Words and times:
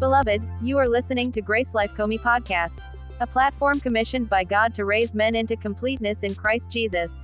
Beloved, 0.00 0.42
you 0.62 0.78
are 0.78 0.88
listening 0.88 1.30
to 1.32 1.42
Grace 1.42 1.74
Life 1.74 1.94
COMI 1.94 2.16
Podcast, 2.16 2.86
a 3.20 3.26
platform 3.26 3.80
commissioned 3.80 4.30
by 4.30 4.44
God 4.44 4.74
to 4.76 4.86
raise 4.86 5.14
men 5.14 5.34
into 5.34 5.56
completeness 5.56 6.22
in 6.22 6.34
Christ 6.34 6.70
Jesus. 6.70 7.22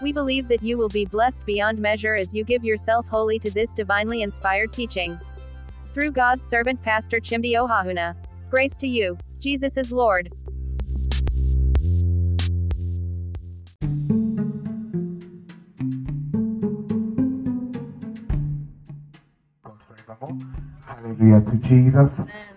We 0.00 0.12
believe 0.12 0.46
that 0.46 0.62
you 0.62 0.78
will 0.78 0.88
be 0.88 1.04
blessed 1.04 1.44
beyond 1.44 1.80
measure 1.80 2.14
as 2.14 2.32
you 2.32 2.44
give 2.44 2.62
yourself 2.62 3.08
wholly 3.08 3.40
to 3.40 3.50
this 3.50 3.74
divinely 3.74 4.22
inspired 4.22 4.72
teaching. 4.72 5.18
Through 5.90 6.12
God's 6.12 6.46
servant 6.46 6.80
Pastor 6.80 7.18
Chimdi 7.18 7.54
Ohahuna. 7.54 8.14
Grace 8.50 8.76
to 8.76 8.86
you. 8.86 9.18
Jesus 9.40 9.76
is 9.76 9.90
Lord. 9.90 10.32
Hallelujah 20.96 21.42
to 21.42 21.56
Jesus. 21.56 22.10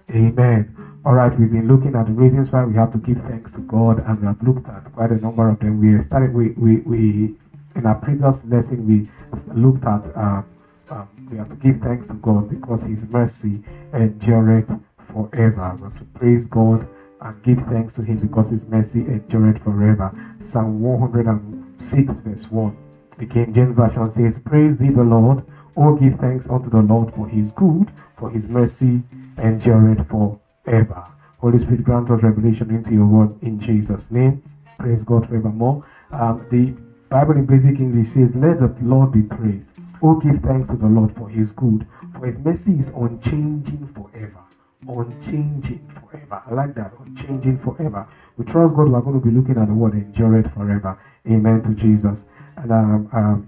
Amen. 0.10 0.74
All 1.06 1.14
right, 1.14 1.38
we've 1.38 1.52
been 1.52 1.68
looking 1.68 1.94
at 1.94 2.06
the 2.06 2.14
reasons 2.14 2.50
why 2.54 2.64
we 2.64 2.74
have 2.76 2.94
to 2.94 2.98
give 2.98 3.18
thanks 3.24 3.52
to 3.54 3.60
God, 3.60 4.02
and 4.08 4.22
we 4.22 4.28
have 4.28 4.42
looked 4.42 4.66
at 4.70 4.94
quite 4.94 5.12
a 5.12 5.16
number 5.16 5.50
of 5.50 5.60
them. 5.60 5.82
We 5.82 6.02
started, 6.06 6.34
we, 6.34 6.52
we, 6.52 6.78
we 6.78 7.36
in 7.76 7.86
our 7.86 7.96
previous 7.96 8.46
lesson, 8.46 8.88
we 8.88 9.10
looked 9.54 9.84
at 9.84 10.16
um, 10.16 10.46
um, 10.90 11.10
we 11.30 11.38
have 11.38 11.50
to 11.50 11.56
give 11.56 11.82
thanks 11.82 12.08
to 12.08 12.14
God 12.14 12.50
because 12.50 12.82
His 12.84 13.04
mercy 13.10 13.62
endureth 13.94 14.72
forever. 15.12 15.76
We 15.76 15.84
have 15.84 16.00
to 16.00 16.06
praise 16.18 16.46
God 16.46 16.88
and 17.20 17.44
give 17.44 17.58
thanks 17.68 17.96
to 17.96 18.04
Him 18.04 18.20
because 18.20 18.50
His 18.50 18.64
mercy 18.68 19.00
endureth 19.00 19.62
forever. 19.64 20.16
Psalm 20.42 20.82
106, 20.82 22.14
verse 22.22 22.50
1. 22.50 22.78
The 23.18 23.26
King 23.26 23.54
James 23.54 23.76
Version 23.76 24.10
says, 24.12 24.40
Praise 24.46 24.78
thee 24.78 24.92
the 24.92 25.04
Lord, 25.04 25.44
O 25.80 25.96
give 25.96 26.20
thanks 26.20 26.50
unto 26.50 26.70
the 26.70 26.82
Lord 26.82 27.14
for 27.16 27.28
his 27.28 27.54
good, 27.54 27.90
for 28.20 28.30
his 28.30 28.48
mercy 28.48 29.02
endureth 29.38 30.06
forever. 30.08 31.06
Holy 31.40 31.58
Spirit, 31.60 31.84
grant 31.86 32.12
us 32.12 32.22
revelation 32.22 32.70
into 32.70 32.94
your 32.94 33.08
word 33.08 33.42
in 33.42 33.60
Jesus' 33.60 34.12
name. 34.12 34.44
Praise 34.78 35.04
God 35.06 35.28
forevermore. 35.28 35.86
Um, 36.12 36.46
the 36.52 36.72
Bible 37.10 37.38
in 37.38 37.46
basic 37.46 37.80
English 37.80 38.12
says, 38.12 38.36
Let 38.36 38.60
the 38.60 38.74
Lord 38.82 39.12
be 39.12 39.24
praised. 39.24 39.74
Oh, 40.02 40.16
give 40.16 40.42
thanks 40.42 40.70
to 40.70 40.76
the 40.76 40.88
Lord 40.88 41.16
for 41.16 41.30
his 41.30 41.52
good, 41.54 41.86
for 42.14 42.26
his 42.26 42.38
mercy 42.38 42.80
is 42.80 42.90
unchanging 42.90 43.88
forever. 43.96 44.40
Unchanging 44.88 45.90
forever. 46.00 46.42
I 46.46 46.54
like 46.54 46.76
that. 46.76 46.94
Unchanging 47.06 47.58
forever. 47.58 48.06
We 48.38 48.46
trust 48.46 48.76
God. 48.76 48.90
We're 48.90 49.02
going 49.02 49.20
to 49.20 49.26
be 49.26 49.32
looking 49.32 49.58
at 49.58 49.68
the 49.68 49.74
word 49.74 49.94
endureth 49.94 50.52
forever. 50.54 50.98
Amen 51.28 51.62
to 51.64 51.74
Jesus. 51.74 52.26
And 52.58 52.72
um, 52.72 53.10
um, 53.14 53.48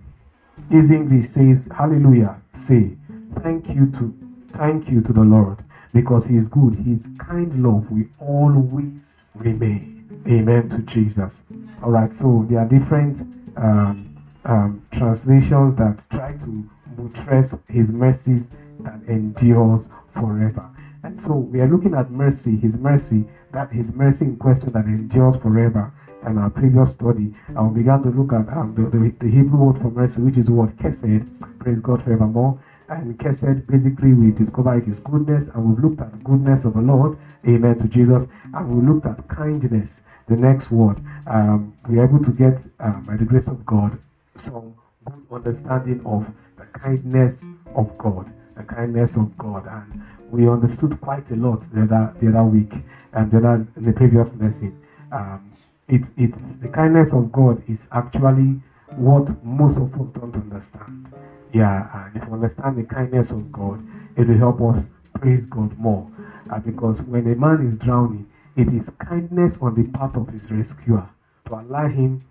his 0.69 0.91
English 0.91 1.29
says, 1.29 1.67
Hallelujah. 1.71 2.41
Say, 2.53 2.95
thank 3.41 3.69
you 3.69 3.85
to 3.87 4.13
thank 4.53 4.89
you 4.89 5.01
to 5.01 5.13
the 5.13 5.21
Lord 5.21 5.63
because 5.93 6.25
he 6.25 6.37
is 6.37 6.47
good. 6.47 6.75
His 6.75 7.09
kind 7.19 7.63
love 7.63 7.89
will 7.91 8.07
always 8.19 8.91
remain. 9.35 10.23
Amen 10.27 10.69
to 10.69 10.79
Jesus. 10.79 11.41
All 11.83 11.91
right. 11.91 12.13
So 12.13 12.45
there 12.49 12.59
are 12.59 12.65
different 12.65 13.21
um, 13.57 14.17
um, 14.45 14.85
translations 14.93 15.77
that 15.77 15.97
try 16.09 16.33
to 16.33 16.69
buttress 16.97 17.53
his 17.67 17.87
mercies 17.89 18.43
that 18.81 18.99
endures 19.07 19.83
forever. 20.13 20.69
And 21.03 21.19
so 21.19 21.33
we 21.33 21.59
are 21.61 21.67
looking 21.67 21.95
at 21.95 22.11
mercy, 22.11 22.55
his 22.57 22.73
mercy, 22.73 23.25
that 23.53 23.71
his 23.71 23.91
mercy 23.93 24.25
in 24.25 24.37
question 24.37 24.71
that 24.73 24.85
endures 24.85 25.41
forever. 25.41 25.91
In 26.27 26.37
our 26.37 26.51
previous 26.51 26.93
study, 26.93 27.33
and 27.47 27.73
we 27.73 27.81
began 27.81 28.03
to 28.03 28.09
look 28.09 28.31
at 28.31 28.47
um, 28.55 28.75
the, 28.75 28.83
the, 28.95 29.11
the, 29.19 29.25
Hebrew 29.25 29.57
word 29.57 29.81
for 29.81 29.89
mercy, 29.89 30.21
which 30.21 30.37
is 30.37 30.45
the 30.45 30.51
word 30.51 30.77
kesed, 30.77 31.25
praise 31.57 31.79
God 31.79 32.03
forevermore. 32.03 32.61
And 32.91 33.17
kesed, 33.17 33.67
basically, 33.67 34.11
we 34.13 34.31
discover 34.31 34.77
it 34.77 34.85
is 34.85 34.99
goodness, 34.99 35.47
and 35.47 35.63
we've 35.63 35.81
looked 35.81 36.01
at 36.01 36.23
goodness 36.25 36.65
of 36.65 36.73
the 36.73 36.81
Lord, 36.81 37.17
amen 37.47 37.79
to 37.79 37.87
Jesus, 37.87 38.25
and 38.53 38.67
we 38.69 38.85
looked 38.85 39.05
at 39.05 39.29
kindness, 39.29 40.01
the 40.27 40.35
next 40.35 40.71
word. 40.71 41.01
Um, 41.25 41.73
we 41.87 41.99
are 41.99 42.03
able 42.03 42.21
to 42.25 42.31
get, 42.31 42.59
uh, 42.81 42.99
by 43.07 43.15
the 43.15 43.23
grace 43.23 43.47
of 43.47 43.65
God, 43.65 43.97
some 44.35 44.73
good 45.05 45.23
understanding 45.31 46.01
of 46.05 46.27
the 46.57 46.65
kindness 46.77 47.41
of 47.75 47.97
God, 47.97 48.29
the 48.57 48.63
kindness 48.63 49.15
of 49.15 49.37
God, 49.37 49.65
and 49.67 50.03
we 50.29 50.49
understood 50.49 50.99
quite 50.99 51.31
a 51.31 51.35
lot 51.37 51.61
the 51.73 51.83
other, 51.83 52.13
the 52.21 52.27
other 52.27 52.43
week 52.43 52.73
and 53.13 53.31
the 53.31 53.37
other 53.37 53.67
the 53.77 53.93
previous 53.93 54.35
lesson. 54.35 54.77
Um, 55.13 55.53
it's 55.87 56.09
it's 56.17 56.37
the 56.61 56.67
kindness 56.67 57.13
of 57.13 57.31
God 57.31 57.63
is 57.69 57.87
actually 57.93 58.61
what 58.97 59.43
most 59.43 59.77
of 59.77 59.93
us 59.93 60.07
don't 60.13 60.35
understand. 60.35 61.13
Yeah, 61.53 61.87
and 61.93 62.15
if 62.21 62.27
we 62.27 62.33
understand 62.33 62.77
the 62.77 62.83
kindness 62.83 63.31
of 63.31 63.51
God, 63.51 63.85
it 64.17 64.27
will 64.27 64.37
help 64.37 64.61
us 64.61 64.83
praise 65.19 65.45
God 65.49 65.77
more. 65.77 66.09
Uh, 66.49 66.59
because 66.59 67.01
when 67.03 67.31
a 67.31 67.35
man 67.35 67.67
is 67.67 67.85
drowning, 67.85 68.27
it 68.55 68.67
is 68.69 68.89
kindness 68.99 69.57
on 69.61 69.75
the 69.75 69.83
part 69.97 70.15
of 70.15 70.27
his 70.29 70.49
rescuer 70.51 71.07
to 71.47 71.53
allow 71.55 71.87
him 71.87 72.23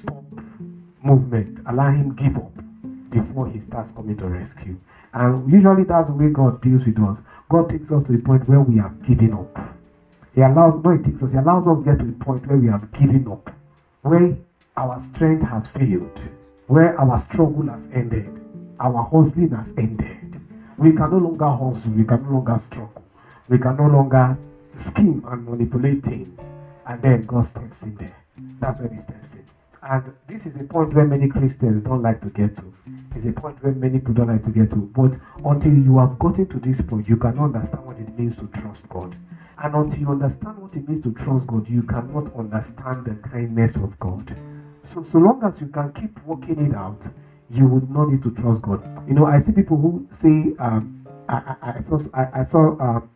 stop 0.00 0.24
movement, 1.02 1.58
allow 1.68 1.90
him 1.90 2.14
give 2.14 2.36
up 2.36 2.52
before 3.10 3.48
he 3.48 3.60
starts 3.60 3.90
coming 3.92 4.16
to 4.16 4.26
rescue. 4.26 4.76
And 5.12 5.50
usually 5.50 5.84
that's 5.84 6.08
the 6.08 6.14
way 6.14 6.28
God 6.28 6.60
deals 6.60 6.84
with 6.84 6.98
us. 6.98 7.18
God 7.48 7.68
takes 7.70 7.90
us 7.92 8.04
to 8.04 8.12
the 8.12 8.18
point 8.18 8.48
where 8.48 8.60
we 8.60 8.80
are 8.80 8.92
giving 9.06 9.32
up. 9.32 9.56
He 10.34 10.40
allows, 10.40 10.82
no, 10.82 10.90
it 10.90 11.04
takes 11.04 11.22
us, 11.22 11.30
He 11.30 11.38
allows 11.38 11.66
us 11.68 11.78
to 11.78 11.84
get 11.84 11.98
to 12.00 12.04
the 12.04 12.24
point 12.24 12.46
where 12.48 12.58
we 12.58 12.66
have 12.66 12.90
given 12.92 13.28
up, 13.30 13.50
where 14.02 14.36
our 14.76 15.00
strength 15.14 15.46
has 15.46 15.66
failed, 15.68 16.18
where 16.66 16.98
our 17.00 17.24
struggle 17.30 17.66
has 17.68 17.80
ended, 17.94 18.28
our 18.80 19.04
hustling 19.04 19.50
has 19.50 19.72
ended. 19.78 20.40
We 20.76 20.90
can 20.90 21.10
no 21.10 21.18
longer 21.18 21.48
hustle, 21.48 21.92
we 21.92 22.04
can 22.04 22.24
no 22.24 22.32
longer 22.32 22.58
struggle, 22.58 23.04
we 23.48 23.58
can 23.58 23.76
no 23.76 23.86
longer 23.86 24.36
scheme 24.88 25.24
and 25.28 25.46
manipulate 25.46 26.02
things. 26.02 26.40
And 26.86 27.00
then 27.00 27.22
God 27.22 27.46
steps 27.46 27.84
in 27.84 27.94
there. 27.96 28.16
That's 28.58 28.80
when 28.80 28.94
He 28.94 29.00
steps 29.00 29.34
in. 29.34 29.44
And 29.82 30.12
this 30.26 30.44
is 30.44 30.56
a 30.56 30.64
point 30.64 30.92
where 30.92 31.04
many 31.04 31.28
Christians 31.28 31.84
don't 31.84 32.02
like 32.02 32.20
to 32.22 32.30
get 32.30 32.56
to. 32.56 32.74
It's 33.14 33.26
a 33.26 33.32
point 33.32 33.62
where 33.62 33.72
many 33.72 34.00
people 34.00 34.14
don't 34.14 34.28
like 34.28 34.44
to 34.44 34.50
get 34.50 34.70
to. 34.70 34.76
But 34.76 35.12
until 35.44 35.72
you 35.72 35.98
have 35.98 36.18
gotten 36.18 36.46
to 36.48 36.58
this 36.58 36.80
point, 36.80 37.08
you 37.08 37.16
can 37.16 37.38
understand 37.38 37.86
what 37.86 37.98
it 37.98 38.18
means 38.18 38.34
to 38.36 38.48
trust 38.60 38.88
God. 38.88 39.14
And 39.62 39.74
until 39.74 40.00
you 40.00 40.10
understand 40.10 40.58
what 40.58 40.74
it 40.74 40.88
means 40.88 41.04
to 41.04 41.12
trust 41.12 41.46
God, 41.46 41.68
you 41.68 41.82
cannot 41.82 42.34
understand 42.34 43.04
the 43.04 43.14
kindness 43.28 43.76
of 43.76 43.96
God. 44.00 44.34
So, 44.94 45.02
so 45.02 45.18
long 45.18 45.42
as 45.42 45.60
you 45.60 45.66
can 45.66 45.90
keep 45.92 46.24
working 46.24 46.64
it 46.64 46.72
out, 46.72 47.02
you 47.50 47.66
would 47.66 47.90
not 47.90 48.10
need 48.10 48.22
to 48.22 48.30
trust 48.30 48.62
God. 48.62 48.80
You 49.08 49.14
know, 49.14 49.26
I 49.26 49.40
see 49.40 49.50
people 49.50 49.76
who 49.76 50.06
say, 50.12 50.54
um, 50.60 51.04
I, 51.28 51.56
I, 51.60 51.72
I, 51.78 51.80
saw, 51.80 51.98
I, 52.14 52.28
I 52.32 52.42
saw 52.44 52.80
um, 52.80 53.08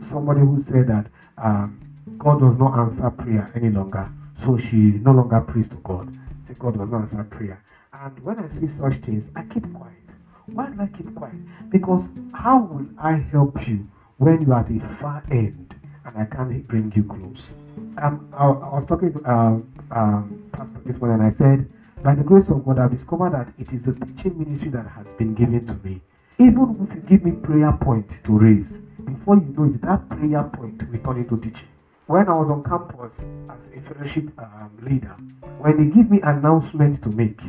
somebody 0.00 0.42
who 0.42 0.60
said 0.60 0.86
that 0.86 1.08
um, 1.36 1.80
God 2.18 2.38
does 2.38 2.56
not 2.56 2.78
answer 2.78 3.10
prayer 3.10 3.50
any 3.56 3.68
longer, 3.68 4.08
so 4.36 4.56
she 4.56 4.76
no 4.76 5.10
longer 5.10 5.40
prays 5.40 5.68
to 5.70 5.76
God. 5.82 6.16
Say 6.46 6.54
God 6.56 6.78
does 6.78 6.88
not 6.88 7.00
answer 7.00 7.24
prayer. 7.24 7.64
And 7.92 8.16
when 8.20 8.38
I 8.38 8.46
see 8.46 8.68
such 8.68 8.98
things, 8.98 9.28
I 9.34 9.42
keep 9.42 9.74
quiet. 9.74 10.10
Why 10.46 10.70
do 10.70 10.80
I 10.80 10.86
keep 10.86 11.12
quiet? 11.16 11.34
Because 11.68 12.10
how 12.32 12.60
will 12.60 12.86
I 12.96 13.14
help 13.14 13.66
you 13.66 13.88
when 14.18 14.40
you 14.42 14.52
are 14.52 14.60
at 14.60 14.68
the 14.68 14.78
far 15.00 15.24
end 15.32 15.74
and 16.04 16.16
I 16.16 16.24
can't 16.24 16.66
bring 16.68 16.92
you 16.94 17.02
close. 17.02 17.54
Um, 18.00 18.32
I, 18.32 18.46
I 18.46 18.74
was 18.74 18.86
talking 18.86 19.12
to 19.12 19.22
uh, 19.28 19.58
um, 19.92 20.50
Pastor 20.52 20.80
this 20.86 21.00
morning 21.00 21.20
and 21.20 21.26
I 21.26 21.30
said, 21.30 21.68
by 22.02 22.14
the 22.14 22.22
grace 22.24 22.48
of 22.48 22.64
God, 22.64 22.78
I've 22.78 22.90
discovered 22.90 23.32
that 23.32 23.52
it 23.58 23.72
is 23.72 23.86
a 23.88 23.92
teaching 23.92 24.38
ministry 24.38 24.70
that 24.70 24.86
has 24.86 25.06
been 25.18 25.34
given 25.34 25.66
to 25.66 25.74
me. 25.84 26.00
Even 26.38 26.76
if 26.88 26.94
you 26.94 27.02
give 27.02 27.24
me 27.24 27.32
prayer 27.32 27.72
point 27.72 28.08
to 28.24 28.38
raise, 28.38 28.78
before 29.04 29.36
you 29.36 29.54
know 29.56 29.64
it, 29.64 29.80
that 29.82 30.08
prayer 30.10 30.42
point 30.44 30.88
will 30.90 30.98
turn 31.00 31.18
into 31.18 31.36
teaching. 31.38 31.68
When 32.06 32.28
I 32.28 32.32
was 32.34 32.50
on 32.50 32.62
campus 32.64 33.20
as 33.50 33.68
a 33.74 33.80
fellowship 33.80 34.24
um, 34.38 34.70
leader, 34.82 35.14
when 35.58 35.76
they 35.76 35.86
give 35.86 36.10
me 36.10 36.20
announcement 36.22 37.02
to 37.02 37.10
make, 37.10 37.40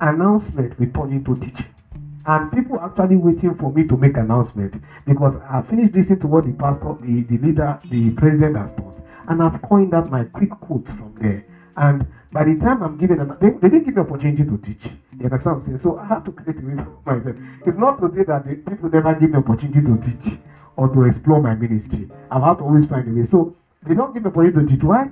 announcement 0.00 0.78
will 0.78 0.88
turn 0.94 1.12
into 1.12 1.34
teaching 1.36 1.66
and 2.26 2.52
people 2.52 2.80
actually 2.80 3.16
waiting 3.16 3.54
for 3.54 3.70
me 3.72 3.84
to 3.84 3.96
make 3.96 4.16
announcement 4.18 4.74
because 5.06 5.36
I 5.36 5.62
finished 5.62 5.94
listening 5.94 6.20
to 6.20 6.28
what 6.28 6.44
the 6.44 6.52
pastor, 6.52 6.94
the, 7.00 7.22
the 7.22 7.38
leader, 7.38 7.78
the 7.90 8.10
president 8.12 8.56
has 8.56 8.72
taught, 8.74 8.98
and 9.28 9.42
I've 9.42 9.62
coined 9.62 9.94
out 9.94 10.10
my 10.10 10.24
quick 10.24 10.50
quote 10.60 10.86
from 10.88 11.14
there. 11.20 11.44
And 11.78 12.06
by 12.32 12.42
the 12.44 12.56
time 12.56 12.82
I'm 12.82 12.98
giving, 12.98 13.20
an, 13.20 13.36
they, 13.40 13.50
they 13.50 13.68
didn't 13.68 13.84
give 13.84 13.94
me 13.94 14.02
opportunity 14.02 14.44
to 14.44 14.58
teach. 14.58 14.84
You 15.16 15.24
understand 15.24 15.56
what 15.56 15.62
I'm 15.62 15.62
saying? 15.62 15.78
So 15.78 15.96
I 15.96 16.06
have 16.06 16.24
to 16.24 16.32
create 16.32 16.60
a 16.60 16.66
way 16.66 16.74
for 16.74 17.14
myself. 17.14 17.36
It's 17.66 17.78
not 17.78 18.00
to 18.00 18.10
say 18.12 18.24
that 18.24 18.44
the 18.44 18.56
people 18.56 18.90
never 18.90 19.14
give 19.14 19.30
me 19.30 19.38
opportunity 19.38 19.80
to 19.80 19.96
teach 19.96 20.38
or 20.76 20.88
to 20.88 21.04
explore 21.04 21.40
my 21.40 21.54
ministry. 21.54 22.10
I've 22.30 22.42
had 22.42 22.58
to 22.58 22.64
always 22.64 22.86
find 22.86 23.06
a 23.08 23.12
way. 23.12 23.24
So 23.24 23.54
they 23.86 23.94
don't 23.94 24.12
give 24.12 24.24
me 24.24 24.28
opportunity 24.28 24.60
to 24.60 24.66
teach. 24.66 24.82
Why 24.82 25.06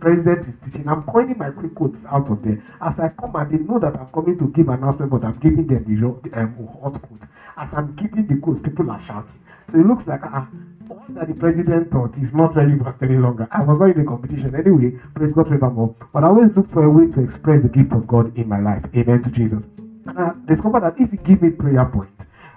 president 0.00 0.48
is 0.48 0.54
teaching. 0.64 0.88
I'm 0.88 1.04
coining 1.04 1.38
my 1.38 1.50
quick 1.50 1.74
quotes 1.74 2.04
out 2.06 2.28
of 2.28 2.42
there. 2.42 2.62
As 2.80 2.98
I 2.98 3.08
come 3.10 3.36
and 3.36 3.50
they 3.50 3.58
know 3.58 3.78
that 3.78 3.96
I'm 3.98 4.08
coming 4.12 4.38
to 4.38 4.48
give 4.48 4.68
announcement, 4.68 5.10
but 5.10 5.24
I'm 5.24 5.38
giving 5.38 5.66
them 5.66 5.84
the 5.84 6.40
um, 6.40 6.68
hot 6.82 7.00
quotes. 7.02 7.26
As 7.56 7.74
I'm 7.74 7.94
giving 7.94 8.26
the 8.26 8.36
quotes, 8.36 8.60
people 8.60 8.90
are 8.90 9.00
shouting. 9.00 9.40
So 9.72 9.78
it 9.80 9.86
looks 9.86 10.06
like 10.06 10.24
uh, 10.24 10.46
all 10.90 11.04
that 11.10 11.28
the 11.28 11.34
president 11.34 11.90
thought 11.90 12.16
is 12.18 12.32
not 12.34 12.56
relevant 12.56 12.96
any 13.02 13.16
longer. 13.16 13.48
I 13.52 13.62
was 13.62 13.78
not 13.78 13.90
in 13.90 14.04
the 14.04 14.08
competition 14.08 14.54
anyway. 14.54 14.98
Praise 15.14 15.32
God 15.32 15.48
forevermore. 15.48 15.94
But 16.12 16.24
I 16.24 16.28
always 16.28 16.56
look 16.56 16.70
for 16.72 16.84
a 16.84 16.90
way 16.90 17.06
to 17.12 17.20
express 17.22 17.62
the 17.62 17.68
gift 17.68 17.92
of 17.92 18.06
God 18.06 18.36
in 18.38 18.48
my 18.48 18.60
life. 18.60 18.84
Amen 18.96 19.22
to 19.22 19.30
Jesus. 19.30 19.64
And 20.06 20.18
I 20.18 20.32
discovered 20.46 20.82
that 20.84 20.94
if 20.98 21.12
you 21.12 21.18
give 21.18 21.42
me 21.42 21.50
prayer 21.50 21.84
point, 21.86 22.10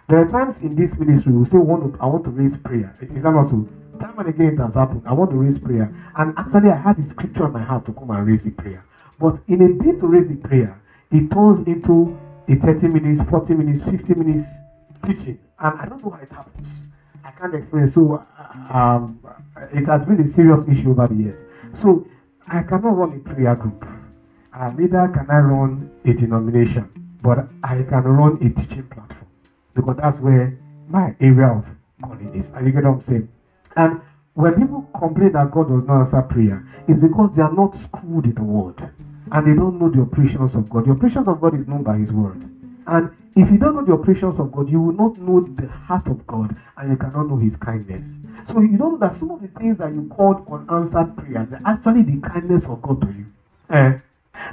There 0.10 0.20
are 0.20 0.28
times 0.30 0.58
in 0.60 0.76
this 0.76 0.98
ministry 1.00 1.32
we 1.32 1.46
say, 1.46 1.58
I 1.58 1.62
want 1.62 2.24
to 2.26 2.32
raise 2.32 2.58
prayer. 2.58 2.98
Is 3.02 3.24
that 3.24 3.32
not 3.32 3.48
so? 3.50 3.68
Time 4.00 4.20
and 4.20 4.28
again 4.30 4.54
it 4.56 4.60
has 4.60 4.76
happened. 4.76 5.04
I 5.06 5.14
want 5.14 5.32
to 5.32 5.38
raise 5.38 5.58
prayer. 5.60 5.88
And 6.18 6.34
actually, 6.38 6.70
I 6.70 6.76
had 6.76 6.98
the 6.98 7.10
scripture 7.10 7.46
in 7.46 7.54
my 7.54 7.64
heart 7.64 7.86
to 7.86 7.94
come 7.94 8.12
and 8.12 8.28
raise 8.28 8.44
the 8.44 8.52
prayer. 8.52 8.84
But 9.20 9.38
in 9.48 9.62
a 9.62 9.70
day 9.84 9.94
to 10.00 10.08
raise 10.08 10.28
the 10.28 10.36
prayer, 10.36 10.82
it 11.12 11.32
turns 11.32 11.66
into 11.68 12.18
a 12.50 12.56
30 12.56 12.88
minutes, 12.90 13.30
40 13.30 13.54
minutes, 13.54 13.86
50 13.86 14.14
minutes 14.16 14.50
teaching. 15.06 15.40
And 15.60 15.80
I 15.80 15.86
don't 15.86 16.04
know 16.04 16.12
how 16.12 16.20
it 16.22 16.32
happens. 16.32 16.82
Can't 17.42 17.56
explain. 17.56 17.88
So 17.88 18.24
um, 18.70 19.20
it 19.74 19.88
has 19.88 20.06
been 20.06 20.20
a 20.22 20.28
serious 20.28 20.68
issue 20.68 20.92
over 20.92 21.08
the 21.08 21.16
years. 21.16 21.40
So 21.74 22.06
I 22.48 22.62
cannot 22.62 22.96
run 22.96 23.14
a 23.16 23.20
prayer 23.20 23.56
group. 23.56 23.84
Uh, 24.54 24.70
neither 24.70 25.08
can 25.08 25.26
I 25.28 25.40
run 25.40 25.90
a 26.06 26.14
denomination, 26.14 26.88
but 27.24 27.48
I 27.64 27.82
can 27.82 28.04
run 28.04 28.36
a 28.44 28.50
teaching 28.50 28.84
platform 28.84 29.26
because 29.74 29.96
that's 29.98 30.20
where 30.20 30.56
my 30.88 31.16
area 31.20 31.48
of 31.48 31.66
calling 32.04 32.32
is. 32.36 32.52
Are 32.52 32.62
you 32.64 32.72
get 32.72 32.84
what 32.84 32.94
I'm 32.94 33.02
saying? 33.02 33.28
And 33.76 34.02
when 34.36 34.54
people 34.54 34.86
complain 35.00 35.32
that 35.32 35.50
God 35.50 35.70
does 35.70 35.84
not 35.84 36.02
answer 36.02 36.22
prayer, 36.22 36.64
it's 36.88 37.00
because 37.00 37.34
they 37.34 37.42
are 37.42 37.52
not 37.52 37.76
schooled 37.76 38.26
in 38.26 38.36
the 38.36 38.44
word 38.44 38.94
and 39.32 39.48
they 39.48 39.56
don't 39.56 39.80
know 39.80 39.90
the 39.90 40.02
operations 40.02 40.54
of 40.54 40.70
God. 40.70 40.86
The 40.86 40.92
operations 40.92 41.28
of 41.28 41.42
God 41.42 41.56
is 41.56 41.68
known 41.68 41.82
by 41.82 41.98
His 41.98 42.12
word. 42.12 42.61
And 42.88 43.12
if 43.36 43.50
you 43.50 43.58
don't 43.58 43.76
know 43.76 43.86
the 43.86 43.94
operations 43.94 44.40
of 44.40 44.52
God, 44.52 44.70
you 44.70 44.82
will 44.82 44.94
not 44.94 45.18
know 45.18 45.42
the 45.42 45.68
heart 45.68 46.08
of 46.08 46.26
God 46.28 46.56
and 46.78 46.92
you 46.92 46.98
cannot 46.98 47.30
know 47.30 47.38
His 47.38 47.56
kindness. 47.56 48.06
So 48.48 48.60
you 48.62 48.78
don't 48.78 49.00
know 49.00 49.08
that 49.08 49.18
some 49.18 49.32
of 49.32 49.42
the 49.42 49.48
things 49.60 49.78
that 49.78 49.94
you 49.94 50.10
called 50.16 50.46
unanswered 50.52 51.16
prayers 51.16 51.48
are 51.54 51.62
actually 51.66 52.04
the 52.04 52.20
kindness 52.28 52.66
of 52.66 52.82
God 52.82 53.02
to 53.02 53.08
you. 53.08 53.26
Eh? 53.70 54.00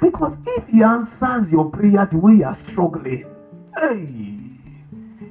Because 0.00 0.36
if 0.46 0.69
He 0.69 0.82
answers 0.82 1.48
your 1.50 1.70
prayer 1.70 2.08
the 2.10 2.19
way 2.19 2.34
you 2.34 2.44
are 2.44 2.56
struggling, 2.70 3.25
hey, 3.78 4.06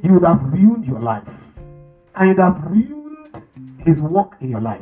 you 0.03 0.13
would 0.13 0.23
have 0.23 0.41
ruined 0.51 0.85
your 0.85 0.99
life. 0.99 1.27
And 2.15 2.29
you'd 2.29 2.39
have 2.39 2.61
ruined 2.65 3.41
His 3.85 4.01
work 4.01 4.35
in 4.41 4.49
your 4.49 4.61
life. 4.61 4.81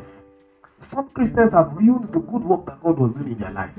Some 0.80 1.10
Christians 1.10 1.52
have 1.52 1.74
ruined 1.74 2.12
the 2.14 2.20
good 2.20 2.44
work 2.44 2.66
that 2.66 2.82
God 2.82 2.98
was 2.98 3.14
doing 3.14 3.34
in 3.34 3.40
their 3.40 3.52
life. 3.52 3.72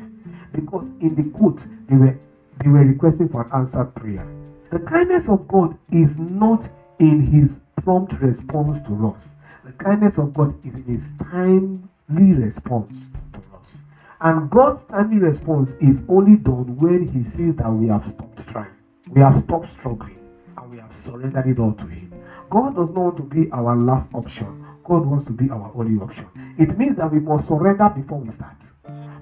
Because 0.52 0.88
in 1.00 1.14
the 1.14 1.24
quote, 1.36 1.60
they 1.88 1.96
were 1.96 2.18
they 2.62 2.68
were 2.68 2.84
requesting 2.84 3.28
for 3.28 3.42
an 3.42 3.50
answered 3.52 3.94
prayer. 3.94 4.26
The 4.72 4.78
kindness 4.80 5.28
of 5.28 5.46
God 5.48 5.76
is 5.92 6.18
not 6.18 6.68
in 6.98 7.20
his 7.20 7.60
prompt 7.82 8.14
response 8.20 8.84
to 8.86 9.08
us. 9.08 9.20
The 9.64 9.72
kindness 9.72 10.18
of 10.18 10.34
God 10.34 10.54
is 10.64 10.74
in 10.74 10.84
his 10.84 11.12
timely 11.30 12.32
response 12.32 12.94
to 13.32 13.38
us. 13.38 13.78
And 14.20 14.50
God's 14.50 14.82
timely 14.88 15.18
response 15.18 15.72
is 15.80 16.00
only 16.08 16.36
done 16.36 16.76
when 16.78 17.06
he 17.06 17.22
sees 17.36 17.54
that 17.56 17.70
we 17.70 17.88
have 17.88 18.04
stopped 18.14 18.48
trying, 18.48 18.74
we 19.08 19.20
have 19.20 19.42
stopped 19.44 19.70
struggling, 19.72 20.18
and 20.56 20.70
we 20.70 20.78
have 20.78 20.92
surrendered 21.04 21.46
it 21.46 21.58
all 21.58 21.74
to 21.74 21.86
him. 21.86 22.12
God 22.50 22.76
does 22.76 22.88
not 22.88 22.96
want 22.96 23.16
to 23.18 23.22
be 23.22 23.50
our 23.52 23.76
last 23.76 24.10
option. 24.14 24.64
God 24.84 25.04
wants 25.04 25.26
to 25.26 25.32
be 25.32 25.50
our 25.50 25.70
only 25.74 26.00
option. 26.00 26.26
It 26.58 26.78
means 26.78 26.96
that 26.96 27.12
we 27.12 27.18
must 27.18 27.48
surrender 27.48 27.88
before 27.94 28.18
we 28.18 28.32
start. 28.32 28.56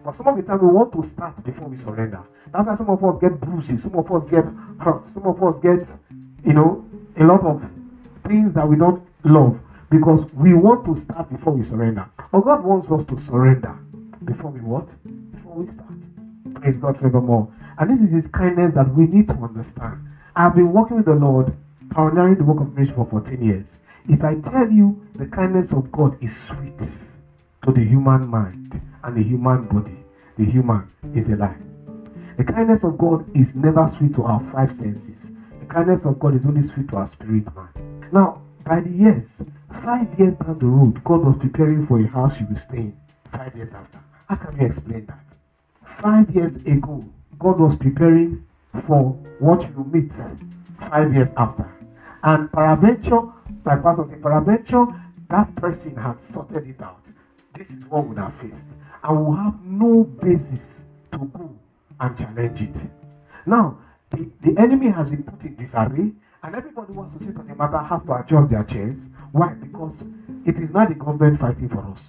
But 0.04 0.16
some 0.16 0.28
of 0.28 0.36
the 0.36 0.42
time 0.42 0.60
we 0.60 0.68
want 0.68 0.92
to 0.92 1.08
start 1.08 1.42
before 1.42 1.66
we 1.66 1.78
surrender. 1.78 2.20
That's 2.52 2.66
why 2.66 2.76
some 2.76 2.90
of 2.90 3.02
us 3.02 3.20
get 3.22 3.40
bruises, 3.40 3.82
some 3.82 3.94
of 3.94 4.12
us 4.12 4.22
get 4.30 4.44
hurt, 4.78 5.06
some 5.14 5.24
of 5.24 5.42
us 5.42 5.54
get, 5.62 5.88
you 6.44 6.52
know, 6.52 6.84
a 7.18 7.24
lot 7.24 7.40
of 7.40 7.62
things 8.26 8.52
that 8.52 8.68
we 8.68 8.76
don't 8.76 9.02
love 9.24 9.58
because 9.90 10.30
we 10.34 10.52
want 10.52 10.84
to 10.84 11.00
start 11.00 11.30
before 11.30 11.54
we 11.54 11.64
surrender. 11.64 12.06
But 12.30 12.40
God 12.40 12.62
wants 12.64 12.90
us 12.90 13.06
to 13.06 13.18
surrender 13.18 13.78
before 14.24 14.50
we 14.50 14.60
what? 14.60 14.86
Before 15.32 15.54
we 15.54 15.72
start. 15.72 16.60
Praise 16.60 16.76
God 16.76 16.98
forevermore. 16.98 17.50
And 17.78 17.88
this 17.88 18.06
is 18.06 18.14
His 18.14 18.26
kindness 18.26 18.74
that 18.74 18.94
we 18.94 19.06
need 19.06 19.28
to 19.28 19.34
understand. 19.34 20.04
I've 20.36 20.54
been 20.54 20.72
working 20.72 20.98
with 20.98 21.06
the 21.06 21.14
Lord, 21.14 21.56
pioneering 21.90 22.36
the 22.36 22.44
work 22.44 22.60
of 22.60 22.76
mission 22.76 22.94
for 22.94 23.06
14 23.06 23.42
years. 23.42 23.76
If 24.06 24.22
I 24.22 24.34
tell 24.34 24.70
you 24.70 25.00
the 25.14 25.26
kindness 25.26 25.72
of 25.72 25.90
God 25.90 26.22
is 26.22 26.32
sweet 26.46 26.76
to 27.64 27.72
the 27.72 27.84
human 27.84 28.28
mind, 28.28 28.80
and 29.02 29.16
the 29.16 29.22
human 29.22 29.66
body, 29.66 30.04
the 30.36 30.44
human, 30.44 30.90
is 31.14 31.28
a 31.28 31.36
lie. 31.36 31.56
The 32.36 32.44
kindness 32.44 32.84
of 32.84 32.98
God 32.98 33.24
is 33.34 33.54
never 33.54 33.86
sweet 33.88 34.14
to 34.16 34.24
our 34.24 34.40
five 34.52 34.76
senses. 34.76 35.30
The 35.60 35.66
kindness 35.66 36.04
of 36.04 36.18
God 36.18 36.34
is 36.34 36.44
only 36.44 36.68
sweet 36.68 36.88
to 36.88 36.96
our 36.96 37.08
spirit 37.08 37.46
man. 37.54 37.68
Now, 38.12 38.42
by 38.64 38.80
the 38.80 38.90
years, 38.90 39.42
five 39.82 40.18
years 40.18 40.34
down 40.36 40.58
the 40.58 40.66
road, 40.66 41.02
God 41.04 41.24
was 41.24 41.36
preparing 41.38 41.86
for 41.86 42.00
a 42.00 42.06
house 42.06 42.38
you 42.40 42.46
will 42.46 42.58
stay 42.58 42.78
in. 42.78 42.96
Five 43.32 43.54
years 43.56 43.72
after. 43.72 43.98
How 44.28 44.36
can 44.36 44.60
you 44.60 44.66
explain 44.66 45.06
that? 45.06 45.24
Five 46.02 46.34
years 46.34 46.56
ago, 46.56 47.04
God 47.38 47.58
was 47.58 47.76
preparing 47.76 48.44
for 48.86 49.12
what 49.38 49.62
you 49.62 49.72
will 49.76 49.86
meet 49.86 50.12
five 50.90 51.14
years 51.14 51.32
after. 51.36 51.70
And 52.22 52.50
peradventure, 52.52 53.20
like 53.64 53.82
Pastor 53.82 54.06
said, 54.10 54.22
peradventure, 54.22 54.86
that 55.30 55.54
person 55.56 55.96
had 55.96 56.16
sorted 56.32 56.66
it 56.66 56.82
out. 56.82 57.03
This 57.56 57.70
is 57.70 57.84
what 57.88 58.06
would 58.06 58.18
have 58.18 58.34
faced 58.40 58.66
and 59.02 59.26
will 59.26 59.34
have 59.36 59.62
no 59.64 60.04
basis 60.04 60.80
to 61.12 61.18
go 61.18 61.56
and 62.00 62.18
challenge 62.18 62.60
it. 62.60 62.74
Now, 63.46 63.78
the, 64.10 64.28
the 64.42 64.60
enemy 64.60 64.90
has 64.90 65.08
been 65.08 65.22
put 65.22 65.40
in 65.42 65.54
disarray, 65.54 66.12
and 66.42 66.54
everybody 66.54 66.92
wants 66.92 67.16
to 67.16 67.24
sit 67.24 67.36
on 67.36 67.46
the 67.46 67.54
matter 67.54 67.78
has 67.78 68.02
to 68.02 68.14
adjust 68.14 68.50
their 68.50 68.64
chairs. 68.64 68.98
Why? 69.32 69.54
Because 69.54 70.02
it 70.44 70.56
is 70.56 70.70
not 70.70 70.88
the 70.88 70.94
government 70.94 71.40
fighting 71.40 71.68
for 71.68 71.80
us. 71.80 72.00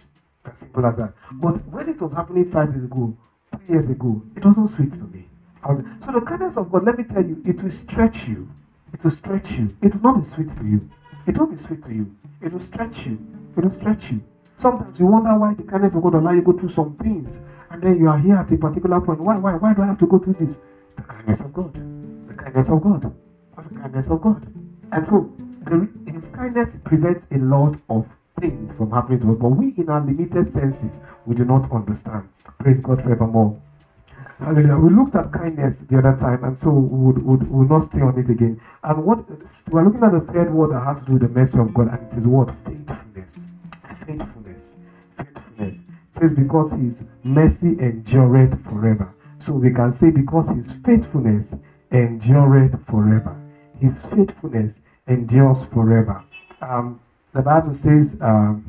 As 0.52 0.60
simple 0.60 0.86
as 0.86 0.98
that. 0.98 1.14
But 1.34 1.66
when 1.68 1.90
it 1.90 2.02
was 2.02 2.14
happening 2.14 2.50
five 2.52 2.72
years 2.72 2.86
ago, 2.86 3.16
three 3.52 3.76
years 3.76 3.90
ago, 3.90 4.22
it 4.36 4.46
wasn't 4.46 4.72
sweet 4.72 4.92
to 4.92 5.06
me. 5.08 5.28
So 5.64 6.12
the 6.12 6.22
kindness 6.22 6.58
of 6.58 6.72
God, 6.72 6.86
let 6.86 6.98
me 6.98 7.04
tell 7.04 7.24
you, 7.24 7.42
it 7.46 7.62
will 7.62 7.72
stretch 7.72 8.28
you. 8.28 8.48
It 8.94 9.04
will 9.04 9.12
stretch 9.12 9.52
you. 9.52 9.76
It 9.82 9.94
will 9.96 10.14
not 10.14 10.24
be 10.24 10.30
sweet 10.30 10.56
to 10.58 10.64
you. 10.64 10.90
It 11.28 11.38
won't 11.38 11.58
be 11.58 11.64
sweet 11.64 11.84
to 11.84 11.94
you. 11.94 12.16
It 12.42 12.54
will 12.54 12.62
stretch 12.62 13.06
you. 13.06 13.20
It 13.58 13.64
will 13.64 13.72
stretch 13.72 14.12
you. 14.12 14.22
Sometimes 14.58 15.00
you 15.00 15.06
wonder 15.06 15.36
why 15.38 15.54
the 15.54 15.64
kindness 15.64 15.96
of 15.96 16.04
God 16.04 16.16
allow 16.16 16.32
you 16.32 16.42
to 16.42 16.52
go 16.52 16.58
through 16.58 16.70
some 16.70 16.96
things, 16.96 17.40
and 17.70 17.82
then 17.82 17.98
you 18.00 18.08
are 18.10 18.18
here 18.18 18.38
at 18.38 18.52
a 18.52 18.58
particular 18.58 19.00
point. 19.02 19.20
Why, 19.20 19.38
why, 19.38 19.56
why 19.56 19.74
do 19.74 19.82
I 19.82 19.88
have 19.88 20.00
to 20.00 20.08
go 20.08 20.18
through 20.18 20.36
this? 20.40 20.58
The 20.96 21.04
kindness 21.04 21.42
of 21.42 21.54
God. 21.54 21.74
The 22.28 22.34
kindness 22.34 22.70
of 22.70 22.82
God. 22.82 23.14
That's 23.56 23.68
the 23.68 23.76
kindness 23.76 24.08
of 24.08 24.22
God. 24.22 24.48
And 24.92 25.06
so, 25.06 25.30
His 26.08 26.28
kindness 26.28 26.78
prevents 26.84 27.26
a 27.32 27.38
lot 27.38 27.76
of 27.90 28.06
things 28.40 28.72
from 28.78 28.92
happening 28.92 29.20
to 29.22 29.32
us. 29.32 29.38
But 29.40 29.50
we, 29.50 29.74
in 29.78 29.90
our 29.90 30.02
limited 30.02 30.48
senses, 30.48 31.00
we 31.26 31.36
do 31.36 31.44
not 31.46 31.72
understand. 31.72 32.30
Praise 32.60 32.80
God 32.80 33.02
forevermore. 33.02 33.60
Hallelujah. 34.40 34.78
We 34.78 34.90
looked 34.90 35.16
at 35.16 35.32
kindness 35.32 35.78
the 35.90 35.98
other 35.98 36.14
time, 36.14 36.44
and 36.44 36.58
so 36.58 36.70
we 36.72 37.06
would, 37.06 37.26
would, 37.26 37.52
would 37.52 37.70
not 37.70 37.86
stay 37.86 38.02
on 38.02 38.18
it 38.18 38.30
again. 38.30 38.60
And 38.84 39.04
what 39.04 39.20
we're 39.70 39.84
looking 39.84 40.04
at 40.04 40.12
the 40.12 40.20
third 40.22 40.50
word 40.52 40.72
that 40.72 40.82
has 40.82 41.00
to 41.00 41.06
do 41.06 41.14
with 41.14 41.22
the 41.22 41.30
mercy 41.30 41.58
of 41.58 41.74
God, 41.74 41.88
and 41.88 42.12
it 42.12 42.18
is 42.18 42.28
what? 42.28 42.54
Faithfulness. 42.66 43.55
Faithfulness 44.06 44.76
faithfulness. 45.18 45.78
It 45.78 46.20
says, 46.20 46.32
because 46.36 46.72
his 46.72 47.04
mercy 47.24 47.78
endureth 47.80 48.64
forever. 48.64 49.14
So 49.40 49.54
we 49.54 49.72
can 49.72 49.92
say, 49.92 50.10
because 50.10 50.48
his 50.50 50.72
faithfulness 50.86 51.54
endureth 51.92 52.86
forever. 52.88 53.36
His 53.80 54.02
faithfulness 54.04 54.80
endures 55.08 55.64
forever. 55.74 56.24
Um, 56.62 57.00
the 57.34 57.42
Bible 57.42 57.74
says, 57.74 58.16
um, 58.22 58.64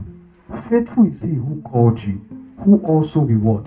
faithful 0.69 1.07
is 1.07 1.23
he 1.23 1.35
who 1.35 1.63
called 1.63 2.01
you, 2.03 2.21
who 2.65 2.79
also 2.85 3.21
will 3.21 3.39
what? 3.39 3.65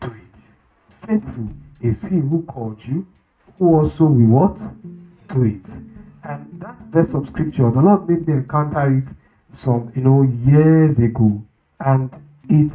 Do 0.00 0.08
it. 0.08 1.06
Faithful 1.06 1.48
is 1.80 2.02
he 2.02 2.16
who 2.16 2.44
called 2.48 2.84
you, 2.84 3.06
who 3.58 3.74
also 3.74 4.04
will 4.04 4.26
what? 4.26 4.56
Do 5.28 5.44
it. 5.44 5.66
And 6.22 6.60
that 6.60 6.78
verse 6.90 7.12
of 7.14 7.26
scripture, 7.26 7.70
the 7.70 7.80
Lord 7.80 8.08
made 8.08 8.26
me 8.26 8.34
encounter 8.34 8.98
it 8.98 9.08
some, 9.56 9.92
you 9.96 10.02
know, 10.02 10.22
years 10.22 10.98
ago. 10.98 11.42
And 11.80 12.10
it 12.48 12.72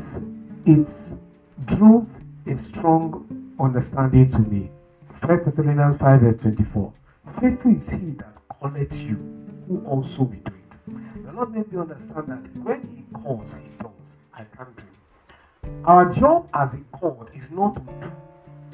it 0.65 0.87
drove 1.65 2.07
a 2.47 2.57
strong 2.57 3.53
understanding 3.59 4.31
to 4.31 4.39
me. 4.39 4.69
First 5.25 5.45
Thessalonians 5.45 5.99
5 5.99 6.21
verse 6.21 6.37
24. 6.37 6.93
Faithful 7.39 7.75
is 7.75 7.87
he 7.89 8.11
that 8.17 8.33
calleth 8.59 8.93
you, 8.93 9.17
who 9.67 9.83
also 9.85 10.23
will 10.23 10.31
do 10.31 10.53
it. 10.53 11.25
The 11.25 11.31
Lord 11.33 11.55
made 11.55 11.71
me 11.71 11.79
understand 11.79 12.27
that 12.27 12.63
when 12.63 12.81
he 12.95 13.03
calls, 13.13 13.51
he 13.51 13.69
does. 13.81 13.91
I 14.33 14.43
can't 14.55 14.75
do. 14.75 14.83
Our 15.85 16.13
job 16.13 16.49
as 16.53 16.73
a 16.73 16.77
called 16.97 17.29
is 17.33 17.43
not 17.51 17.75
to 17.75 17.81
do 17.81 18.11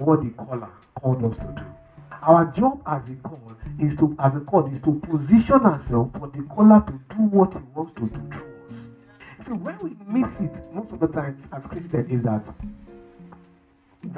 what 0.04 0.24
the 0.24 0.30
caller 0.32 0.70
called 1.00 1.24
us 1.26 1.38
to 1.38 1.54
do. 1.56 1.66
Our 2.22 2.46
job 2.46 2.82
as 2.86 3.04
a 3.10 3.16
call 3.28 3.56
is 3.80 3.96
to, 3.98 4.16
as 4.20 4.36
a 4.36 4.40
call, 4.42 4.66
is 4.74 4.82
to 4.82 5.00
position 5.00 5.62
ourselves 5.66 6.12
for 6.18 6.28
the 6.28 6.44
caller 6.44 6.84
to 6.88 7.16
do 7.16 7.22
what 7.24 7.54
he 7.54 7.60
wants 7.76 7.94
to 7.96 8.02
do 8.02 8.30
through 8.32 8.54
us. 8.68 9.46
See, 9.46 9.54
where 9.54 9.78
we 9.82 9.96
miss 10.08 10.40
it 10.40 10.54
most 10.74 10.92
of 10.94 11.00
the 11.00 11.08
times 11.08 11.48
as 11.54 11.66
Christians 11.66 12.12
is 12.12 12.24
that 12.24 12.44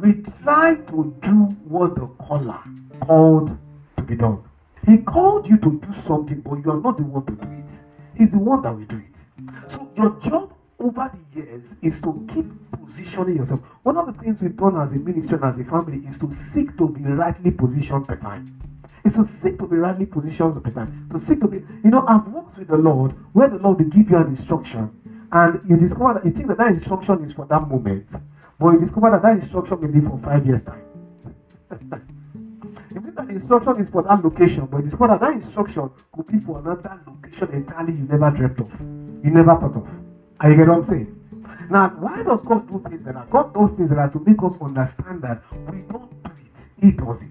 we 0.02 0.24
try 0.44 0.76
to 0.76 1.14
do 1.22 1.36
what 1.68 1.96
the 1.96 2.08
caller 2.24 2.60
called 3.02 3.58
to 3.98 4.04
be 4.04 4.16
done. 4.16 4.44
He 4.86 4.98
called 4.98 5.48
you 5.48 5.58
to 5.58 5.80
do 5.80 6.02
something, 6.08 6.42
but 6.42 6.64
you 6.64 6.72
are 6.72 6.80
not 6.80 6.98
the 6.98 7.04
one 7.04 7.26
to 7.26 7.34
do 7.34 7.52
it. 7.52 7.66
He's 8.18 8.32
the 8.32 8.40
one 8.40 8.62
that 8.64 8.76
will 8.76 8.86
do 8.86 8.98
it. 8.98 9.72
So 9.72 9.90
your 9.96 10.20
job 10.22 10.54
over 10.80 11.12
the 11.14 11.40
years 11.40 11.76
is 11.82 12.02
to 12.02 12.28
keep 12.34 12.46
positioning 12.82 13.38
yourself. 13.38 13.60
One 13.84 13.98
of 13.98 14.08
the 14.08 14.14
things 14.14 14.42
we've 14.42 14.56
done 14.56 14.80
as 14.80 14.92
a 14.92 14.96
ministry 14.96 15.38
and 15.42 15.46
as 15.46 15.60
a 15.60 15.64
family 15.70 16.02
is 16.08 16.18
to 16.20 16.34
seek 16.34 16.78
to 16.78 16.88
be 16.90 17.02
rightly 17.02 17.52
positioned 17.52 18.08
per 18.08 18.16
time. 18.16 18.60
Is 19.10 19.16
to 19.16 19.26
seek 19.26 19.58
to 19.60 19.68
be 19.68 19.78
rightly 19.78 20.06
positioned. 20.06 20.64
To 20.64 21.20
seek 21.20 21.40
to 21.42 21.48
be, 21.48 21.58
you 21.84 21.90
know, 21.90 22.06
I've 22.08 22.28
worked 22.28 22.58
with 22.58 22.68
the 22.68 22.78
Lord 22.78 23.16
where 23.34 23.50
the 23.50 23.58
Lord 23.58 23.80
will 23.80 23.90
give 23.90 24.10
you 24.10 24.18
an 24.18 24.28
instruction, 24.28 24.92
and 25.32 25.62
you 25.68 25.78
discover 25.78 26.16
that 26.16 26.26
you 26.26 26.32
think 26.32 26.48
that 26.48 26.58
that 26.58 26.68
instruction 26.70 27.24
is 27.24 27.34
for 27.34 27.46
that 27.48 27.68
moment, 27.68 28.10
but 28.60 28.72
you 28.72 28.80
discover 28.80 29.12
that 29.12 29.22
that 29.22 29.40
instruction 29.40 29.82
may 29.82 29.88
be 29.88 30.06
for 30.06 30.20
five 30.24 30.46
years 30.46 30.66
time. 30.66 30.82
you 32.92 33.02
think 33.02 33.16
that 33.16 33.28
the 33.28 33.34
instruction 33.34 33.80
is 33.80 33.90
for 33.90 34.04
that 34.04 34.24
location, 34.24 34.66
but 34.66 34.78
you 34.78 34.84
discover 34.84 35.08
that 35.14 35.22
that 35.22 35.34
instruction 35.34 35.90
could 36.16 36.28
be 36.28 36.40
for 36.40 36.60
another 36.60 37.00
location 37.08 37.50
entirely 37.54 37.94
you 37.94 38.08
never 38.10 38.32
dreamt 38.32 38.60
of, 38.60 38.72
you 39.24 39.32
never 39.32 39.56
thought 39.56 39.76
of. 39.76 39.88
Are 40.40 40.50
you 40.50 40.56
get 40.56 40.68
what 40.68 40.78
I'm 40.78 40.84
saying? 40.84 41.16
Now, 41.70 41.90
why 42.00 42.24
does 42.24 42.42
God 42.46 42.68
do 42.68 42.82
things 42.90 43.06
that? 43.06 43.30
God 43.30 43.54
does 43.54 43.72
things 43.74 43.90
that 43.92 44.12
to 44.14 44.20
make 44.20 44.42
us 44.42 44.56
understand 44.60 45.22
that 45.22 45.44
we 45.72 45.82
don't 45.82 46.10
do 46.24 46.32
it, 46.32 46.84
He 46.84 46.92
does 46.92 47.22
it. 47.22 47.30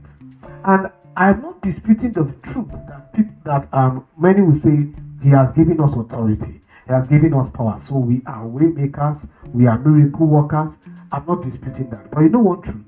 And 0.65 0.91
I'm 1.19 1.43
not 1.43 1.61
disputing 1.63 2.13
the 2.13 2.33
truth 2.45 2.71
that 2.87 3.13
people, 3.13 3.35
that 3.43 3.69
um, 3.73 4.07
many 4.17 4.41
will 4.41 4.55
say 4.55 4.87
He 5.21 5.31
has 5.31 5.51
given 5.51 5.81
us 5.81 5.93
authority, 5.93 6.63
He 6.87 6.93
has 6.93 7.09
given 7.09 7.35
us 7.35 7.51
power. 7.51 7.81
So 7.81 7.97
we 7.97 8.23
are 8.25 8.47
way 8.47 8.67
makers, 8.67 9.27
we 9.53 9.67
are 9.67 9.77
miracle 9.81 10.27
workers. 10.27 10.77
I'm 11.11 11.27
not 11.27 11.43
disputing 11.43 11.91
that. 11.91 12.13
But 12.13 12.21
you 12.21 12.29
know 12.29 12.39
one 12.39 12.63
truth? 12.63 12.85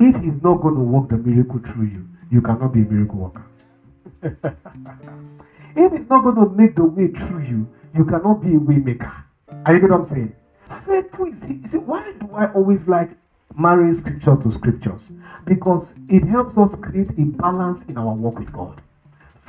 If 0.00 0.16
He's 0.16 0.42
not 0.42 0.60
going 0.60 0.74
to 0.74 0.80
work 0.80 1.08
the 1.08 1.18
miracle 1.18 1.60
through 1.60 1.84
you, 1.84 2.08
you 2.32 2.40
cannot 2.40 2.72
be 2.72 2.82
a 2.82 2.84
miracle 2.84 3.20
worker. 3.20 3.46
if 5.76 5.92
He's 5.92 6.08
not 6.08 6.24
going 6.24 6.34
to 6.34 6.46
make 6.56 6.74
the 6.74 6.84
way 6.84 7.06
through 7.06 7.44
you, 7.44 7.68
you 7.94 8.04
cannot 8.04 8.42
be 8.42 8.56
a 8.56 8.58
way 8.58 8.78
maker. 8.78 9.24
Are 9.64 9.74
you 9.74 9.78
get 9.78 9.90
what 9.90 10.00
I'm 10.00 10.06
saying? 10.06 10.34
Faithful 10.84 11.26
is, 11.26 11.44
is 11.44 11.74
it, 11.74 11.82
why 11.84 12.12
do 12.18 12.28
I 12.34 12.46
always 12.54 12.88
like 12.88 13.10
marrying 13.58 13.94
scripture 13.94 14.36
to 14.36 14.52
scriptures? 14.52 15.02
Because 15.44 15.94
it 16.08 16.24
helps 16.24 16.56
us 16.56 16.74
create 16.76 17.10
a 17.10 17.24
balance 17.24 17.82
in 17.84 17.98
our 17.98 18.14
work 18.14 18.38
with 18.38 18.52
God. 18.52 18.80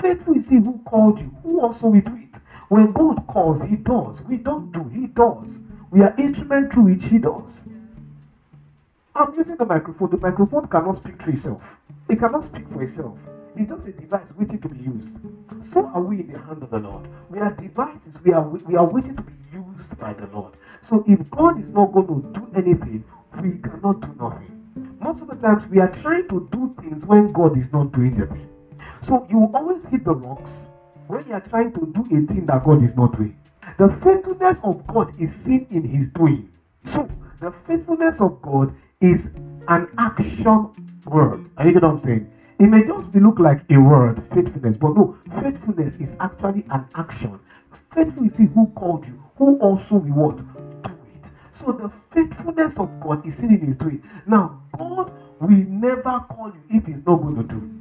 Faithful 0.02 0.36
is 0.36 0.50
he 0.50 0.56
who 0.56 0.82
called 0.86 1.20
you, 1.20 1.32
who 1.44 1.62
also 1.62 1.88
will 1.88 2.02
do 2.02 2.16
it. 2.16 2.42
When 2.70 2.92
God 2.94 3.26
calls, 3.28 3.62
he 3.62 3.76
does. 3.76 4.22
We 4.22 4.38
don't 4.38 4.72
do, 4.72 4.88
he 4.90 5.08
does. 5.08 5.60
We 5.92 6.02
are 6.02 6.16
instrument 6.18 6.72
through 6.72 6.84
which 6.84 7.04
he 7.06 7.18
does. 7.18 7.62
I'm 9.16 9.34
using 9.36 9.58
the 9.58 9.66
microphone. 9.66 10.12
The 10.12 10.18
microphone 10.18 10.68
cannot 10.68 10.96
speak 10.98 11.22
for 11.22 11.32
itself. 11.32 11.62
It 12.08 12.20
cannot 12.20 12.46
speak 12.46 12.70
for 12.70 12.82
itself. 12.84 13.18
It's 13.56 13.70
just 13.70 13.86
a 13.86 13.92
device 13.92 14.32
waiting 14.38 14.62
to 14.62 14.70
be 14.70 14.78
used. 14.78 15.10
So 15.74 15.86
are 15.94 16.02
we 16.02 16.22
in 16.22 16.32
the 16.32 16.40
hand 16.40 16.64
of 16.64 16.70
the 16.70 16.78
Lord. 16.78 17.08
We 17.30 17.40
are 17.40 17.52
devices. 17.52 18.18
We 18.24 18.32
are 18.32 18.48
we 18.48 18.76
are 18.76 18.86
waiting 18.86 19.16
to 19.16 19.22
be 19.24 19.34
used 19.52 19.98
by 20.00 20.14
the 20.14 20.28
Lord. 20.28 20.54
So 20.88 21.04
if 21.08 21.20
God 21.32 21.60
is 21.60 21.68
not 21.70 21.92
going 21.92 22.08
to 22.08 22.40
do 22.40 22.48
anything, 22.56 23.04
we 23.42 23.58
cannot 23.60 24.02
do 24.02 24.16
nothing. 24.20 24.98
Most 25.00 25.22
of 25.22 25.28
the 25.30 25.36
times 25.36 25.68
we 25.70 25.80
are 25.80 25.92
trying 26.02 26.28
to 26.30 26.48
do 26.52 26.76
things 26.82 27.06
when 27.06 27.32
God 27.32 27.58
is 27.58 27.72
not 27.72 27.92
doing 27.92 28.16
anything. 28.16 28.50
So 29.02 29.26
you 29.30 29.50
always 29.54 29.84
hit 29.86 30.04
the 30.04 30.14
rocks 30.14 30.52
when 31.08 31.26
you 31.28 31.34
are 31.34 31.40
trying 31.40 31.72
to 31.74 31.86
do 31.94 32.02
a 32.06 32.28
thing 32.28 32.46
that 32.48 32.64
God 32.64 32.84
is 32.84 32.96
not 32.96 33.16
doing. 33.16 33.38
The 33.78 33.90
faithfulness 34.04 34.60
of 34.64 34.86
God 34.88 35.14
is 35.20 35.34
seen 35.34 35.68
in 35.72 35.84
his 35.84 36.08
doing. 36.10 36.52
So 36.86 37.08
the 37.40 37.54
faithfulness 37.66 38.20
of 38.20 38.42
God 38.42 38.76
is 39.00 39.30
an 39.68 39.88
action 39.98 40.70
word. 41.06 41.50
Are 41.58 41.66
you 41.66 41.74
get 41.74 41.84
what 41.84 41.92
I'm 41.92 42.00
saying? 42.00 42.30
It 42.60 42.68
may 42.68 42.84
just 42.84 43.16
look 43.16 43.40
like 43.40 43.64
a 43.70 43.78
word, 43.78 44.22
faithfulness, 44.34 44.76
but 44.76 44.96
no, 44.96 45.18
faithfulness 45.42 45.96
is 45.96 46.10
actually 46.20 46.66
an 46.72 46.86
action. 46.96 47.40
Faithful 47.94 48.26
is 48.26 48.36
he 48.36 48.46
who 48.46 48.68
called 48.76 49.06
you, 49.06 49.24
who 49.38 49.58
also 49.60 50.04
it. 50.04 50.59
So 51.60 51.72
the 51.74 51.92
faithfulness 52.14 52.78
of 52.80 52.90
God 53.02 53.26
is 53.28 53.36
seen 53.36 53.54
in 53.54 53.68
his 53.68 53.78
doing. 53.78 54.02
Now, 54.26 54.62
God 54.78 55.12
will 55.42 55.50
never 55.50 56.26
call 56.30 56.54
you 56.54 56.78
if 56.78 56.86
he's 56.86 57.06
not 57.06 57.18
going 57.18 57.36
to 57.36 57.44
do. 57.44 57.80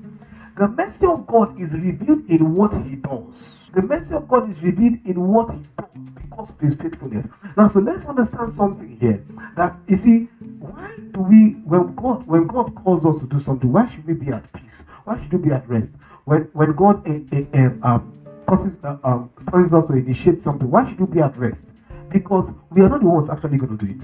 The 0.57 0.67
mercy 0.69 1.07
of 1.07 1.27
God 1.27 1.61
is 1.61 1.71
revealed 1.71 2.29
in 2.29 2.55
what 2.55 2.73
he 2.85 2.97
does. 2.97 3.35
The 3.75 3.83
mercy 3.83 4.15
of 4.15 4.27
God 4.29 4.51
is 4.51 4.61
revealed 4.61 4.99
in 5.05 5.29
what 5.29 5.51
he 5.51 5.63
does 5.79 6.13
because 6.17 6.51
of 6.51 6.59
his 6.59 6.75
faithfulness. 6.75 7.27
Now, 7.57 7.69
so 7.69 7.79
let's 7.79 8.05
understand 8.07 8.53
something 8.53 8.97
here. 9.01 9.25
That 9.57 9.77
you 9.87 9.97
see, 9.97 10.29
why 10.59 10.97
do 11.13 11.21
we 11.21 11.51
when 11.65 11.95
God 11.95 12.27
when 12.27 12.47
God 12.49 12.75
calls 12.75 13.05
us 13.07 13.21
to 13.21 13.27
do 13.27 13.39
something, 13.41 13.71
why 13.71 13.87
should 13.87 14.07
we 14.07 14.15
be 14.15 14.33
at 14.33 14.53
peace? 14.53 14.83
Why 15.05 15.21
should 15.23 15.33
we 15.33 15.39
be 15.39 15.53
at 15.55 15.69
rest? 15.69 15.95
When 16.25 16.43
when 16.55 16.73
God 16.75 17.07
uh, 17.07 17.57
uh, 17.57 17.87
um 17.87 18.13
causes 18.49 18.77
uh, 18.83 18.97
um 19.05 19.31
causes 19.51 19.73
us 19.73 19.87
to 19.87 19.93
initiate 19.95 20.41
something, 20.41 20.69
why 20.69 20.89
should 20.89 20.99
we 20.99 21.07
be 21.07 21.21
at 21.21 21.37
rest? 21.37 21.69
Because 22.11 22.53
we 22.71 22.81
are 22.83 22.89
not 22.89 23.01
the 23.01 23.07
ones 23.07 23.29
actually 23.29 23.59
going 23.59 23.77
to 23.77 23.87
do 23.87 23.93
it. 23.93 24.03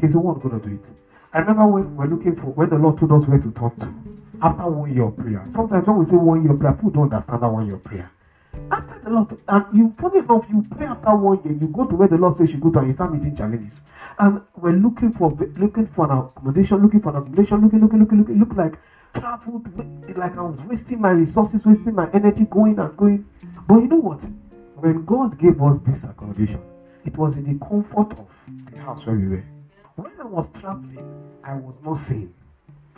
He's 0.00 0.12
the 0.12 0.20
one 0.20 0.38
going 0.38 0.60
to 0.60 0.66
do 0.68 0.74
it. 0.74 0.84
I 1.32 1.38
remember 1.38 1.66
when 1.66 1.96
we're 1.96 2.06
looking 2.06 2.34
for 2.34 2.46
when 2.46 2.68
the 2.68 2.76
Lord 2.76 2.98
told 2.98 3.12
us 3.12 3.28
where 3.28 3.38
to 3.38 3.50
talk 3.52 3.76
to 3.78 3.92
after 4.42 4.66
one 4.66 4.92
year 4.92 5.04
of 5.04 5.16
prayer. 5.16 5.44
Sometimes 5.52 5.86
when 5.86 5.98
we 5.98 6.06
say 6.06 6.16
one 6.16 6.42
year 6.42 6.54
prayer, 6.54 6.72
people 6.72 6.90
don't 6.90 7.12
understand 7.12 7.42
that 7.42 7.48
one 7.48 7.66
year 7.66 7.76
prayer. 7.76 8.10
After 8.72 8.98
the 9.04 9.10
Lord, 9.10 9.38
and 9.46 9.64
you 9.72 9.94
funny 9.98 10.18
enough, 10.18 10.44
you 10.48 10.64
pray 10.76 10.86
after 10.86 11.14
one 11.14 11.40
year, 11.44 11.54
you 11.54 11.68
go 11.68 11.84
to 11.84 11.94
where 11.94 12.08
the 12.08 12.16
Lord 12.16 12.34
says 12.34 12.52
you 12.52 12.58
go 12.58 12.70
to, 12.70 12.80
and 12.80 12.88
you 12.88 12.94
start 12.94 13.12
meeting 13.12 13.36
challenges. 13.36 13.80
And 14.18 14.40
we're 14.56 14.72
looking 14.72 15.12
for 15.12 15.30
looking 15.56 15.86
for 15.86 16.10
an 16.10 16.18
accommodation, 16.18 16.82
looking 16.82 17.00
for 17.00 17.10
an 17.10 17.16
accommodation, 17.16 17.60
looking, 17.60 17.80
looking, 17.80 17.98
looking, 18.00 18.18
looking, 18.18 18.38
look 18.38 18.54
like 18.54 18.78
traveled, 19.14 19.66
like 20.16 20.36
I 20.36 20.42
was 20.42 20.58
wasting 20.66 21.00
my 21.00 21.10
resources, 21.10 21.64
wasting 21.64 21.94
my 21.94 22.08
energy, 22.12 22.44
going 22.44 22.78
and 22.78 22.96
going. 22.96 23.24
But 23.68 23.76
you 23.76 23.88
know 23.88 23.96
what? 23.96 24.20
When 24.76 25.04
God 25.04 25.38
gave 25.38 25.60
us 25.62 25.78
this 25.84 26.02
accommodation, 26.04 26.60
it 27.04 27.16
was 27.16 27.34
in 27.34 27.44
the 27.44 27.64
comfort 27.64 28.18
of 28.18 28.26
the 28.72 28.78
house 28.78 29.04
where 29.06 29.16
we 29.16 29.28
were. 29.28 29.44
When 29.96 30.12
I 30.20 30.24
was 30.24 30.46
traveling, 30.60 31.06
I 31.44 31.54
was 31.54 31.74
not 31.84 32.00
sane. 32.06 32.32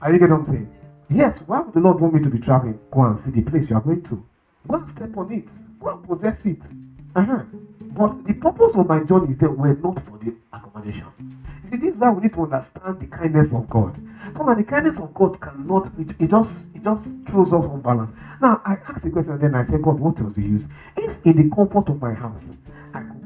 Are 0.00 0.12
you 0.12 0.18
get 0.18 0.30
what 0.30 0.40
I'm 0.40 0.46
saying? 0.46 0.74
Yes, 1.10 1.38
why 1.46 1.60
would 1.60 1.74
the 1.74 1.80
Lord 1.80 2.00
want 2.00 2.14
me 2.14 2.22
to 2.22 2.30
be 2.30 2.38
traveling? 2.38 2.78
Go 2.90 3.02
and 3.02 3.18
see 3.18 3.30
the 3.30 3.42
place 3.42 3.68
you 3.68 3.76
are 3.76 3.80
going 3.82 4.02
to. 4.04 4.24
Go 4.68 4.76
and 4.76 4.88
step 4.88 5.16
on 5.16 5.32
it. 5.32 5.44
Go 5.80 5.90
and 5.90 6.08
possess 6.08 6.44
it. 6.46 6.60
Uh-huh. 7.14 7.42
But 7.96 8.24
the 8.26 8.34
purpose 8.34 8.74
of 8.76 8.88
my 8.88 9.00
journey 9.04 9.32
is 9.32 9.38
that 9.38 9.56
we're 9.56 9.74
not 9.74 10.02
for 10.06 10.18
the 10.18 10.34
accommodation. 10.52 11.06
You 11.64 11.70
see, 11.70 11.76
this 11.76 11.94
is 11.94 12.00
why 12.00 12.10
we 12.10 12.22
need 12.22 12.32
to 12.32 12.42
understand 12.42 13.00
the 13.00 13.06
kindness 13.06 13.52
of 13.52 13.68
God. 13.68 13.94
So 14.36 14.44
that 14.46 14.56
the 14.56 14.64
kindness 14.64 14.98
of 14.98 15.12
God 15.12 15.40
cannot, 15.40 15.92
it, 15.98 16.10
it 16.18 16.30
just 16.30 16.50
it 16.74 16.82
just 16.82 17.04
throws 17.28 17.48
us 17.52 17.64
off 17.64 17.82
balance. 17.82 18.10
Now, 18.40 18.62
I 18.64 18.76
asked 18.88 19.04
the 19.04 19.10
question 19.10 19.34
and 19.34 19.42
then 19.42 19.54
I 19.54 19.64
said, 19.64 19.82
God, 19.82 20.00
what 20.00 20.18
was 20.20 20.34
the 20.34 20.42
use? 20.42 20.64
If 20.96 21.14
in 21.26 21.36
the 21.36 21.54
comfort 21.54 21.88
of 21.90 22.00
my 22.00 22.14
house, 22.14 22.42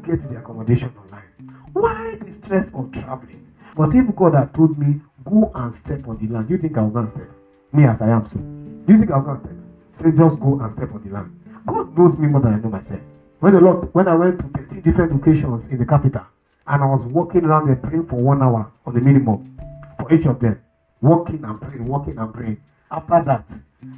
get 0.07 0.29
the 0.31 0.39
accommodation 0.39 0.93
online, 1.03 1.25
why 1.73 2.17
the 2.25 2.33
stress 2.33 2.71
of 2.75 2.93
traveling? 2.93 3.47
But 3.77 3.95
if 3.95 4.15
God 4.15 4.35
had 4.35 4.55
told 4.55 4.79
me, 4.79 5.01
go 5.25 5.51
and 5.55 5.75
step 5.75 6.07
on 6.09 6.19
the 6.19 6.33
land, 6.33 6.49
do 6.49 6.55
you 6.55 6.61
think 6.61 6.79
I 6.79 6.83
will 6.83 6.91
go 6.91 7.01
and 7.01 7.11
step? 7.11 7.29
Me 7.73 7.85
as 7.85 8.01
I 8.01 8.09
am 8.09 8.25
so. 8.25 8.39
Do 8.39 8.93
you 8.93 8.99
think 8.99 9.11
I'll 9.11 9.21
go 9.21 9.33
and 9.33 9.41
step? 9.41 9.57
Say, 10.01 10.17
just 10.17 10.41
go 10.41 10.59
and 10.61 10.73
step 10.73 10.93
on 10.93 11.03
the 11.03 11.11
land. 11.11 11.31
God 11.67 11.99
knows 11.99 12.17
me 12.19 12.29
more 12.29 12.41
than 12.41 12.55
I 12.55 12.59
know 12.59 12.71
myself. 12.71 13.01
When 13.41 13.53
the 13.53 13.61
Lord, 13.61 13.93
when 13.93 14.09
I 14.09 14.15
went 14.15 14.39
to 14.39 14.49
13 14.49 14.81
different 14.81 15.13
locations 15.13 15.67
in 15.67 15.79
the 15.79 15.85
capital, 15.85 16.23
and 16.67 16.83
I 16.83 16.87
was 16.87 17.03
walking 17.05 17.45
around 17.45 17.67
there 17.67 17.77
praying 17.77 18.07
for 18.07 18.17
one 18.17 18.43
hour 18.43 18.71
on 18.87 18.95
the 18.95 19.01
minimum 19.01 19.59
for 19.99 20.13
each 20.13 20.27
of 20.27 20.41
them, 20.41 20.59
walking 21.03 21.45
and 21.45 21.61
praying, 21.61 21.87
walking 21.87 22.19
and 22.19 22.33
praying. 22.33 22.59
After 22.91 23.23
that, 23.25 23.45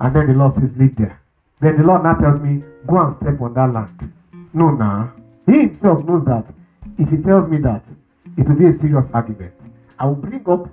and 0.00 0.16
then 0.16 0.26
the 0.26 0.34
Lord 0.34 0.54
says, 0.54 0.76
Leave 0.76 0.96
there. 0.96 1.20
Then 1.60 1.76
the 1.76 1.82
Lord 1.82 2.02
now 2.02 2.14
tells 2.14 2.40
me, 2.40 2.62
Go 2.86 2.98
and 2.98 3.12
step 3.12 3.40
on 3.40 3.54
that 3.54 3.72
land. 3.72 4.12
No, 4.54 4.70
nah. 4.70 5.08
He 5.48 5.60
himself 5.60 6.04
knows 6.04 6.26
that 6.26 6.44
if 6.98 7.08
he 7.08 7.16
tells 7.16 7.48
me 7.48 7.56
that, 7.62 7.82
it 8.36 8.46
will 8.46 8.56
be 8.56 8.66
a 8.66 8.72
serious 8.72 9.10
argument. 9.14 9.54
I 9.98 10.04
will 10.04 10.14
bring 10.14 10.46
up 10.46 10.68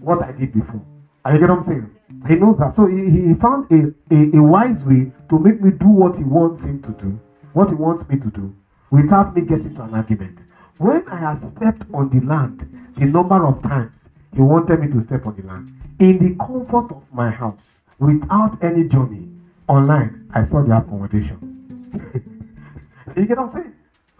what 0.00 0.22
I 0.22 0.32
did 0.32 0.52
before. 0.52 0.84
Are 1.24 1.32
you 1.32 1.40
get 1.40 1.48
what 1.48 1.58
I'm 1.58 1.64
saying? 1.64 1.90
He 2.28 2.34
knows 2.34 2.58
that. 2.58 2.74
So 2.74 2.86
he, 2.86 3.08
he 3.08 3.34
found 3.40 3.70
a, 3.72 3.88
a, 4.14 4.36
a 4.36 4.42
wise 4.42 4.84
way 4.84 5.12
to 5.30 5.38
make 5.38 5.62
me 5.62 5.70
do 5.70 5.88
what 5.88 6.16
he 6.16 6.24
wants 6.24 6.62
him 6.62 6.82
to 6.82 6.90
do, 7.02 7.18
what 7.54 7.70
he 7.70 7.74
wants 7.74 8.06
me 8.08 8.18
to 8.18 8.30
do, 8.30 8.54
without 8.90 9.34
me 9.34 9.42
getting 9.42 9.74
to 9.76 9.82
an 9.82 9.94
argument. 9.94 10.38
When 10.76 11.08
I 11.08 11.18
had 11.18 11.40
stepped 11.56 11.84
on 11.94 12.10
the 12.10 12.24
land, 12.26 12.92
the 12.98 13.06
number 13.06 13.46
of 13.46 13.62
times 13.62 13.98
he 14.34 14.42
wanted 14.42 14.80
me 14.80 14.88
to 14.88 15.06
step 15.06 15.26
on 15.26 15.36
the 15.36 15.46
land, 15.46 15.72
in 16.00 16.18
the 16.18 16.44
comfort 16.44 16.94
of 16.94 17.02
my 17.12 17.30
house, 17.30 17.80
without 17.98 18.58
any 18.62 18.84
journey, 18.84 19.26
online, 19.68 20.30
I 20.34 20.44
saw 20.44 20.62
the 20.62 20.76
accommodation. 20.76 21.90
you 23.16 23.26
get 23.26 23.38
what 23.38 23.46
I'm 23.46 23.52
saying? 23.52 23.74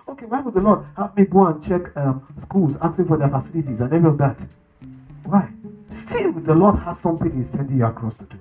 Okay, 0.09 0.25
why 0.25 0.41
would 0.41 0.55
the 0.55 0.61
Lord 0.61 0.87
have 0.97 1.15
me 1.17 1.25
go 1.25 1.47
and 1.47 1.62
check 1.62 1.95
um, 1.97 2.27
schools, 2.43 2.75
asking 2.81 3.07
for 3.07 3.19
their 3.19 3.29
facilities 3.29 3.81
and 3.81 3.93
every 3.93 4.09
of 4.09 4.19
that? 4.19 4.38
Why? 5.25 5.50
Still, 5.93 6.33
the 6.33 6.55
Lord 6.55 6.79
has 6.81 6.99
something 6.99 7.31
He's 7.37 7.50
sending 7.50 7.79
you 7.79 7.87
across 7.87 8.17
to 8.17 8.25
do. 8.25 8.38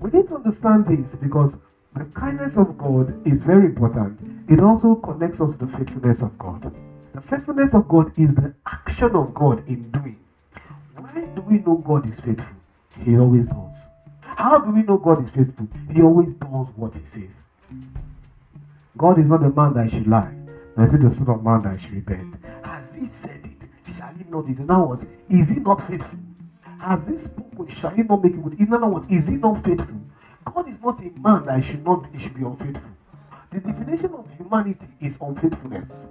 We 0.00 0.10
need 0.10 0.28
to 0.28 0.36
understand 0.36 0.86
this 0.86 1.16
because 1.16 1.56
the 1.96 2.04
kindness 2.04 2.56
of 2.56 2.78
God 2.78 3.26
is 3.26 3.42
very 3.42 3.66
important. 3.66 4.20
It 4.48 4.60
also 4.60 4.94
connects 4.96 5.40
us 5.40 5.52
to 5.52 5.66
the 5.66 5.76
faithfulness 5.76 6.22
of 6.22 6.38
God. 6.38 6.72
The 7.14 7.20
faithfulness 7.20 7.74
of 7.74 7.88
God 7.88 8.12
is 8.16 8.34
the 8.34 8.54
action 8.66 9.14
of 9.16 9.34
God 9.34 9.66
in 9.68 9.90
doing. 9.90 10.18
Why 10.96 11.20
do 11.34 11.42
we 11.42 11.58
know 11.58 11.76
God 11.76 12.08
is 12.10 12.18
faithful? 12.20 12.56
He 13.00 13.16
always 13.16 13.46
does. 13.46 13.76
How 14.20 14.58
do 14.58 14.70
we 14.70 14.82
know 14.82 14.98
God 14.98 15.24
is 15.24 15.30
faithful? 15.30 15.66
He 15.92 16.02
always 16.02 16.32
does 16.34 16.68
what 16.76 16.92
He 16.94 17.02
says. 17.12 17.30
God 18.96 19.18
is 19.18 19.26
not 19.26 19.42
a 19.42 19.50
man 19.50 19.74
that 19.74 19.90
should 19.90 20.06
lie, 20.06 20.32
is 20.78 20.92
he 20.92 20.98
the 20.98 21.14
son 21.14 21.28
of 21.28 21.44
man 21.44 21.62
that 21.62 21.80
should 21.80 21.92
repent. 21.94 22.40
Mm. 22.42 22.64
Has 22.64 22.94
He 22.94 23.06
said 23.06 23.40
it? 23.44 23.96
Shall 23.96 24.12
He 24.14 24.24
not 24.28 24.46
do 24.46 24.52
it? 24.52 24.60
Now 24.60 24.84
what? 24.86 25.00
Is 25.30 25.48
He 25.48 25.56
not 25.56 25.86
faithful? 25.86 26.18
Has 26.80 27.06
He 27.06 27.18
spoken? 27.18 27.68
Shall 27.68 27.90
He 27.90 28.02
not 28.02 28.22
make 28.22 28.34
it 28.34 28.42
good? 28.42 28.58
In 28.58 28.72
other 28.74 28.86
words, 28.86 29.06
is 29.10 29.28
He 29.28 29.34
not 29.36 29.64
faithful? 29.64 30.00
God 30.44 30.68
is 30.68 30.80
not 30.82 31.00
a 31.00 31.10
man 31.18 31.46
that 31.46 31.64
should 31.64 31.84
not 31.84 32.06
he 32.12 32.18
should 32.18 32.34
be 32.34 32.42
unfaithful. 32.44 32.90
The 33.50 33.60
definition 33.60 34.14
of 34.14 34.28
humanity 34.36 34.86
is 35.00 35.16
unfaithfulness. 35.20 36.06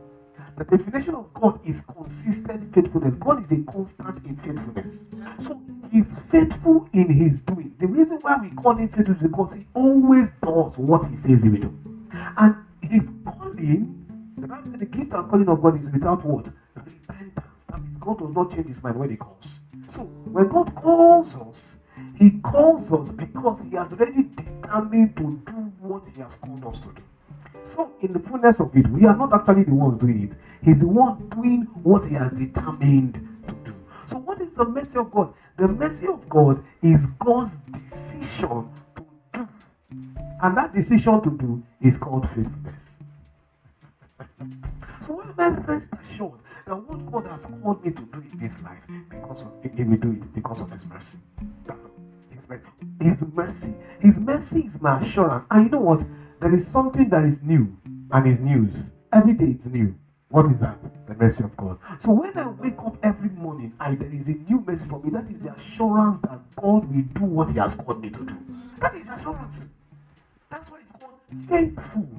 The 0.58 0.64
definition 0.64 1.16
of 1.16 1.34
God 1.34 1.60
is 1.66 1.82
consistent 1.82 2.74
faithfulness. 2.74 3.16
God 3.20 3.44
is 3.44 3.60
a 3.60 3.72
constant 3.72 4.26
in 4.26 4.36
faithfulness. 4.38 5.06
So 5.46 5.62
he's 5.92 6.16
faithful 6.32 6.88
in 6.94 7.10
his 7.10 7.40
doing. 7.42 7.76
The 7.80 7.88
reason 7.88 8.20
why 8.22 8.38
we 8.42 8.50
call 8.52 8.76
him 8.76 8.90
faithful 8.90 9.16
is 9.16 9.22
because 9.22 9.54
he 9.54 9.66
always 9.74 10.30
does 10.44 10.78
what 10.78 11.10
he 11.10 11.18
says 11.18 11.44
he 11.44 11.50
will 11.50 11.62
do. 11.62 12.10
And 12.38 12.56
his 12.82 13.10
calling, 13.26 14.03
the 14.38 14.48
Bible 14.48 14.72
says 14.72 14.80
the 14.80 14.86
gift 14.86 15.14
and 15.14 15.30
calling 15.30 15.48
of 15.48 15.62
God 15.62 15.82
is 15.82 15.90
without 15.92 16.26
what? 16.26 16.46
Repentance. 16.76 17.48
That 17.70 17.82
means 17.82 17.98
God 18.00 18.20
does 18.20 18.36
not 18.36 18.52
change 18.52 18.68
his 18.68 18.84
mind 18.84 18.98
when 18.98 19.10
he 19.10 19.16
calls. 19.16 19.46
So 19.90 20.02
when 20.02 20.48
God 20.50 20.74
calls 20.76 21.36
us, 21.36 21.58
he 22.18 22.32
calls 22.44 22.92
us 22.92 23.10
because 23.16 23.62
he 23.62 23.76
has 23.76 23.92
already 23.92 24.24
determined 24.36 25.16
to 25.18 25.42
do 25.46 25.72
what 25.80 26.04
he 26.14 26.22
has 26.22 26.32
called 26.42 26.66
us 26.66 26.80
to 26.82 26.88
do. 26.88 27.04
So, 27.66 27.92
in 28.02 28.14
the 28.14 28.20
fullness 28.20 28.60
of 28.60 28.76
it, 28.76 28.88
we 28.90 29.06
are 29.06 29.16
not 29.16 29.34
actually 29.34 29.64
the 29.64 29.74
ones 29.74 30.00
doing 30.00 30.24
it. 30.24 30.66
He's 30.66 30.80
the 30.80 30.88
one 30.88 31.30
doing 31.30 31.62
what 31.84 32.06
he 32.08 32.16
has 32.16 32.32
determined 32.34 33.14
to 33.48 33.54
do. 33.66 33.74
So, 34.10 34.18
what 34.18 34.42
is 34.42 34.52
the 34.54 34.66
mercy 34.66 34.98
of 34.98 35.12
God? 35.12 35.34
The 35.58 35.68
mercy 35.68 36.08
of 36.08 36.28
God 36.28 36.64
is 36.82 37.06
God's 37.20 37.52
decision 37.72 38.70
to 38.96 39.06
do. 39.34 39.48
And 40.42 40.58
that 40.58 40.74
decision 40.76 41.22
to 41.22 41.30
do 41.30 41.64
is 41.82 41.98
called 41.98 42.28
faithfulness. 42.30 42.83
So, 45.06 45.22
am 45.22 45.34
I 45.38 45.50
rest 45.72 45.90
assured 45.94 46.40
that 46.66 46.76
what 46.76 47.12
God 47.12 47.32
has 47.32 47.46
called 47.46 47.84
me 47.84 47.92
to 47.92 48.02
do 48.02 48.24
in 48.32 48.40
this 48.40 48.54
life, 48.64 48.80
because 49.10 49.42
of, 49.42 49.52
He 49.76 49.84
will 49.84 49.98
do 49.98 50.12
it 50.12 50.34
because 50.34 50.60
of 50.60 50.72
His 50.72 50.86
mercy. 50.86 51.18
That's 51.66 51.82
His 52.30 52.48
mercy. 52.48 52.70
His 53.00 53.22
mercy. 53.34 53.74
His 54.00 54.20
mercy 54.20 54.60
is 54.62 54.82
my 54.82 55.00
assurance. 55.00 55.46
And 55.52 55.66
you 55.66 55.70
know 55.70 55.80
what? 55.80 56.02
There 56.40 56.54
is 56.56 56.66
something 56.72 57.10
that 57.10 57.24
is 57.26 57.38
new 57.42 57.76
and 58.12 58.28
is 58.28 58.40
news. 58.40 58.74
Every 59.12 59.34
day 59.34 59.46
it's 59.52 59.66
new. 59.66 59.96
What 60.30 60.46
is 60.52 60.60
that? 60.60 60.80
The 61.08 61.14
mercy 61.14 61.44
of 61.44 61.56
God. 61.56 61.78
So 62.04 62.12
when 62.12 62.36
I 62.38 62.48
wake 62.48 62.80
up 62.80 62.98
every 63.04 63.30
morning, 63.30 63.74
I 63.80 63.96
there 63.96 64.12
is 64.12 64.26
a 64.28 64.32
new 64.50 64.64
mercy 64.66 64.86
for 64.90 65.00
me. 65.00 65.12
That 65.12 65.30
is 65.30 65.40
the 65.42 65.54
assurance 65.54 66.20
that 66.24 66.40
God 66.56 66.86
will 66.92 67.04
do 67.14 67.24
what 67.24 67.50
He 67.50 67.60
has 67.60 67.76
called 67.76 68.02
me 68.02 68.10
to 68.10 68.26
do. 68.26 68.38
That 68.80 68.96
is 68.96 69.08
assurance. 69.08 69.62
That's 70.50 70.70
why 70.72 70.80
it's 70.82 70.92
called 70.92 71.14
faithful. 71.48 72.10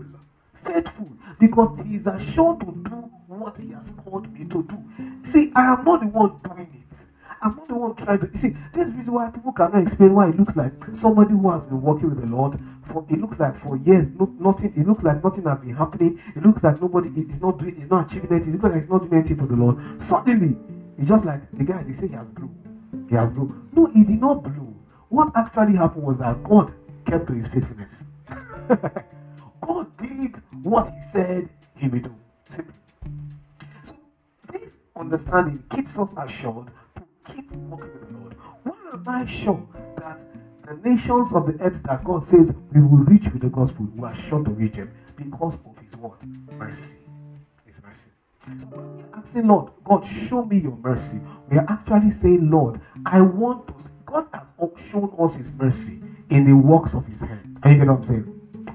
Faithful. 0.64 1.08
Because 1.38 1.78
He 1.84 1.96
is 1.96 2.06
assured 2.06 2.60
to 2.60 2.66
do 2.66 3.10
what 3.28 3.56
He 3.58 3.70
has 3.72 3.84
called 4.04 4.32
me 4.32 4.44
to 4.46 4.62
do. 4.62 4.84
See, 5.24 5.52
I 5.54 5.72
am 5.72 5.84
not 5.84 6.00
the 6.00 6.06
one 6.08 6.40
doing 6.44 6.70
it. 6.90 6.96
I'm 7.42 7.56
not 7.56 7.68
the 7.68 7.74
one 7.74 7.94
trying 7.96 8.20
to. 8.20 8.30
You 8.32 8.40
see, 8.40 8.56
this 8.72 8.88
is 8.94 9.08
why 9.10 9.28
people 9.28 9.52
cannot 9.52 9.82
explain 9.82 10.14
why 10.14 10.28
it 10.28 10.38
looks 10.38 10.56
like 10.56 10.72
somebody 10.94 11.32
who 11.32 11.50
has 11.50 11.62
been 11.64 11.82
working 11.82 12.08
with 12.08 12.20
the 12.20 12.26
Lord 12.26 12.58
for. 12.84 13.04
It 13.10 13.20
looks 13.20 13.38
like 13.38 13.60
for 13.62 13.76
years, 13.76 14.08
no, 14.18 14.32
nothing. 14.38 14.72
It 14.76 14.86
looks 14.86 15.02
like 15.02 15.22
nothing 15.22 15.44
has 15.44 15.58
been 15.58 15.74
happening. 15.74 16.18
It 16.34 16.42
looks 16.42 16.62
like 16.64 16.80
nobody 16.80 17.10
is 17.20 17.40
not 17.40 17.58
doing. 17.58 17.76
Is 17.80 17.90
not 17.90 18.10
achieving 18.10 18.30
anything. 18.32 18.50
It 18.50 18.52
looks 18.52 18.64
like 18.64 18.82
he's 18.82 18.90
not 18.90 19.00
doing 19.02 19.14
anything 19.14 19.36
for 19.36 19.46
the 19.46 19.56
Lord. 19.56 19.76
Suddenly, 20.08 20.56
it's 20.98 21.08
just 21.08 21.24
like 21.24 21.40
the 21.52 21.64
guy. 21.64 21.82
They 21.82 21.94
say 22.00 22.08
he 22.08 22.14
has 22.14 22.26
blew. 22.28 22.50
He 23.08 23.14
has 23.16 23.30
blew. 23.30 23.54
No, 23.72 23.86
he 23.86 24.04
did 24.04 24.20
not 24.20 24.42
blow. 24.42 24.74
What 25.10 25.30
actually 25.34 25.76
happened 25.76 26.04
was 26.04 26.18
that 26.18 26.42
God 26.44 26.72
kept 27.06 27.26
to 27.26 27.34
his 27.34 27.46
faithfulness. 27.48 27.90
God 29.66 29.96
did 29.96 30.42
what 30.62 30.92
he 30.92 31.00
said 31.10 31.48
he 31.74 31.88
would 31.88 32.02
do. 32.02 32.14
So 33.86 33.94
this 34.52 34.70
understanding 34.94 35.64
keeps 35.74 35.96
us 35.96 36.10
assured 36.18 36.68
to 36.96 37.32
keep 37.32 37.50
walking 37.52 37.92
with 37.92 38.08
the 38.10 38.18
Lord. 38.18 38.36
Why 38.64 38.74
am 38.92 39.04
I 39.08 39.24
sure 39.24 39.66
that 39.96 40.20
the 40.66 40.74
nations 40.88 41.32
of 41.32 41.46
the 41.46 41.62
earth 41.62 41.82
that 41.84 42.04
God 42.04 42.26
says 42.26 42.52
we 42.72 42.80
will 42.82 43.04
reach 43.04 43.24
with 43.32 43.42
the 43.42 43.48
gospel, 43.48 43.88
we 43.96 44.04
are 44.04 44.14
sure 44.14 44.44
to 44.44 44.50
reach 44.50 44.74
them 44.74 44.90
because 45.16 45.54
of 45.54 45.78
His 45.78 45.96
word, 45.96 46.18
mercy. 46.58 46.90
His 47.64 47.76
mercy. 47.82 48.60
So 48.60 48.66
when 48.66 48.96
we're 48.98 49.18
asking 49.18 49.46
Lord, 49.48 49.72
God, 49.84 50.06
show 50.28 50.44
me 50.44 50.58
your 50.58 50.76
mercy, 50.76 51.20
we 51.50 51.56
are 51.56 51.66
actually 51.68 52.10
saying, 52.10 52.50
Lord, 52.50 52.80
I 53.06 53.20
want 53.22 53.66
to. 53.68 53.74
God 54.04 54.26
has 54.32 54.42
shown 54.90 55.12
us 55.18 55.34
His 55.34 55.50
mercy 55.52 56.02
in 56.28 56.44
the 56.44 56.52
works 56.52 56.94
of 56.94 57.06
His 57.06 57.20
hand. 57.20 57.58
Are 57.62 57.70
you 57.72 57.78
get 57.78 57.88
what 57.88 57.96
I'm 57.96 58.04
saying? 58.04 58.33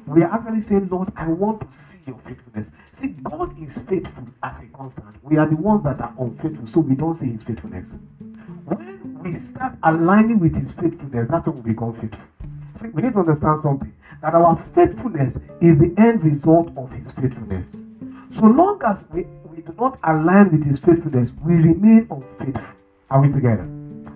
We 0.10 0.24
are 0.24 0.34
actually 0.34 0.62
saying, 0.62 0.90
Lord, 0.90 1.12
I 1.16 1.28
want 1.28 1.62
to 1.62 1.68
see 1.68 2.00
your 2.08 2.18
faithfulness. 2.26 2.72
See, 2.94 3.10
God 3.22 3.56
is 3.62 3.78
faithful 3.88 4.26
as 4.42 4.60
a 4.60 4.66
constant. 4.76 5.24
We 5.24 5.38
are 5.38 5.48
the 5.48 5.56
ones 5.56 5.84
that 5.84 6.02
are 6.02 6.14
unfaithful, 6.18 6.66
so 6.66 6.80
we 6.80 6.96
don't 6.96 7.16
see 7.16 7.32
His 7.32 7.44
faithfulness. 7.44 7.90
When 8.66 9.20
we 9.22 9.36
start 9.36 9.74
aligning 9.84 10.40
with 10.40 10.56
His 10.56 10.72
faithfulness, 10.72 11.28
that's 11.30 11.46
when 11.46 11.62
we 11.62 11.74
become 11.74 11.94
faithful. 11.94 12.26
See, 12.82 12.88
we 12.88 13.04
need 13.04 13.14
to 13.14 13.20
understand 13.20 13.62
something 13.62 13.94
that 14.24 14.34
our 14.34 14.58
faithfulness 14.74 15.36
is 15.62 15.78
the 15.78 15.94
end 16.00 16.24
result 16.24 16.76
of 16.76 16.90
His 16.90 17.12
faithfulness. 17.12 17.68
So 18.34 18.48
long 18.48 18.82
as 18.88 19.04
we, 19.14 19.28
we 19.46 19.62
do 19.62 19.76
not 19.78 20.00
align 20.04 20.50
with 20.52 20.66
His 20.66 20.80
faithfulness, 20.80 21.30
we 21.46 21.54
remain 21.54 22.08
unfaithful. 22.10 22.74
Are 23.12 23.22
we 23.22 23.32
together? 23.32 23.64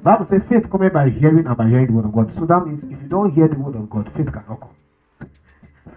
Bible 0.01 0.25
says 0.25 0.41
faith 0.49 0.69
comes 0.71 0.91
by 0.91 1.09
hearing 1.09 1.45
and 1.45 1.55
by 1.55 1.67
hearing 1.67 1.85
the 1.85 1.93
word 1.93 2.05
of 2.05 2.13
God. 2.13 2.33
So 2.35 2.45
that 2.47 2.65
means 2.65 2.83
if 2.83 2.99
you 2.99 3.07
don't 3.07 3.31
hear 3.31 3.47
the 3.47 3.59
word 3.59 3.75
of 3.75 3.89
God, 3.91 4.11
faith 4.17 4.33
cannot 4.33 4.59
come. 4.59 4.75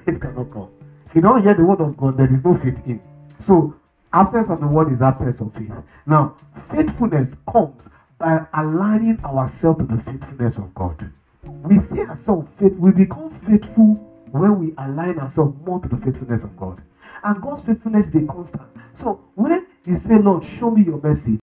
Faith 0.07 0.21
cannot 0.21 0.51
come. 0.53 0.69
If 1.09 1.15
you 1.17 1.21
don't 1.21 1.43
hear 1.43 1.55
the 1.55 1.65
word 1.65 1.81
of 1.81 1.97
God, 1.97 2.17
there 2.17 2.33
is 2.33 2.43
no 2.45 2.57
faith 2.59 2.79
in. 2.87 3.01
So 3.41 3.75
absence 4.13 4.49
of 4.49 4.61
the 4.61 4.67
word 4.67 4.93
is 4.93 5.03
absence 5.03 5.41
of 5.41 5.53
faith. 5.55 5.73
Now, 6.07 6.37
faithfulness 6.71 7.35
comes 7.53 7.83
by 8.19 8.47
aligning 8.55 9.19
ourselves 9.25 9.81
to 9.81 9.85
the 9.85 10.03
faithfulness 10.03 10.57
of 10.57 10.75
God. 10.75 11.11
We 11.45 11.81
see 11.81 12.01
ourselves 12.01 12.49
faith, 12.59 12.73
we 12.79 12.93
become 12.93 13.39
faithful 13.47 13.95
when 14.31 14.59
we 14.59 14.75
align 14.79 15.19
ourselves 15.19 15.57
more 15.65 15.81
to 15.81 15.89
the 15.89 15.97
faithfulness 15.99 16.43
of 16.43 16.57
God. 16.57 16.81
And 17.25 17.43
God's 17.43 17.67
faithfulness 17.67 18.07
is 18.07 18.29
constant. 18.29 18.63
So 18.95 19.21
when 19.35 19.67
you 19.85 19.99
say, 19.99 20.19
Lord, 20.19 20.45
show 20.45 20.71
me 20.71 20.85
your 20.85 21.01
mercy, 21.01 21.39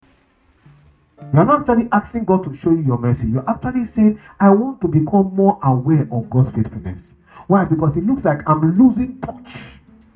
you're 1.33 1.45
not 1.45 1.61
actually 1.61 1.89
asking 1.93 2.25
God 2.25 2.45
to 2.45 2.57
show 2.57 2.71
you 2.71 2.83
your 2.83 2.99
mercy. 2.99 3.27
You're 3.27 3.49
actually 3.49 3.87
saying, 3.87 4.21
I 4.41 4.51
want 4.51 4.81
to 4.81 4.89
become 4.89 5.35
more 5.35 5.59
aware 5.63 6.09
of 6.11 6.29
God's 6.29 6.55
faithfulness. 6.55 7.01
Why? 7.49 7.65
Because 7.65 7.97
it 7.97 8.07
looks 8.07 8.25
like 8.25 8.43
I'm 8.49 8.79
losing 8.79 9.21
touch 9.21 9.55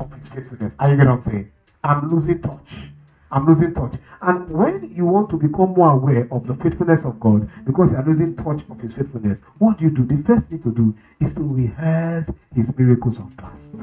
of 0.00 0.12
His 0.12 0.28
faithfulness. 0.28 0.76
Are 0.78 0.90
you 0.90 0.96
getting 0.96 1.10
what 1.12 1.18
I'm 1.26 1.32
saying? 1.32 1.50
I'm 1.84 2.10
losing 2.10 2.42
touch. 2.42 2.90
I'm 3.30 3.46
losing 3.46 3.74
touch. 3.74 3.94
And 4.22 4.50
when 4.50 4.92
you 4.94 5.04
want 5.06 5.30
to 5.30 5.36
become 5.36 5.70
more 5.74 5.92
aware 5.92 6.28
of 6.32 6.46
the 6.46 6.54
faithfulness 6.54 7.04
of 7.04 7.20
God, 7.20 7.48
because 7.66 7.90
you 7.90 7.96
are 7.96 8.04
losing 8.04 8.36
touch 8.36 8.62
of 8.70 8.80
His 8.80 8.92
faithfulness, 8.92 9.40
what 9.58 9.78
do 9.78 9.84
you 9.84 9.90
do? 9.90 10.04
The 10.04 10.22
first 10.24 10.48
thing 10.48 10.60
to 10.60 10.72
do 10.72 10.94
is 11.20 11.34
to 11.34 11.42
rehearse 11.42 12.30
His 12.54 12.76
miracles 12.76 13.18
of 13.18 13.36
past. 13.36 13.74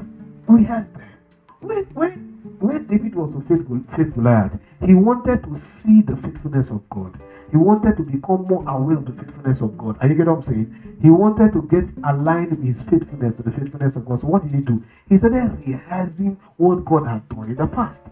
Rehearse 0.48 0.90
them. 0.92 1.02
When, 1.60 1.84
when, 1.94 2.56
when 2.60 2.86
David 2.86 3.14
was 3.14 3.34
a 3.34 3.40
faithful, 3.48 3.80
faithful 3.96 4.24
lad, 4.24 4.60
he 4.84 4.94
wanted 4.94 5.42
to 5.44 5.56
see 5.56 6.02
the 6.02 6.16
faithfulness 6.16 6.70
of 6.70 6.88
God. 6.90 7.18
He 7.50 7.56
wanted 7.56 7.96
to 7.96 8.02
become 8.02 8.46
more 8.46 8.64
aware 8.68 8.96
of 8.96 9.06
the 9.06 9.12
faithfulness 9.12 9.60
of 9.60 9.76
God. 9.78 9.98
Are 10.00 10.08
you 10.08 10.14
getting 10.14 10.32
what 10.32 10.38
I'm 10.38 10.42
saying? 10.42 10.98
He 11.00 11.10
wanted 11.10 11.52
to 11.52 11.62
get 11.62 11.84
aligned 12.04 12.50
with 12.50 12.62
his 12.62 12.82
faithfulness 12.88 13.36
to 13.36 13.42
the 13.42 13.50
faithfulness 13.50 13.96
of 13.96 14.06
God. 14.06 14.20
So 14.20 14.28
what 14.28 14.42
did 14.42 14.52
he 14.54 14.60
do? 14.60 14.82
He 15.08 15.18
started 15.18 15.58
rehearsing 15.66 16.38
what 16.56 16.84
God 16.84 17.06
had 17.06 17.28
done 17.28 17.50
in 17.50 17.56
the 17.56 17.66
past. 17.66 18.04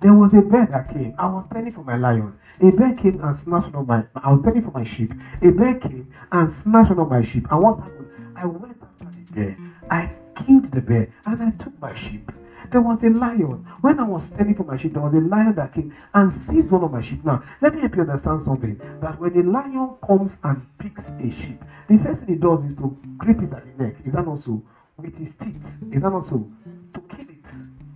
There 0.00 0.14
was 0.14 0.32
a 0.32 0.42
bear 0.42 0.66
that 0.66 0.88
came. 0.90 1.14
I 1.18 1.26
was 1.26 1.44
tending 1.52 1.72
for 1.72 1.82
my 1.82 1.96
lion. 1.96 2.32
A 2.60 2.70
bear 2.70 2.92
came 2.94 3.20
and 3.22 3.36
snatched 3.36 3.72
one 3.74 3.82
of 3.82 3.88
my. 3.88 4.04
I 4.14 4.32
was 4.32 4.42
tending 4.42 4.62
for 4.62 4.70
my 4.70 4.84
sheep. 4.84 5.12
A 5.42 5.50
bear 5.50 5.74
came 5.74 6.12
and 6.32 6.50
snatched 6.50 6.90
one 6.90 7.00
of 7.00 7.08
my 7.08 7.22
sheep. 7.22 7.46
And 7.50 7.62
what 7.62 7.78
happened? 7.78 8.06
I 8.36 8.46
went 8.46 8.76
after 8.80 9.04
the 9.04 9.32
bear. 9.32 9.56
I 9.90 10.10
killed 10.36 10.70
the 10.70 10.80
bear 10.80 11.08
and 11.26 11.42
I 11.42 11.50
took 11.62 11.78
my 11.80 11.94
sheep. 11.94 12.30
There 12.70 12.80
was 12.80 13.02
a 13.02 13.08
lion. 13.08 13.66
When 13.80 13.98
I 13.98 14.04
was 14.04 14.22
tending 14.36 14.54
for 14.54 14.64
my 14.64 14.76
sheep, 14.76 14.92
there 14.94 15.02
was 15.02 15.14
a 15.14 15.20
lion 15.20 15.54
that 15.56 15.72
came 15.74 15.94
and 16.14 16.32
seized 16.32 16.70
one 16.70 16.84
of 16.84 16.92
my 16.92 17.00
sheep. 17.00 17.24
Now, 17.24 17.42
let 17.60 17.74
me 17.74 17.80
help 17.80 17.96
you 17.96 18.02
understand 18.02 18.42
something. 18.42 18.80
That 19.00 19.18
when 19.20 19.38
a 19.38 19.42
lion 19.42 19.96
comes 20.06 20.32
and 20.44 20.66
picks 20.78 21.08
a 21.08 21.30
sheep, 21.30 21.62
the 21.88 21.98
first 21.98 22.20
thing 22.20 22.28
he 22.28 22.34
does 22.34 22.64
is 22.64 22.76
to 22.76 22.96
grip 23.16 23.42
it 23.42 23.52
at 23.52 23.64
the 23.64 23.84
neck. 23.84 23.96
Is 24.04 24.12
that 24.12 24.26
not 24.26 24.42
so? 24.42 24.62
With 24.96 25.16
his 25.16 25.30
teeth. 25.40 25.64
Is 25.92 26.02
that 26.02 26.10
not 26.10 26.26
so? 26.26 26.50
To 26.94 27.00
kill 27.00 27.26
it 27.28 27.44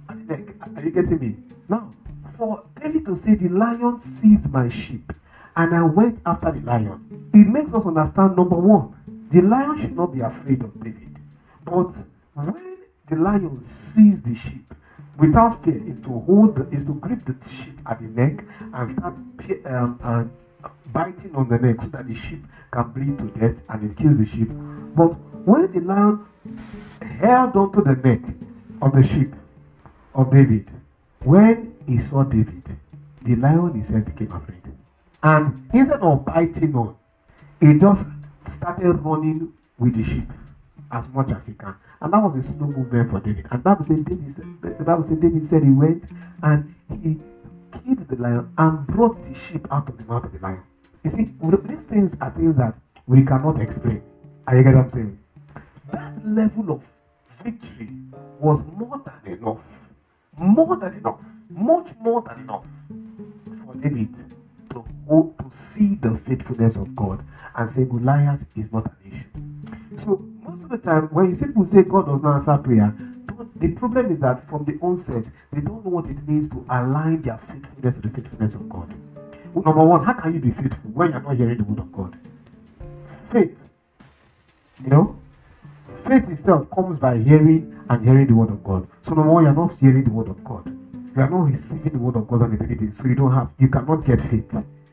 at 0.09 0.27
the 0.27 0.37
neck. 0.37 0.55
Are 0.77 0.83
you 0.83 0.91
getting 0.91 1.19
me? 1.19 1.37
Now, 1.69 1.93
for 2.39 2.65
David 2.81 3.05
to 3.07 3.17
say, 3.17 3.35
The 3.35 3.49
lion 3.49 4.01
seized 4.21 4.51
my 4.51 4.69
sheep, 4.69 5.13
and 5.57 5.75
I 5.75 5.83
went 5.83 6.21
after 6.25 6.53
the 6.53 6.61
lion, 6.61 7.31
it 7.35 7.47
makes 7.47 7.73
us 7.75 7.85
understand 7.85 8.37
number 8.37 8.57
one, 8.57 8.95
the 9.31 9.41
lion 9.41 9.81
should 9.81 9.97
not 9.97 10.15
be 10.15 10.21
afraid 10.21 10.63
of 10.63 10.73
David. 10.83 11.19
But 11.65 11.93
when 12.35 12.72
the 13.13 13.19
lion 13.19 13.63
sees 13.95 14.23
the 14.23 14.35
sheep 14.35 14.75
without 15.19 15.63
fear 15.63 15.81
is 15.87 16.01
to 16.01 16.09
hold 16.21 16.57
the, 16.57 16.67
is 16.75 16.83
to 16.87 16.95
grip 16.95 17.23
the 17.27 17.35
sheep 17.51 17.79
at 17.87 17.99
the 18.01 18.07
neck 18.07 18.43
and 18.73 18.91
start 18.93 19.15
um, 19.67 20.31
biting 20.95 21.35
on 21.35 21.47
the 21.51 21.59
neck 21.59 21.77
so 21.83 21.89
that 21.89 22.09
the 22.09 22.15
sheep 22.15 22.43
can 22.73 22.91
bleed 22.93 23.19
to 23.19 23.27
death 23.39 23.57
and 23.69 23.91
it 23.91 23.97
kills 23.99 24.17
the 24.17 24.25
sheep 24.25 24.49
but 24.97 25.09
when 25.45 25.71
the 25.73 25.81
lion 25.81 26.25
held 27.21 27.55
onto 27.55 27.85
the 27.85 27.95
neck 27.97 28.23
of 28.81 28.93
the 28.95 29.03
sheep 29.03 29.35
of 30.15 30.31
david 30.31 30.71
when 31.25 31.75
he 31.87 31.99
saw 32.09 32.23
david 32.23 32.63
the 33.27 33.37
lion 33.37 33.75
himself 33.75 34.07
became 34.07 34.33
afraid 34.33 34.63
and 35.23 35.69
instead 35.75 36.01
of 36.01 36.25
biting 36.25 36.75
on 36.75 36.97
he 37.61 37.75
just 37.79 38.07
started 38.57 38.95
running 39.05 39.53
with 39.79 39.95
the 39.95 40.03
sheep 40.03 40.31
as 40.93 41.09
much 41.15 41.31
as 41.31 41.47
he 41.47 41.55
can. 41.55 41.75
And 42.03 42.13
that 42.13 42.19
was 42.19 42.45
a 42.45 42.53
slow 42.53 42.67
movement 42.67 43.11
for 43.11 43.21
David. 43.21 43.47
And 43.53 43.63
Bible 43.63 43.85
said 43.85 44.05
David 44.05 44.35
said, 44.35 44.77
the 44.79 44.85
Bible 44.85 45.05
said 45.05 45.21
David 45.21 45.49
said 45.49 45.63
he 45.63 45.71
went 45.71 46.03
and 46.43 46.75
he 47.01 47.21
killed 47.71 48.09
the 48.09 48.17
lion 48.17 48.53
and 48.59 48.87
brought 48.89 49.17
the 49.23 49.39
sheep 49.39 49.69
out 49.71 49.89
of 49.89 49.97
the 49.99 50.05
mouth 50.05 50.25
of 50.25 50.33
the 50.33 50.41
lion. 50.41 50.63
You 51.05 51.11
see, 51.11 51.33
these 51.69 51.87
things 51.87 52.17
are 52.21 52.33
things 52.33 52.57
that 52.57 52.75
we 53.07 53.25
cannot 53.25 53.61
explain. 53.61 54.03
Are 54.49 54.57
you 54.57 54.65
get 54.65 54.75
what 54.75 54.87
I'm 54.87 54.91
saying? 54.91 55.19
That 55.93 56.27
level 56.27 56.73
of 56.73 56.83
victory 57.45 57.91
was 58.41 58.61
more 58.77 59.01
than 59.05 59.39
enough. 59.39 59.61
More 60.37 60.77
than 60.77 60.95
enough. 60.95 61.21
Much 61.51 61.87
more 62.01 62.23
than 62.23 62.41
enough 62.41 62.65
for 63.65 63.75
David 63.77 64.13
to, 64.71 64.85
to 65.09 65.53
see 65.73 65.95
the 66.03 66.21
faithfulness 66.27 66.75
of 66.75 66.97
God 66.97 67.25
and 67.57 67.73
say 67.77 67.85
Goliath 67.85 68.41
is 68.57 68.73
not 68.73 68.87
an 68.87 68.97
issue. 69.07 70.05
So 70.05 70.25
most 70.43 70.65
of 70.65 70.71
the 70.71 70.79
time, 70.79 71.09
when 71.13 71.31
you 71.31 71.37
people 71.37 71.65
say 71.67 71.83
God 71.83 72.07
does 72.07 72.23
not 72.23 72.37
answer 72.37 72.59
prayer, 72.59 72.95
the 73.57 73.69
problem 73.69 74.13
is 74.13 74.21
that 74.21 74.49
from 74.49 74.65
the 74.65 74.79
onset, 74.85 75.25
they 75.53 75.61
don't 75.61 75.85
know 75.85 75.91
what 75.91 76.07
it 76.07 76.27
means 76.29 76.51
to 76.51 76.65
align 76.71 77.23
their 77.23 77.39
faithfulness 77.49 77.95
to 77.95 78.09
the 78.09 78.15
faithfulness 78.15 78.55
of 78.55 78.69
God. 78.69 78.93
Number 79.55 79.85
one, 79.85 80.05
how 80.05 80.15
can 80.15 80.35
you 80.35 80.41
be 80.41 80.51
faithful 80.51 80.91
when 80.93 81.13
you're 81.13 81.21
not 81.21 81.37
hearing 81.37 81.59
the 81.59 81.65
word 81.65 81.79
of 81.79 81.93
God? 81.93 82.17
Faith. 83.31 83.59
You 84.83 84.91
know? 84.91 85.17
Faith 86.09 86.29
itself 86.31 86.67
comes 86.75 86.99
by 86.99 87.19
hearing 87.19 87.79
and 87.89 88.05
hearing 88.05 88.27
the 88.27 88.35
word 88.35 88.51
of 88.51 88.65
God. 88.65 88.89
So 89.05 89.15
number 89.15 89.31
one, 89.31 89.45
you're 89.45 89.55
not 89.55 89.77
hearing 89.79 90.05
the 90.05 90.11
word 90.11 90.29
of 90.29 90.43
God. 90.43 90.67
You 91.15 91.23
are 91.23 91.31
not 91.31 91.51
receiving 91.51 91.93
the 91.93 91.99
word 91.99 92.17
of 92.17 92.27
God 92.27 92.43
on 92.43 92.55
a 92.55 92.57
daily 92.57 92.75
basis. 92.75 92.99
So 92.99 93.07
you 93.07 93.15
don't 93.15 93.33
have, 93.33 93.51
you 93.59 93.69
cannot 93.69 94.07
get 94.07 94.19
faith. 94.31 94.51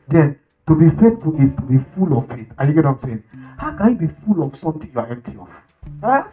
Then 0.08 0.38
to 0.68 0.74
be 0.74 0.90
faithful 1.00 1.40
is 1.40 1.56
to 1.56 1.62
be 1.62 1.78
full 1.96 2.18
of 2.18 2.28
faith. 2.28 2.46
Are 2.58 2.66
you 2.66 2.74
get 2.74 2.84
what 2.84 2.94
I'm 2.94 3.00
saying? 3.00 3.24
How 3.60 3.76
can 3.76 3.90
you 3.90 4.08
be 4.08 4.14
full 4.24 4.42
of 4.42 4.58
something 4.58 4.90
you 4.90 4.98
are 4.98 5.06
empty 5.06 5.36
of? 5.36 5.50
Eh, 6.02 6.06
right? 6.06 6.30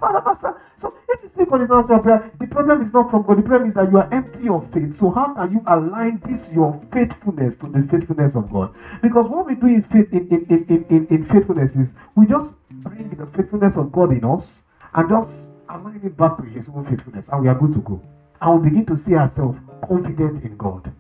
So, 0.78 0.94
if 1.10 1.38
you 1.38 1.46
God 1.46 1.62
is 1.62 1.68
not 1.68 1.90
your 1.90 2.00
prayer, 2.00 2.32
the 2.40 2.48
problem 2.48 2.82
is 2.82 2.94
not 2.94 3.12
from 3.12 3.24
God. 3.24 3.40
The 3.40 3.42
problem 3.42 3.70
is 3.70 3.76
that 3.76 3.92
you 3.92 3.98
are 3.98 4.08
empty 4.14 4.48
of 4.48 4.72
faith. 4.72 4.96
So 4.98 5.12
how 5.12 5.34
can 5.34 5.52
you 5.52 5.62
align 5.68 6.22
this 6.26 6.50
your 6.54 6.82
faithfulness 6.94 7.58
to 7.58 7.68
the 7.68 7.86
faithfulness 7.92 8.34
of 8.36 8.50
God? 8.50 8.74
Because 9.02 9.28
what 9.28 9.46
we 9.46 9.56
do 9.56 9.68
in 9.68 9.84
faith 9.84 10.08
in, 10.14 10.30
in, 10.30 10.66
in, 10.70 10.86
in, 10.90 11.08
in 11.08 11.26
faithfulness 11.26 11.76
is 11.76 11.94
we 12.16 12.28
just 12.28 12.54
bring 12.70 13.10
the 13.10 13.26
faithfulness 13.36 13.76
of 13.76 13.92
God 13.92 14.14
in 14.14 14.24
us 14.24 14.64
and 14.94 15.10
just 15.10 15.48
align 15.68 16.00
it 16.06 16.16
back 16.16 16.38
to 16.38 16.44
his 16.44 16.70
own 16.70 16.86
faithfulness, 16.86 17.28
and 17.28 17.42
we 17.42 17.50
are 17.50 17.56
good 17.56 17.74
to 17.74 17.80
go. 17.82 18.02
And 18.40 18.64
we 18.64 18.70
begin 18.70 18.86
to 18.86 18.98
see 18.98 19.16
ourselves 19.16 19.60
confident 19.86 20.46
in 20.46 20.56
God. 20.56 20.94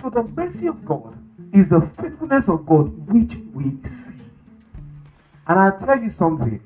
So 0.00 0.08
the 0.08 0.22
mercy 0.22 0.68
of 0.68 0.82
God 0.86 1.18
is 1.52 1.68
the 1.68 1.86
faithfulness 2.00 2.48
of 2.48 2.64
God 2.64 2.88
which 3.12 3.36
we 3.52 3.76
see. 3.86 4.19
And 5.50 5.58
I 5.58 5.70
tell 5.84 6.00
you 6.00 6.10
something, 6.10 6.60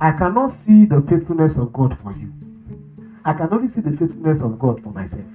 I 0.00 0.12
cannot 0.12 0.52
see 0.64 0.86
the 0.86 1.02
faithfulness 1.02 1.58
of 1.58 1.74
God 1.74 1.94
for 1.98 2.10
you. 2.14 2.32
I 3.22 3.34
can 3.34 3.52
only 3.52 3.68
see 3.68 3.82
the 3.82 3.92
faithfulness 3.92 4.40
of 4.40 4.58
God 4.58 4.82
for 4.82 4.88
myself. 4.88 5.26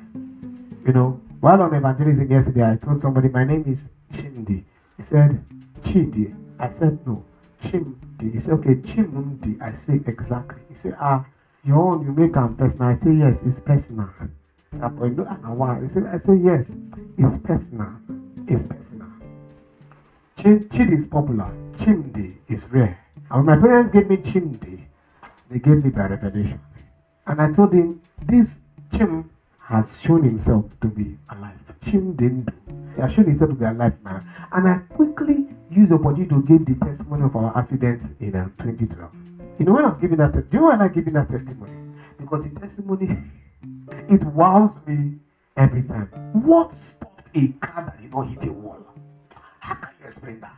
You 0.83 0.91
know, 0.91 1.21
while 1.39 1.61
on 1.61 1.75
evangelism 1.75 2.31
yesterday, 2.31 2.71
I 2.71 2.75
told 2.77 2.99
somebody, 2.99 3.29
My 3.29 3.43
name 3.43 3.61
is 3.67 3.77
Chimdi. 4.11 4.63
He 4.97 5.03
said, 5.03 5.39
Chidi. 5.83 6.33
I 6.57 6.67
said, 6.67 6.97
No, 7.05 7.23
Chimdi. 7.61 8.33
He 8.33 8.39
said, 8.39 8.53
Okay, 8.53 8.73
Chimdi. 8.73 9.61
I 9.61 9.71
say, 9.85 10.01
Exactly. 10.07 10.63
He 10.67 10.73
said, 10.73 10.95
Ah, 10.99 11.23
your 11.63 11.77
own, 11.77 12.01
you 12.01 12.11
make 12.11 12.33
them 12.33 12.55
personal. 12.55 12.87
I 12.87 12.95
say, 12.95 13.13
Yes, 13.13 13.37
it's 13.45 13.59
personal. 13.59 14.09
I 14.81 14.89
said, 15.87 16.07
I 16.07 16.17
say, 16.17 16.33
Yes, 16.33 16.71
it's 17.19 17.37
personal. 17.43 17.91
It's 18.47 18.63
personal. 18.63 19.09
Chidi 20.37 20.97
is 20.97 21.05
popular. 21.05 21.53
Chimdi 21.79 22.35
is 22.47 22.63
rare. 22.71 22.99
And 23.31 23.45
when 23.45 23.59
my 23.59 23.67
parents 23.67 23.93
gave 23.93 24.09
me 24.09 24.17
Chimdi, 24.17 24.85
they 25.49 25.59
gave 25.59 25.83
me 25.83 25.89
by 25.89 26.07
revelation. 26.07 26.59
And 27.27 27.41
I 27.41 27.51
told 27.51 27.73
him, 27.73 28.01
this 28.21 28.59
Chim 28.95 29.29
has 29.59 29.99
shown 29.99 30.23
himself 30.23 30.65
to 30.81 30.87
be 30.87 31.17
alive. 31.29 31.59
Chim 31.83 32.13
didn't 32.13 32.49
He 32.95 33.01
has 33.01 33.11
shown 33.13 33.25
himself 33.25 33.51
to 33.51 33.55
be 33.55 33.65
alive 33.65 33.93
now. 34.03 34.21
And 34.51 34.67
I 34.67 34.77
quickly 34.93 35.47
used 35.71 35.91
the 35.91 35.95
opportunity 35.95 36.29
to 36.29 36.41
give 36.43 36.65
the 36.65 36.85
testimony 36.85 37.23
of 37.23 37.35
our 37.35 37.57
accident 37.57 38.03
in 38.19 38.35
uh, 38.35 38.45
2012. 38.63 39.11
You 39.59 39.65
know, 39.65 39.73
when 39.73 39.85
I 39.85 39.89
was 39.89 39.97
giving 39.99 40.17
that, 40.17 40.33
do 40.33 40.43
you 40.51 40.59
know 40.59 40.67
why 40.67 40.75
I 40.75 40.77
like 40.77 40.93
giving 40.93 41.13
that 41.13 41.29
testimony? 41.29 41.71
Because 42.19 42.43
the 42.43 42.59
testimony, 42.59 43.17
it 44.09 44.23
wows 44.23 44.75
me 44.85 45.15
every 45.57 45.83
time. 45.83 46.09
What 46.33 46.73
stopped 46.73 47.29
a 47.35 47.47
car 47.65 47.85
that 47.85 48.01
did 48.01 48.11
not 48.11 48.27
hit 48.29 48.47
a 48.47 48.51
wall? 48.51 48.85
How 49.59 49.75
can 49.75 49.89
you 49.99 50.05
explain 50.05 50.39
that? 50.41 50.55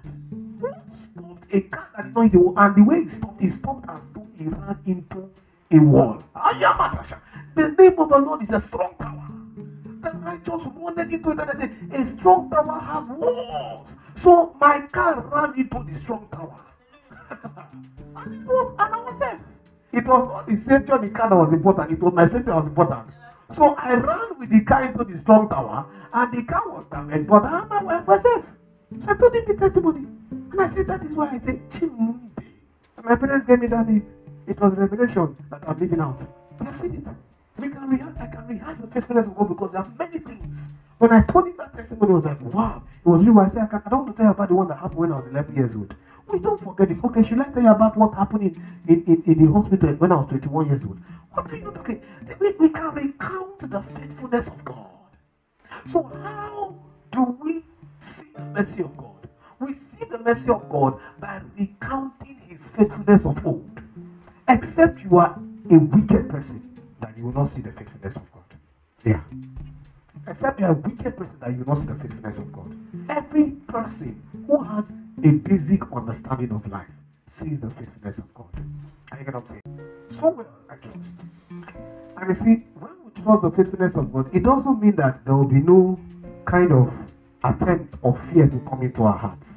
What 0.60 0.76
stopped 0.91 1.54
a 1.54 1.62
car 1.62 1.88
that 1.96 2.06
did 2.06 2.15
not 2.15 2.24
hit 2.24 2.34
a 2.36 2.39
wall? 2.39 2.54
And 2.58 2.76
the 2.76 2.84
way 2.84 2.96
it 2.98 3.12
stopped, 3.12 3.41
it 3.41 3.54
stopped 3.54 3.89
as 3.89 4.02
though 4.13 4.28
it 4.39 4.46
ran 4.46 4.80
into 4.86 5.30
a 5.72 5.80
wall. 5.80 6.24
The 7.56 7.67
name 7.78 7.93
of 7.98 8.10
the 8.10 8.17
Lord 8.17 8.41
is 8.43 8.50
a 8.50 8.62
strong 8.62 8.96
tower. 9.00 9.28
The 10.02 10.12
righteous 10.12 10.65
wanted 10.76 11.12
into 11.12 11.30
it 11.32 11.39
and 11.39 11.60
they 11.60 11.67
say, 11.67 12.02
a 12.02 12.17
strong 12.17 12.50
tower 12.50 12.80
has 12.80 13.08
walls. 13.10 13.89
So 14.24 14.56
my 14.60 14.82
car 14.91 15.20
ran 15.22 15.54
into 15.60 15.91
the 15.91 16.00
strong 16.00 16.28
tower. 16.32 16.60
and 18.15 18.34
it 18.34 18.48
was, 18.48 18.76
I 18.80 18.89
was 18.89 19.20
safe. 19.20 19.39
It 19.93 20.08
was 20.08 20.28
not 20.28 20.48
the 20.48 20.58
safety 20.58 20.91
of 20.91 21.02
the 21.02 21.10
car 21.10 21.30
that 21.30 21.36
was 21.36 21.54
important, 21.54 21.91
it 21.91 22.02
was 22.02 22.13
my 22.13 22.26
safety 22.26 22.46
that 22.46 22.56
was 22.56 22.65
important. 22.65 23.10
So 23.56 23.76
I 23.78 23.93
ran 23.93 24.39
with 24.39 24.50
the 24.50 24.62
car 24.62 24.84
into 24.84 25.04
the 25.04 25.20
strong 25.20 25.48
tower, 25.50 25.86
and 26.13 26.32
the 26.32 26.43
car 26.43 26.63
was 26.67 26.86
damaged, 26.91 27.28
but 27.28 27.46
I 27.46 27.60
and 27.60 27.70
my 27.70 27.84
wife 27.84 28.08
were 28.08 28.20
safe. 28.20 28.46
So 29.04 29.12
I 29.12 29.13
told 29.13 29.36
him 29.36 29.43
the 29.48 29.54
testimony. 29.54 30.16
And 30.32 30.62
I 30.62 30.70
said, 30.74 30.88
that 30.88 31.04
is 31.04 31.16
why 31.16 31.30
I 31.32 31.40
said, 31.40 31.60
my 33.04 33.16
parents 33.16 33.48
gave 33.48 33.60
me 33.60 33.68
that 33.68 33.88
name. 33.88 34.06
It 34.48 34.60
was 34.60 34.74
a 34.74 34.76
revelation 34.76 35.36
that 35.50 35.62
I'm 35.68 35.80
living 35.80 36.00
out. 36.00 36.20
We 36.60 36.66
have 36.66 36.78
seen 36.78 36.96
it. 36.96 37.62
We 37.62 37.70
can 37.70 37.90
rehearse, 37.90 38.16
I 38.20 38.28
can 38.28 38.48
rehearse 38.48 38.80
the 38.80 38.88
faithfulness 38.88 39.28
of 39.28 39.36
God 39.36 39.50
because 39.50 39.72
there 39.72 39.82
are 39.82 39.94
many 39.98 40.20
things. 40.20 40.58
When 40.98 41.12
I 41.12 41.22
told 41.22 41.48
him 41.48 41.54
that 41.58 41.74
testimony, 41.74 42.12
I 42.12 42.16
was 42.16 42.26
like, 42.26 42.42
wow. 42.42 42.82
It 43.06 43.08
was 43.08 43.26
really 43.26 43.40
I 43.40 43.48
said, 43.50 43.63
I, 43.63 43.66
can, 43.68 43.82
I 43.86 43.90
don't 43.90 44.06
want 44.06 44.16
to 44.16 44.18
tell 44.18 44.26
you 44.26 44.32
about 44.32 44.48
the 44.50 44.56
one 44.56 44.68
that 44.68 44.78
happened 44.78 45.00
when 45.00 45.12
I 45.12 45.16
was 45.18 45.28
11 45.28 45.56
years 45.56 45.76
old. 45.76 45.94
We 46.28 46.40
don't 46.40 46.62
forget 46.62 46.90
this. 46.90 47.04
Okay, 47.04 47.24
should 47.24 47.40
I 47.40 47.50
tell 47.52 47.63
you 47.63 47.72
about 47.72 47.96
what 47.96 48.13
happened 48.13 48.44
in, 48.44 48.63
in, 48.88 49.04
in, 49.06 49.24
in 49.26 49.46
the 49.46 49.52
hospital 49.52 49.94
when 49.94 50.12
I 50.12 50.16
was 50.16 50.28
21 50.28 50.68
years 50.68 50.82
old? 50.86 50.98
What 51.34 51.52
are 51.52 51.56
you 51.56 51.72
talking? 51.72 52.02
We, 52.40 52.52
we 52.60 52.70
can 52.70 52.94
recount 52.94 53.60
the 53.72 53.82
faithfulness 53.82 54.48
of 54.48 54.66
God. 54.66 54.88
So 55.92 56.04
how 56.04 56.76
do 57.12 57.38
we 57.42 57.63
see 58.02 58.32
the 58.36 58.42
mercy 58.42 58.82
of 58.82 58.98
God? 58.98 59.16
We 59.60 59.74
see 59.74 60.06
the 60.10 60.20
mercy 60.20 60.50
of 60.50 60.70
God 60.70 61.00
by 61.20 61.41
recounting 61.58 62.39
his 62.48 62.67
faithfulness 62.70 63.26
of 63.26 63.46
old. 63.46 63.82
Except 64.48 65.00
you 65.02 65.17
are 65.17 65.39
a 65.72 65.78
wicked 65.78 66.30
person, 66.30 66.80
that 67.02 67.17
you 67.17 67.26
will 67.26 67.34
not 67.34 67.50
see 67.50 67.62
the 67.62 67.72
faithfulness 67.72 68.15
of 68.15 68.32
God. 68.32 68.43
Yeah. 69.04 69.22
Except 70.28 70.60
you 70.60 70.65
are 70.67 70.72
a 70.72 70.76
wicked 70.76 71.17
person, 71.17 71.36
that 71.39 71.52
you 71.52 71.63
will 71.63 71.76
not 71.76 71.80
see 71.80 71.86
the 71.86 71.96
faithfulness 71.96 72.38
of 72.38 72.52
God. 72.54 72.78
Every 73.10 73.52
person 73.67 74.22
who 74.46 74.63
has 74.63 74.86
a 75.24 75.32
basic 75.32 75.82
understanding 75.91 76.52
of 76.52 76.70
life 76.72 76.88
sees 77.32 77.60
the 77.60 77.70
faithfulness 77.72 78.20
of 78.20 78.34
God. 78.34 78.48
Are 79.12 79.20
you 79.20 79.26
get 79.26 79.34
what 79.34 79.43
I'm 79.43 79.48
saying? 79.48 79.80
So 80.20 80.30
well, 80.30 80.48
I 80.70 80.76
trust. 80.76 81.10
And 82.17 82.30
you 82.30 82.36
see, 82.36 82.63
when 82.80 82.91
we 83.06 83.22
trust 83.22 83.41
the 83.41 83.52
faithfulness 83.52 83.96
of 83.96 84.13
God, 84.13 84.34
it 84.36 84.43
doesn't 84.43 84.82
mean 84.82 84.96
that 84.98 85.26
there 85.26 85.36
will 85.36 85.46
be 85.46 85.60
no 85.60 86.00
kind 86.46 86.72
of 86.72 86.93
attempt 87.43 87.95
of 88.04 88.19
fear 88.32 88.47
to 88.47 88.60
come 88.69 88.84
into 88.84 89.04
our 89.04 89.17
hearts. 89.17 89.47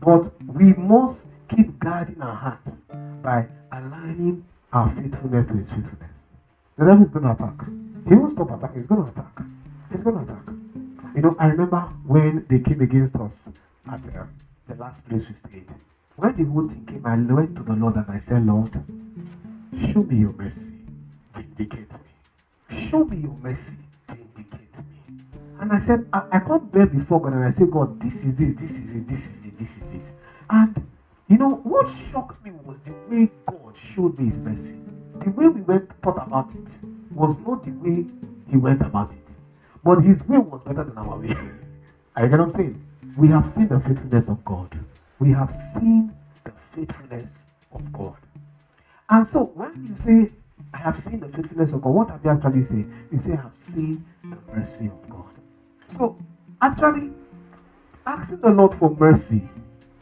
But 0.00 0.32
we 0.46 0.72
must 0.72 1.18
keep 1.48 1.78
guarding 1.78 2.20
our 2.20 2.34
hearts 2.34 2.70
by 3.22 3.46
aligning 3.72 4.44
our 4.72 4.88
faithfulness 4.94 5.46
to 5.48 5.54
his 5.54 5.68
faithfulness. 5.70 6.10
The 6.78 6.86
devil 6.86 7.04
is 7.04 7.10
going 7.10 7.24
to 7.24 7.32
attack. 7.32 7.66
He 8.08 8.14
won't 8.14 8.32
stop 8.32 8.50
attacking. 8.50 8.80
He's 8.80 8.88
going 8.88 9.04
to 9.04 9.10
attack. 9.10 9.42
He's 9.90 10.02
going 10.02 10.16
to 10.16 10.32
attack. 10.32 10.44
You 11.14 11.22
know, 11.22 11.36
I 11.38 11.46
remember 11.46 11.80
when 12.06 12.46
they 12.48 12.58
came 12.60 12.80
against 12.80 13.16
us 13.16 13.34
at 13.90 14.00
uh, 14.16 14.24
the 14.68 14.74
last 14.76 15.06
place 15.08 15.24
we 15.28 15.34
stayed. 15.34 15.68
When 16.16 16.36
the 16.36 16.44
whole 16.44 16.68
thing 16.68 16.86
came, 16.86 17.04
I 17.04 17.16
went 17.16 17.56
to 17.56 17.62
the 17.62 17.74
Lord 17.74 17.96
and 17.96 18.08
I 18.08 18.18
said, 18.18 18.46
Lord, 18.46 18.72
show 19.92 20.02
me 20.02 20.16
your 20.16 20.32
mercy. 20.32 20.72
Vindicate 21.34 21.90
me. 21.92 22.86
Show 22.88 23.04
me 23.04 23.18
your 23.18 23.36
mercy. 23.42 23.76
And 25.60 25.72
I 25.72 25.78
said, 25.78 26.06
I, 26.12 26.38
can't 26.38 26.72
bear 26.72 26.86
before 26.86 27.20
God 27.20 27.34
and 27.34 27.44
I 27.44 27.50
said, 27.50 27.70
God, 27.70 28.00
this 28.00 28.14
is 28.14 28.40
it, 28.40 28.58
this 28.58 28.70
is 28.70 28.96
it, 28.96 29.06
this 29.06 29.20
is 29.20 29.44
it, 29.44 29.58
this 29.58 29.68
is 29.68 29.94
it. 29.94 30.14
And 30.48 30.86
you 31.28 31.36
know, 31.36 31.56
what 31.62 31.86
shocked 32.10 32.42
me 32.42 32.50
was 32.64 32.78
the 32.84 32.92
way 33.08 33.30
God 33.46 33.74
showed 33.94 34.18
me 34.18 34.30
his 34.30 34.38
mercy. 34.38 34.74
The 35.22 35.30
way 35.30 35.48
we 35.48 35.60
went 35.60 35.88
thought 36.02 36.26
about 36.26 36.48
it 36.54 37.14
was 37.14 37.36
not 37.46 37.64
the 37.64 37.72
way 37.72 38.06
he 38.48 38.56
went 38.56 38.80
about 38.80 39.12
it. 39.12 39.28
But 39.84 40.00
his 40.00 40.26
way 40.26 40.38
was 40.38 40.62
better 40.64 40.82
than 40.82 40.96
our 40.96 41.18
way. 41.18 41.36
I 42.16 42.22
get 42.22 42.32
what 42.32 42.40
I'm 42.40 42.52
saying? 42.52 42.82
We 43.16 43.28
have 43.28 43.48
seen 43.48 43.68
the 43.68 43.80
faithfulness 43.80 44.28
of 44.28 44.44
God. 44.44 44.78
We 45.18 45.30
have 45.32 45.54
seen 45.74 46.12
the 46.42 46.52
faithfulness 46.74 47.30
of 47.72 47.92
God. 47.92 48.16
And 49.10 49.26
so 49.26 49.44
when 49.54 49.86
you 49.88 49.96
say, 49.96 50.32
I 50.72 50.78
have 50.78 51.02
seen 51.02 51.20
the 51.20 51.28
faithfulness 51.28 51.72
of 51.74 51.82
God, 51.82 51.90
what 51.90 52.08
have 52.10 52.24
you 52.24 52.30
actually 52.30 52.64
said? 52.64 52.90
You 53.12 53.18
say, 53.18 53.32
I 53.32 53.42
have 53.42 53.56
seen 53.58 54.06
the 54.22 54.38
mercy 54.52 54.86
of 54.86 55.08
God. 55.10 55.39
So 55.96 56.16
actually, 56.62 57.12
asking 58.06 58.40
the 58.40 58.50
Lord 58.50 58.78
for 58.78 58.90
mercy 58.98 59.48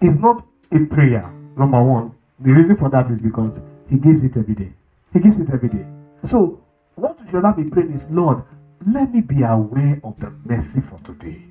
is 0.01 0.19
not 0.19 0.45
a 0.73 0.79
prayer. 0.87 1.31
Number 1.57 1.83
one, 1.83 2.15
the 2.41 2.53
reason 2.53 2.77
for 2.77 2.89
that 2.91 3.11
is 3.11 3.19
because 3.21 3.59
He 3.89 3.97
gives 3.97 4.23
it 4.23 4.37
every 4.37 4.55
day. 4.55 4.73
He 5.13 5.21
gives 5.21 5.39
it 5.39 5.49
every 5.53 5.69
day. 5.69 5.87
So, 6.25 6.61
what 6.95 7.21
we 7.21 7.31
should 7.31 7.43
not 7.43 7.57
be 7.57 7.65
praying 7.65 7.93
is, 7.93 8.05
Lord, 8.11 8.43
let 8.87 9.13
me 9.13 9.21
be 9.21 9.43
aware 9.43 10.01
of 10.05 10.19
the 10.21 10.31
mercy 10.45 10.81
for 10.81 10.99
today. 11.05 11.45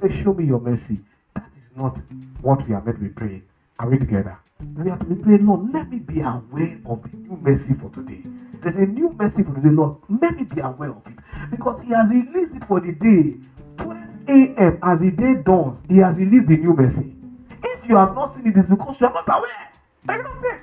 Say, 0.00 0.22
show 0.22 0.32
me 0.32 0.44
your 0.46 0.60
mercy. 0.60 1.00
That 1.34 1.50
is 1.56 1.76
not 1.76 1.98
what 2.40 2.66
we 2.66 2.74
are 2.74 2.82
meant 2.82 2.98
to 2.98 3.02
be 3.02 3.08
praying. 3.08 3.42
Are 3.78 3.88
we 3.88 3.98
together? 3.98 4.38
We 4.60 4.88
have 4.88 5.00
to 5.00 5.04
be 5.06 5.16
praying, 5.16 5.46
Lord, 5.46 5.72
let 5.72 5.90
me 5.90 5.98
be 5.98 6.20
aware 6.20 6.78
of 6.86 7.02
the 7.02 7.16
new 7.16 7.36
mercy 7.42 7.74
for 7.74 7.90
today. 7.90 8.22
There's 8.62 8.76
a 8.76 8.86
new 8.86 9.12
mercy 9.12 9.42
for 9.42 9.52
today, 9.54 9.70
Lord. 9.70 9.98
Let 10.08 10.36
me 10.36 10.44
be 10.44 10.60
aware 10.60 10.90
of 10.90 11.02
it. 11.06 11.18
Because 11.50 11.82
He 11.82 11.90
has 11.90 12.08
released 12.08 12.54
it 12.54 12.64
for 12.66 12.80
the 12.80 12.92
day. 12.92 13.34
12 13.78 13.98
a.m. 14.28 14.78
as 14.82 15.00
the 15.00 15.10
day 15.10 15.34
dawns, 15.44 15.82
He 15.88 15.98
has 15.98 16.16
released 16.16 16.46
the 16.46 16.56
new 16.56 16.72
mercy. 16.72 17.16
If 17.62 17.88
you 17.88 17.96
have 17.96 18.14
not 18.14 18.34
seen 18.34 18.46
it, 18.46 18.56
it's 18.56 18.68
because 18.68 19.00
you 19.00 19.08
are 19.08 19.12
not 19.12 19.28
aware. 19.28 19.72
Know 20.06 20.22
what 20.22 20.26
I'm 20.26 20.42
saying? 20.42 20.60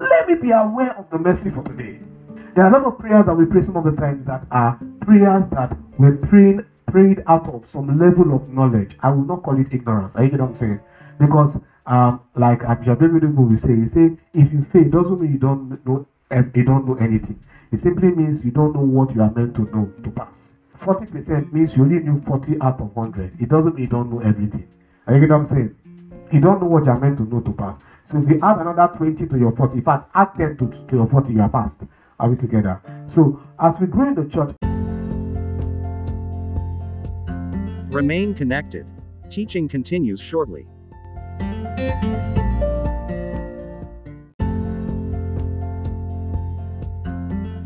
Let 0.00 0.28
me 0.28 0.34
be 0.36 0.50
aware 0.50 0.98
of 0.98 1.10
the 1.10 1.18
mercy 1.18 1.50
for 1.50 1.62
today. 1.64 2.00
There 2.54 2.64
are 2.64 2.68
a 2.68 2.72
lot 2.72 2.84
of 2.86 2.98
prayers 2.98 3.26
that 3.26 3.34
we 3.34 3.44
pray 3.44 3.62
some 3.62 3.76
of 3.76 3.84
the 3.84 3.92
times 3.92 4.26
that 4.26 4.46
are 4.50 4.78
prayers 5.00 5.44
that 5.50 5.76
we're 5.98 6.16
praying 6.16 6.64
prayed 6.94 7.24
out 7.26 7.48
of 7.52 7.68
some 7.72 7.98
level 7.98 8.36
of 8.36 8.48
knowledge. 8.48 8.96
I 9.00 9.10
will 9.10 9.24
not 9.24 9.42
call 9.42 9.58
it 9.58 9.66
ignorance. 9.72 10.14
Are 10.14 10.22
you 10.22 10.30
get 10.30 10.40
what 10.40 10.50
I'm 10.50 10.54
saying? 10.54 10.80
Because 11.18 11.56
um, 11.86 12.20
like 12.34 12.60
Bishop 12.80 13.00
David 13.00 13.36
will 13.36 13.58
say, 13.58 13.74
he 13.76 13.88
say, 13.88 14.16
if 14.32 14.52
you 14.52 14.66
fail, 14.72 14.84
doesn't 14.84 15.20
mean 15.20 15.32
you 15.32 15.38
don't 15.38 15.84
know 15.86 16.06
you 16.54 16.64
don't 16.64 16.86
know 16.88 16.96
anything. 16.96 17.38
It 17.72 17.80
simply 17.80 18.08
means 18.08 18.44
you 18.44 18.50
don't 18.50 18.74
know 18.74 18.80
what 18.80 19.14
you 19.14 19.22
are 19.22 19.30
meant 19.30 19.54
to 19.56 19.62
know 19.62 19.92
to 20.02 20.10
pass. 20.10 20.34
40% 20.80 21.52
means 21.52 21.76
you 21.76 21.82
only 21.82 22.00
knew 22.00 22.22
40 22.26 22.56
out 22.60 22.80
of 22.80 22.94
100. 22.94 23.40
It 23.40 23.48
doesn't 23.48 23.74
mean 23.74 23.84
you 23.84 23.90
don't 23.90 24.10
know 24.10 24.20
everything. 24.20 24.66
Are 25.06 25.14
you 25.14 25.20
get 25.20 25.30
what 25.30 25.40
I'm 25.40 25.48
saying? 25.48 25.76
You 26.32 26.40
don't 26.40 26.60
know 26.60 26.66
what 26.66 26.84
you 26.84 26.90
are 26.90 26.98
meant 26.98 27.18
to 27.18 27.24
know 27.24 27.40
to 27.40 27.52
pass. 27.52 27.80
So 28.10 28.18
if 28.18 28.28
you 28.28 28.40
add 28.42 28.58
another 28.58 28.92
20 28.96 29.26
to 29.26 29.38
your 29.38 29.52
40, 29.52 29.74
in 29.74 29.82
fact, 29.82 30.10
add 30.14 30.34
10 30.36 30.56
to, 30.58 30.66
to 30.88 30.96
your 30.96 31.06
40, 31.08 31.32
you 31.32 31.40
are 31.40 31.48
passed. 31.48 31.78
Are 32.18 32.30
we 32.30 32.36
together? 32.36 32.80
So 33.08 33.40
as 33.60 33.74
we 33.80 33.86
grow 33.86 34.08
in 34.08 34.14
the 34.14 34.28
church, 34.28 34.54
Remain 37.94 38.34
connected. 38.34 38.86
Teaching 39.30 39.68
continues 39.68 40.20
shortly. 40.20 40.66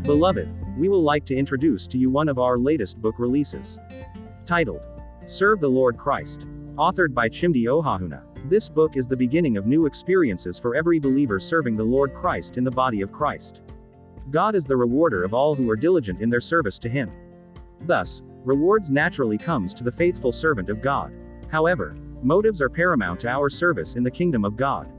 Beloved, 0.03 0.49
we 0.75 0.89
will 0.89 1.03
like 1.03 1.23
to 1.25 1.35
introduce 1.35 1.85
to 1.85 1.97
you 1.97 2.09
one 2.09 2.29
of 2.29 2.39
our 2.39 2.57
latest 2.57 2.99
book 2.99 3.19
releases. 3.19 3.77
Titled, 4.45 4.81
Serve 5.27 5.59
the 5.59 5.69
Lord 5.69 5.97
Christ. 5.97 6.47
Authored 6.77 7.13
by 7.13 7.29
Chimdi 7.29 7.65
Ohahuna. 7.65 8.23
This 8.49 8.67
book 8.69 8.97
is 8.97 9.07
the 9.07 9.15
beginning 9.15 9.55
of 9.57 9.67
new 9.67 9.85
experiences 9.85 10.57
for 10.57 10.73
every 10.73 10.97
believer 10.97 11.39
serving 11.39 11.77
the 11.77 11.83
Lord 11.83 12.15
Christ 12.15 12.57
in 12.57 12.63
the 12.63 12.71
body 12.71 13.01
of 13.01 13.11
Christ. 13.11 13.61
God 14.31 14.55
is 14.55 14.65
the 14.65 14.75
rewarder 14.75 15.23
of 15.23 15.35
all 15.35 15.53
who 15.53 15.69
are 15.69 15.75
diligent 15.75 16.21
in 16.21 16.29
their 16.31 16.41
service 16.41 16.79
to 16.79 16.89
Him. 16.89 17.11
Thus, 17.81 18.23
rewards 18.43 18.89
naturally 18.89 19.37
comes 19.37 19.75
to 19.75 19.83
the 19.83 19.91
faithful 19.91 20.31
servant 20.31 20.71
of 20.71 20.81
God. 20.81 21.13
However, 21.51 21.95
motives 22.21 22.61
are 22.61 22.69
paramount 22.69 23.19
to 23.21 23.29
our 23.29 23.49
service 23.49 23.95
in 23.95 24.03
the 24.03 24.11
kingdom 24.11 24.45
of 24.45 24.57
God. 24.57 24.91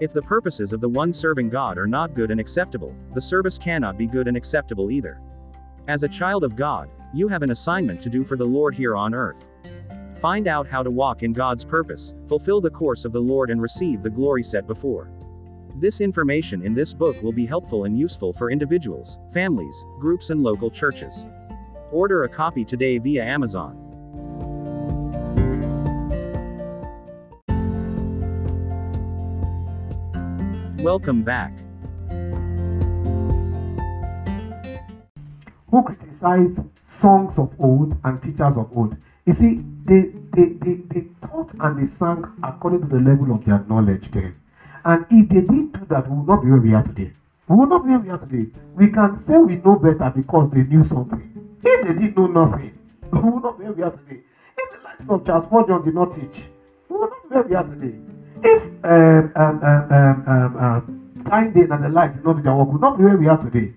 If 0.00 0.12
the 0.12 0.22
purposes 0.22 0.72
of 0.72 0.80
the 0.80 0.88
one 0.88 1.12
serving 1.12 1.48
God 1.48 1.78
are 1.78 1.86
not 1.86 2.14
good 2.14 2.30
and 2.30 2.40
acceptable, 2.40 2.94
the 3.14 3.20
service 3.20 3.58
cannot 3.58 3.96
be 3.96 4.06
good 4.06 4.28
and 4.28 4.36
acceptable 4.36 4.90
either. 4.90 5.20
As 5.88 6.02
a 6.02 6.08
child 6.08 6.44
of 6.44 6.56
God, 6.56 6.88
you 7.12 7.28
have 7.28 7.42
an 7.42 7.50
assignment 7.50 8.02
to 8.02 8.10
do 8.10 8.24
for 8.24 8.36
the 8.36 8.44
Lord 8.44 8.74
here 8.74 8.96
on 8.96 9.14
earth. 9.14 9.44
Find 10.20 10.46
out 10.46 10.68
how 10.68 10.82
to 10.82 10.90
walk 10.90 11.22
in 11.22 11.32
God's 11.32 11.64
purpose, 11.64 12.14
fulfill 12.28 12.60
the 12.60 12.70
course 12.70 13.04
of 13.04 13.12
the 13.12 13.20
Lord, 13.20 13.50
and 13.50 13.60
receive 13.60 14.02
the 14.02 14.10
glory 14.10 14.42
set 14.42 14.66
before. 14.66 15.10
This 15.76 16.00
information 16.00 16.62
in 16.62 16.74
this 16.74 16.94
book 16.94 17.20
will 17.22 17.32
be 17.32 17.46
helpful 17.46 17.84
and 17.84 17.98
useful 17.98 18.32
for 18.32 18.50
individuals, 18.50 19.18
families, 19.32 19.84
groups, 19.98 20.30
and 20.30 20.42
local 20.42 20.70
churches. 20.70 21.26
Order 21.90 22.24
a 22.24 22.28
copy 22.28 22.64
today 22.64 22.98
via 22.98 23.24
Amazon. 23.24 23.81
Welcome 30.82 31.22
back. 31.22 31.52
who 35.70 35.82
criticize 35.84 36.58
songs 36.88 37.38
of 37.38 37.54
old 37.60 37.96
and 38.02 38.20
teachers 38.20 38.56
of 38.56 38.68
old. 38.76 38.96
You 39.24 39.32
see, 39.32 39.64
they, 39.84 40.10
they, 40.34 40.54
they, 40.60 40.74
they 40.90 41.06
taught 41.24 41.54
and 41.60 41.80
they 41.80 41.86
sang 41.86 42.24
according 42.42 42.80
to 42.80 42.86
the 42.88 42.96
level 43.00 43.32
of 43.32 43.44
their 43.44 43.64
knowledge 43.68 44.10
then. 44.12 44.34
And 44.84 45.06
if 45.08 45.28
they 45.28 45.40
didn't 45.42 45.72
do 45.72 45.86
that, 45.88 46.10
we 46.10 46.16
would 46.16 46.26
not 46.26 46.42
be 46.42 46.50
where 46.50 46.60
we 46.60 46.74
are 46.74 46.82
today. 46.82 47.12
We 47.48 47.56
will 47.56 47.66
not 47.68 47.84
be 47.84 47.90
where 47.90 48.00
we 48.00 48.10
are 48.10 48.18
today. 48.18 48.50
We 48.74 48.88
can 48.88 49.16
say 49.22 49.38
we 49.38 49.56
know 49.56 49.76
better 49.76 50.12
because 50.14 50.50
they 50.52 50.64
knew 50.64 50.84
something. 50.84 51.56
If 51.62 51.86
they 51.86 51.94
didn't 51.94 52.16
know 52.16 52.26
nothing, 52.26 52.76
we 53.12 53.20
will 53.20 53.40
not 53.40 53.56
be 53.56 53.64
where 53.66 53.72
we 53.72 53.82
are 53.84 53.92
today. 53.92 54.20
If 54.58 54.72
the 54.76 54.84
likes 54.84 55.08
of 55.08 55.24
Charles 55.24 55.44
Spurgeon 55.44 55.84
did 55.84 55.94
not 55.94 56.12
teach, 56.14 56.42
we 56.88 56.96
will 56.96 57.08
not 57.08 57.22
be 57.22 57.34
where 57.36 57.44
we 57.44 57.54
are 57.54 57.64
today. 57.64 58.11
If 58.44 58.84
um, 58.84 59.32
um, 59.36 59.62
um, 59.62 59.92
um, 59.92 60.24
um, 60.26 60.56
um, 60.56 60.98
Tyndale 61.24 61.72
and 61.72 61.84
the 61.84 61.88
likes 61.88 62.14
did 62.16 62.24
not 62.24 62.44
not 62.44 62.98
be 62.98 63.04
where 63.04 63.16
we 63.16 63.28
are 63.28 63.38
today. 63.38 63.74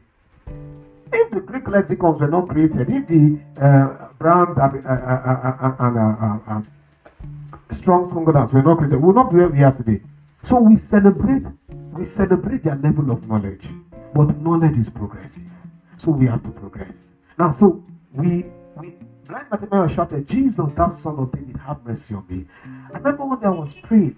If 1.14 1.32
the 1.32 1.40
Greek 1.42 1.68
lexicons 1.68 2.20
were 2.20 2.28
not 2.28 2.50
created, 2.50 2.90
if 2.90 3.08
the 3.08 3.40
uh, 3.62 4.08
Brown 4.18 4.58
uh, 4.58 4.62
uh, 4.62 4.90
uh, 4.90 5.56
uh, 5.62 5.76
and 5.80 5.98
uh, 5.98 6.02
uh, 6.02 6.58
uh, 6.58 6.62
Strong 7.72 8.10
concordance 8.10 8.52
were 8.54 8.64
not 8.64 8.78
created, 8.78 8.98
we 8.98 9.06
would 9.08 9.16
not 9.16 9.30
be 9.30 9.38
where 9.38 9.50
we 9.50 9.64
are 9.64 9.72
today. 9.72 10.02
So 10.44 10.58
we 10.60 10.78
celebrate, 10.78 11.44
we 11.94 12.06
celebrate 12.06 12.64
their 12.64 12.76
level 12.76 13.12
of 13.12 13.28
knowledge, 13.28 13.68
but 14.14 14.40
knowledge 14.42 14.78
is 14.78 14.90
progressive. 14.90 15.44
So 15.98 16.12
we 16.12 16.26
have 16.28 16.44
to 16.44 16.50
progress. 16.50 16.96
Now, 17.38 17.52
so 17.52 17.84
we 18.14 18.46
we 18.76 18.94
blind 19.28 19.50
Bartimaeus 19.50 19.92
shouted, 19.92 20.28
"Jesus, 20.28 20.72
thou 20.76 20.92
son 20.94 21.16
of 21.18 21.32
David, 21.32 21.58
have 21.58 21.84
mercy 21.86 22.14
on 22.16 22.24
me." 22.30 22.46
I 22.94 22.98
remember 22.98 23.26
one 23.26 23.40
day 23.40 23.48
I 23.48 23.50
was 23.50 23.74
praying, 23.74 24.16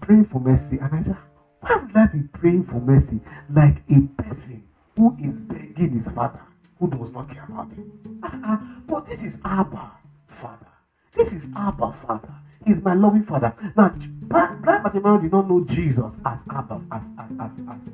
praying 0.00 0.24
for 0.24 0.40
mercy, 0.40 0.78
and 0.78 0.94
I 0.94 1.02
said, 1.02 1.16
"Why 1.60 1.76
would 1.76 1.96
I 1.96 2.06
be 2.06 2.22
praying 2.22 2.64
for 2.64 2.80
mercy 2.80 3.20
like 3.50 3.82
a 3.90 4.00
person 4.22 4.62
who 4.96 5.14
is 5.18 5.34
begging 5.40 5.92
his 5.92 6.08
father, 6.08 6.40
who 6.78 6.88
does 6.88 7.12
not 7.12 7.28
care 7.30 7.44
about 7.48 7.72
him?" 7.72 8.20
Uh-uh. 8.22 8.56
But 8.88 9.06
this 9.06 9.22
is 9.22 9.38
Abba, 9.44 9.92
Father. 10.28 10.66
This 11.14 11.32
is 11.32 11.48
Abba, 11.56 11.92
Father. 12.06 12.34
He's 12.64 12.82
my 12.82 12.94
loving 12.94 13.22
Father. 13.22 13.52
Now, 13.76 13.90
blind 14.22 14.62
Bartimaeus 14.82 15.22
did 15.22 15.32
not 15.32 15.48
know 15.48 15.60
Jesus 15.60 16.18
as 16.26 16.44
Abba, 16.50 16.80
as 16.92 17.12
as 17.18 17.30
as, 17.40 17.52
as 17.70 17.90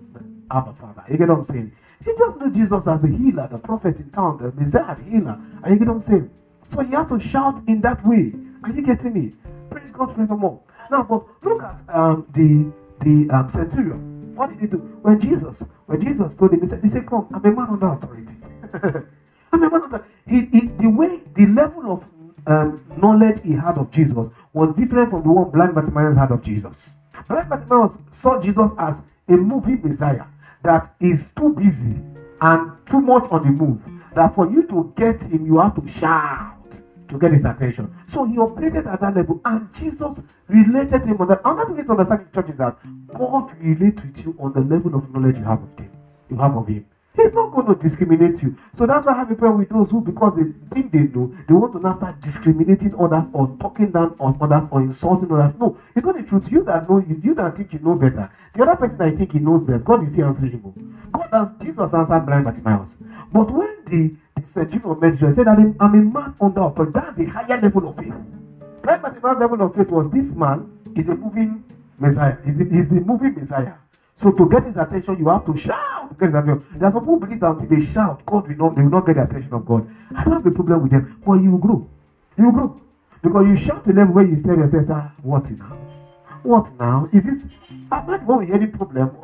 Abba, 0.50 0.72
Father. 0.74 1.04
You 1.10 1.18
get 1.18 1.28
what 1.28 1.38
I'm 1.38 1.44
saying? 1.44 1.72
He 2.04 2.12
just 2.18 2.36
knew 2.36 2.50
Jesus 2.50 2.86
as 2.86 3.00
the 3.00 3.08
healer, 3.08 3.48
the 3.48 3.58
prophet 3.58 4.00
in 4.00 4.10
town, 4.10 4.38
the 4.38 4.50
Messiah, 4.52 4.94
the 4.96 5.02
healer. 5.02 5.38
Are 5.62 5.70
you 5.70 5.76
get 5.78 5.88
what 5.88 5.96
I'm 5.96 6.02
saying? 6.02 6.28
So 6.72 6.82
you 6.82 6.96
have 6.96 7.08
to 7.08 7.18
shout 7.20 7.62
in 7.68 7.80
that 7.82 8.04
way. 8.06 8.32
Are 8.64 8.70
you 8.70 8.82
getting 8.82 9.12
me? 9.12 9.32
Praise 9.70 9.90
God 9.90 10.14
forevermore. 10.14 10.60
Now, 10.90 11.02
but 11.02 11.24
look 11.42 11.62
at 11.62 11.76
um, 11.94 12.26
the 12.34 12.72
the 13.04 13.34
um, 13.34 13.50
centurion. 13.50 14.34
What 14.34 14.50
did 14.50 14.60
he 14.60 14.66
do 14.66 14.78
when 15.02 15.20
Jesus 15.20 15.62
when 15.86 16.00
Jesus 16.00 16.34
told 16.36 16.52
him? 16.52 16.62
He 16.62 16.68
said, 16.68 16.82
"He 16.82 16.90
said, 16.90 17.06
come, 17.06 17.26
I'm 17.32 17.44
a 17.44 17.50
man 17.50 17.68
under 17.70 17.92
authority. 17.92 18.36
I'm 19.52 19.62
a 19.62 19.70
man 19.70 19.82
under." 19.82 20.04
He, 20.26 20.46
he 20.46 20.60
the 20.80 20.88
way 20.88 21.20
the 21.34 21.46
level 21.46 21.92
of 21.92 22.04
um, 22.46 22.84
knowledge 22.96 23.40
he 23.42 23.52
had 23.52 23.78
of 23.78 23.90
Jesus 23.90 24.26
was 24.52 24.74
different 24.76 25.10
from 25.10 25.22
the 25.22 25.30
one 25.30 25.50
blind 25.50 25.74
Bartimaeus 25.74 26.16
had 26.16 26.30
of 26.30 26.42
Jesus. 26.42 26.76
Blind 27.28 27.48
Bartimaeus 27.48 27.96
saw 28.10 28.40
Jesus 28.40 28.70
as 28.78 29.02
a 29.28 29.32
moving 29.32 29.80
Messiah 29.82 30.24
that 30.62 30.94
is 31.00 31.24
too 31.36 31.50
busy 31.50 31.96
and 32.40 32.72
too 32.90 33.00
much 33.00 33.30
on 33.30 33.42
the 33.42 33.50
move. 33.50 33.80
That 34.14 34.34
for 34.34 34.50
you 34.50 34.66
to 34.68 34.92
get 34.96 35.20
him, 35.22 35.46
you 35.46 35.58
have 35.58 35.74
to 35.74 35.88
shout 35.88 36.53
to 37.14 37.18
get 37.18 37.32
his 37.32 37.44
attention. 37.44 37.94
So 38.12 38.24
he 38.24 38.36
operated 38.38 38.86
at 38.86 39.00
that 39.00 39.16
level, 39.16 39.40
and 39.44 39.72
Jesus 39.74 40.18
related 40.48 41.02
him 41.02 41.20
on 41.20 41.28
that. 41.28 41.40
Another 41.44 41.74
thing 41.74 41.86
to 41.86 41.92
understand 41.92 42.26
in 42.26 42.32
church 42.34 42.50
is 42.50 42.58
that 42.58 42.76
God 43.16 43.54
relates 43.60 44.02
with 44.02 44.18
you 44.18 44.36
on 44.38 44.52
the 44.52 44.60
level 44.60 44.94
of 44.94 45.08
knowledge 45.14 45.36
you 45.36 45.44
have 45.44 45.62
of 45.62 45.78
him. 45.78 45.90
You 46.28 46.36
have 46.38 46.56
of 46.56 46.66
him. 46.66 46.84
He's 47.16 47.32
not 47.32 47.54
going 47.54 47.66
to 47.66 47.76
discriminate 47.80 48.42
you. 48.42 48.58
So 48.76 48.86
that's 48.86 49.06
why 49.06 49.12
I 49.14 49.18
have 49.18 49.30
a 49.30 49.36
problem 49.36 49.60
with 49.60 49.68
those 49.68 49.88
who, 49.88 50.00
because 50.00 50.34
they 50.34 50.50
think 50.74 50.90
they 50.90 51.06
know, 51.14 51.32
they 51.46 51.54
want 51.54 51.72
to 51.74 51.78
now 51.78 51.96
start 51.96 52.20
discriminating 52.20 52.92
others 52.98 53.30
or 53.32 53.56
talking 53.60 53.92
down 53.92 54.16
on 54.18 54.36
others 54.40 54.68
or 54.72 54.82
insulting 54.82 55.30
others. 55.30 55.54
No, 55.60 55.78
it's 55.94 56.04
not 56.04 56.16
the 56.16 56.24
truth. 56.24 56.50
You 56.50 56.64
that 56.64 56.90
know, 56.90 56.98
you, 56.98 57.20
you 57.22 57.34
that 57.36 57.56
think 57.56 57.72
you 57.72 57.78
know 57.78 57.94
better. 57.94 58.28
The 58.56 58.62
other 58.64 58.74
person 58.74 59.00
I 59.00 59.14
think 59.14 59.30
he 59.30 59.38
knows 59.38 59.62
best, 59.62 59.84
God 59.84 60.08
is 60.08 60.16
here 60.16 60.26
answering 60.26 60.58
him. 60.58 61.10
God 61.12 61.28
has 61.30 61.54
Jesus 61.62 61.94
answered 61.94 62.26
blind 62.26 62.44
Bartimaeus. 62.46 62.90
But 63.32 63.48
when 63.52 63.76
the, 63.86 64.16
the 64.36 64.46
centurion 64.46 65.00
met 65.00 65.12
Jesus, 65.12 65.28
he 65.28 65.34
said 65.34 65.46
that 65.46 65.58
I'm, 65.58 65.76
I'm 65.80 65.94
a 65.94 66.02
man 66.02 66.34
under 66.40 66.62
authority. 66.62 66.92
That's 66.94 67.18
a 67.18 67.24
higher 67.24 67.60
level 67.60 67.88
of 67.88 67.96
faith. 67.96 68.14
Blind 68.82 69.02
Bartimaeus' 69.02 69.40
level 69.40 69.62
of 69.62 69.74
faith 69.74 69.88
was 69.88 70.10
this 70.12 70.32
man 70.34 70.70
is 70.96 71.08
a 71.08 71.14
moving 71.14 71.64
Messiah. 71.98 72.36
Is 72.46 72.60
a, 72.60 72.74
is 72.74 72.90
a 72.90 72.94
moving 72.94 73.34
Messiah. 73.34 73.74
So 74.16 74.30
to 74.30 74.48
get 74.48 74.64
his 74.64 74.76
attention, 74.76 75.18
you 75.18 75.28
have 75.28 75.44
to 75.46 75.56
shout 75.56 75.94
get 76.18 76.26
his 76.26 76.34
attention. 76.34 76.64
There 76.76 76.88
are 76.88 76.92
some 76.92 77.02
people 77.02 77.16
believe 77.18 77.40
that 77.40 77.50
until 77.50 77.78
they 77.78 77.84
shout, 77.84 78.24
God 78.26 78.48
will 78.48 78.56
not, 78.56 78.76
they 78.76 78.82
will 78.82 78.90
not 78.90 79.06
get 79.06 79.16
the 79.16 79.22
attention 79.22 79.52
of 79.52 79.66
God. 79.66 79.88
I 80.14 80.24
don't 80.24 80.34
have 80.34 80.46
a 80.46 80.50
problem 80.50 80.82
with 80.82 80.92
them, 80.92 81.20
but 81.24 81.34
you 81.34 81.50
will 81.52 81.58
grow. 81.58 81.88
You 82.38 82.44
will 82.46 82.52
grow. 82.52 82.80
Because 83.22 83.46
you 83.46 83.56
shout 83.56 83.84
to 83.86 83.92
them 83.92 84.12
where 84.12 84.24
you 84.24 84.36
say 84.36 84.50
yourself, 84.50 84.86
ah, 84.90 85.12
what 85.22 85.50
now? 85.50 85.78
What 86.42 86.78
now? 86.78 87.08
Is 87.12 87.24
this 87.24 87.40
am 87.90 88.10
I 88.10 88.18
the 88.18 88.24
one 88.24 88.38
with 88.40 88.54
any 88.54 88.66
problem? 88.66 89.16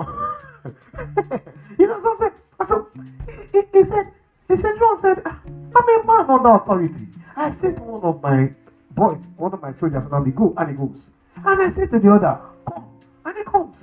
you 1.79 1.87
know 1.87 2.03
something? 2.03 2.31
So 2.67 2.89
he, 3.27 3.33
he, 3.53 3.79
he 3.79 3.85
said, 3.85 4.13
he 4.51 4.57
said, 4.57 4.73
John 4.79 4.99
said, 4.99 5.23
I'm 5.27 5.89
a 5.89 6.07
man 6.07 6.29
under 6.29 6.55
authority. 6.57 7.07
I 7.37 7.51
said 7.53 7.77
to 7.77 7.83
one 7.83 8.03
of 8.03 8.21
my 8.21 8.51
boys, 8.91 9.19
one 9.37 9.53
of 9.55 9.63
my 9.63 9.73
soldiers, 9.73 10.05
and 10.11 10.27
we 10.27 10.33
go, 10.33 10.53
and 10.57 10.71
he 10.71 10.77
goes. 10.77 11.01
And 11.37 11.63
I 11.63 11.71
said 11.71 11.91
to 11.93 11.99
the 12.01 12.13
other, 12.13 12.41
come, 12.67 12.85
and 13.25 13.37
he 13.37 13.45
comes. 13.45 13.77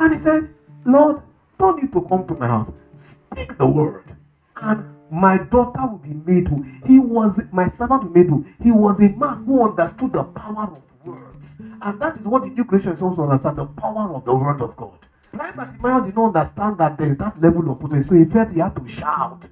And 0.00 0.14
he 0.14 0.20
said, 0.20 0.48
Lord, 0.84 1.22
don't 1.58 1.80
need 1.82 1.92
to 1.92 2.00
come 2.02 2.26
to 2.26 2.34
my 2.34 2.48
house. 2.48 2.72
Speak 2.98 3.56
the 3.56 3.66
word. 3.66 4.04
And 4.60 4.84
my 5.10 5.38
daughter 5.38 5.86
will 5.86 5.98
be 5.98 6.14
made 6.30 6.48
whole. 6.48 6.64
He 6.84 6.98
was 6.98 7.40
my 7.52 7.68
servant 7.68 8.02
will 8.04 8.10
be 8.10 8.20
made 8.20 8.30
whole. 8.30 8.44
He 8.62 8.70
was 8.70 8.98
a 8.98 9.08
man 9.08 9.44
who 9.46 9.68
understood 9.68 10.12
the 10.12 10.24
power 10.24 10.64
of 10.64 11.06
words. 11.06 11.46
And 11.80 12.00
that 12.00 12.18
is 12.18 12.26
what 12.26 12.42
the 12.42 12.48
new 12.48 12.64
creation 12.64 12.92
is 12.92 13.02
also 13.02 13.22
understand 13.22 13.56
the 13.56 13.66
power 13.66 14.14
of 14.14 14.24
the 14.24 14.34
word 14.34 14.60
of 14.60 14.76
God. 14.76 14.98
Blind 15.32 15.56
Bartimaeus 15.56 16.06
did 16.06 16.16
not 16.16 16.36
understand 16.36 16.78
that 16.78 16.98
there 16.98 17.12
is 17.12 17.18
that 17.18 17.40
level 17.40 17.70
of 17.70 17.80
potency. 17.80 18.08
So 18.08 18.14
he 18.16 18.24
felt 18.24 18.50
he 18.50 18.60
had 18.60 18.74
to 18.74 18.88
shout 18.88 19.42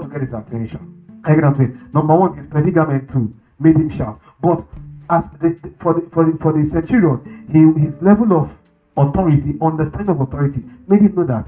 to 0.00 0.08
to 0.08 0.12
get 0.12 0.22
his 0.22 0.34
attention. 0.34 1.04
I 1.24 1.34
get 1.34 1.44
what 1.44 1.54
I'm 1.54 1.56
saying? 1.56 1.90
Number 1.92 2.14
one, 2.16 2.36
his 2.36 2.46
predicament 2.46 3.10
too 3.10 3.34
made 3.58 3.76
him 3.76 3.90
shout. 3.90 4.20
But 4.40 4.64
as 5.10 5.24
the, 5.40 5.56
for 5.80 5.94
the 5.94 6.08
for 6.12 6.24
the 6.24 6.38
for 6.38 6.52
the 6.52 6.68
centurion, 6.68 7.46
he 7.50 7.80
his 7.80 8.00
level 8.02 8.32
of 8.32 8.50
authority, 8.96 9.58
understanding 9.60 10.10
of 10.10 10.20
authority, 10.20 10.62
made 10.88 11.00
him 11.00 11.14
know 11.14 11.24
that 11.24 11.46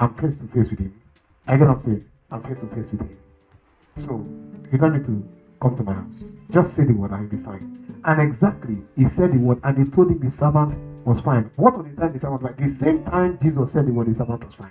I'm 0.00 0.14
face 0.14 0.36
to 0.40 0.46
face 0.54 0.70
with 0.70 0.80
him. 0.80 0.94
I 1.46 1.56
get 1.56 1.68
what 1.68 1.78
I'm 1.78 1.82
saying? 1.82 2.04
I'm 2.30 2.42
face 2.42 2.58
to 2.60 2.66
face 2.68 2.90
with 2.92 3.00
him. 3.00 3.16
So 3.98 4.24
you 4.70 4.78
don't 4.78 4.92
need 4.92 5.06
to 5.06 5.28
come 5.60 5.76
to 5.76 5.82
my 5.82 5.94
house. 5.94 6.22
Just 6.50 6.76
say 6.76 6.84
the 6.84 6.92
word 6.92 7.12
and 7.12 7.30
you'll 7.30 7.40
be 7.40 7.44
fine. 7.44 8.00
And 8.04 8.20
exactly, 8.20 8.78
he 8.96 9.08
said 9.08 9.32
the 9.32 9.38
word, 9.38 9.60
and 9.64 9.78
he 9.78 9.90
told 9.90 10.10
him 10.10 10.20
the 10.20 10.30
servant 10.30 10.76
was 11.06 11.20
fine. 11.20 11.50
What 11.56 11.76
was 11.76 11.86
the 11.86 12.00
time 12.00 12.12
the 12.12 12.20
servant 12.20 12.42
was 12.42 12.52
fine? 12.56 12.68
The 12.68 12.74
same 12.74 13.04
time 13.04 13.38
Jesus 13.42 13.72
said 13.72 13.86
the 13.86 13.92
word, 13.92 14.08
the 14.08 14.14
servant 14.14 14.44
was 14.44 14.54
fine. 14.54 14.70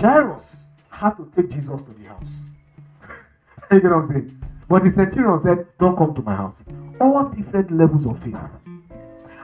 Jairus 0.00 0.44
had 0.90 1.10
to 1.16 1.30
take 1.36 1.50
Jesus 1.50 1.80
to 1.82 1.94
the 1.98 2.08
house. 2.08 2.51
You 3.76 3.88
what 3.88 3.92
I'm 3.92 4.08
saying? 4.08 4.44
But 4.68 4.84
the 4.84 4.90
centurion 4.90 5.40
said, 5.40 5.66
Don't 5.78 5.96
come 5.96 6.14
to 6.14 6.22
my 6.22 6.34
house. 6.34 6.56
All 7.00 7.28
different 7.28 7.70
levels 7.70 8.06
of 8.06 8.22
faith. 8.22 8.36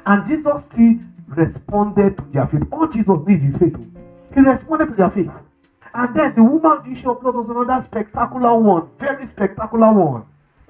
And 0.07 0.27
Jesus 0.27 0.63
still 0.73 0.95
responded 1.29 2.17
to 2.17 2.25
their 2.33 2.47
faith. 2.47 2.63
All 2.73 2.87
Jesus 2.87 3.19
needs 3.27 3.55
is 3.55 3.61
faith. 3.61 3.77
Oh. 3.77 3.87
He 4.35 4.41
responded 4.41 4.87
to 4.87 4.95
their 4.95 5.11
faith. 5.11 5.31
And 5.95 6.15
then 6.15 6.35
the 6.35 6.43
woman 6.43 6.91
issue 6.91 7.11
of 7.11 7.21
blood 7.21 7.35
was 7.35 7.49
another 7.49 7.81
spectacular 7.83 8.57
one, 8.57 8.89
very 8.99 9.27
spectacular 9.27 9.93
one. 9.93 10.25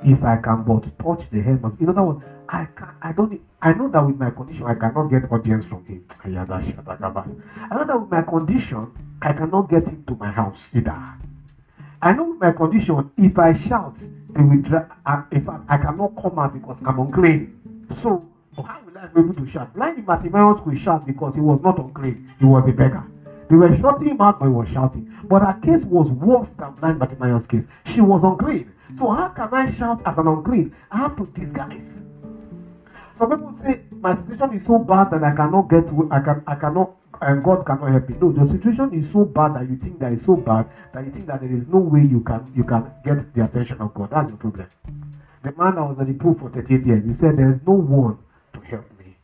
If 0.05 0.23
I 0.23 0.37
can 0.37 0.63
but 0.63 0.85
touch 0.99 1.29
the 1.31 1.43
hem 1.43 1.65
of, 1.65 1.81
in 1.81 1.89
other 1.89 2.03
words, 2.03 2.25
I 2.49 2.67
can 2.77 2.89
I 3.03 3.13
don't 3.13 3.33
need, 3.33 3.43
I 3.61 3.73
know 3.73 3.89
that 3.89 4.07
with 4.07 4.17
my 4.17 4.31
condition 4.31 4.65
I 4.65 4.75
cannot 4.75 5.11
get 5.11 5.31
audience 5.31 5.67
from 5.67 5.85
him. 5.85 6.05
I 6.25 6.29
know 6.29 6.47
that 7.85 8.01
with 8.01 8.11
my 8.11 8.23
condition 8.23 8.93
I 9.21 9.33
cannot 9.33 9.69
get 9.69 9.85
him 9.85 10.05
to 10.07 10.15
my 10.15 10.31
house 10.31 10.71
either. 10.73 11.15
I 12.01 12.13
know 12.13 12.35
my 12.35 12.53
condition, 12.53 13.11
if 13.17 13.37
I 13.39 13.59
shout, 13.59 13.97
they 14.31 14.43
will. 14.43 14.63
Uh, 15.05 15.23
in 15.33 15.45
fact, 15.45 15.65
I 15.69 15.79
cannot 15.79 16.15
come 16.23 16.39
out 16.39 16.55
because 16.55 16.79
I'm 16.87 16.99
unclean. 17.01 17.59
So, 18.03 18.25
how 18.57 18.81
will 18.87 18.97
I 18.97 19.07
be 19.07 19.21
able 19.21 19.35
to 19.35 19.51
shout? 19.51 19.75
Blind 19.75 20.07
Bartimaeus 20.07 20.61
could 20.63 20.79
shout 20.79 21.05
because 21.07 21.35
he 21.35 21.41
was 21.41 21.61
not 21.63 21.79
unclean, 21.79 22.33
he 22.39 22.45
was 22.45 22.69
a 22.69 22.73
beggar. 22.73 23.03
They 23.51 23.57
were 23.57 23.77
shouting 23.79 24.11
him 24.11 24.21
out, 24.21 24.39
but 24.39 24.47
he 24.47 24.53
was 24.53 24.69
shouting. 24.69 25.13
But 25.25 25.43
her 25.43 25.59
case 25.65 25.85
was 25.85 26.09
worse 26.11 26.51
than 26.51 26.73
blind 26.75 27.01
Bartimaeus' 27.01 27.47
case. 27.47 27.65
She 27.87 28.01
was 28.01 28.23
unclean. 28.23 28.71
So, 28.97 29.11
how 29.11 29.29
can 29.29 29.49
I 29.53 29.73
shout 29.73 30.01
as 30.07 30.19
an 30.19 30.29
unclean? 30.29 30.77
I 30.93 30.99
have 30.99 31.17
to 31.17 31.27
disguise. 31.35 31.83
Some 33.15 33.31
people 33.31 33.53
say 33.55 33.81
my 34.01 34.15
situation 34.15 34.53
is 34.55 34.65
so 34.65 34.79
bad 34.79 35.11
that 35.11 35.23
I 35.23 35.35
cannot 35.35 35.69
get 35.69 35.85
I 36.11 36.21
can 36.21 36.43
I 36.47 36.55
cannot 36.55 36.95
and 37.21 37.43
God 37.43 37.67
cannot 37.67 37.91
help 37.91 38.09
me. 38.09 38.17
No, 38.21 38.33
the 38.33 38.47
situation 38.51 38.95
is 38.95 39.11
so 39.11 39.25
bad 39.25 39.55
that 39.55 39.69
you 39.69 39.77
think 39.77 39.99
that 40.01 40.13
it's 40.13 40.25
so 40.25 40.37
bad 40.37 40.69
that 40.95 41.05
you 41.05 41.11
think 41.11 41.27
that 41.27 41.41
there 41.41 41.53
is 41.53 41.67
no 41.69 41.79
way 41.79 42.03
you 42.03 42.21
can 42.21 42.53
you 42.55 42.65
can 42.65 42.91
get 43.05 43.35
the 43.35 43.45
attention 43.45 43.81
of 43.81 43.93
God. 43.95 44.11
That's 44.11 44.31
the 44.31 44.37
problem. 44.37 44.67
The 45.43 45.53
man 45.53 45.77
that 45.77 45.85
was 45.85 45.99
at 46.01 46.07
the 46.07 46.15
pool 46.15 46.35
for 46.35 46.51
38 46.51 46.87
years, 46.87 47.05
he 47.05 47.15
said, 47.15 47.37
There 47.37 47.51
is 47.51 47.61
no 47.67 47.73
one 47.73 48.19
to 48.53 48.61
help 48.61 48.85
me. 48.99 49.17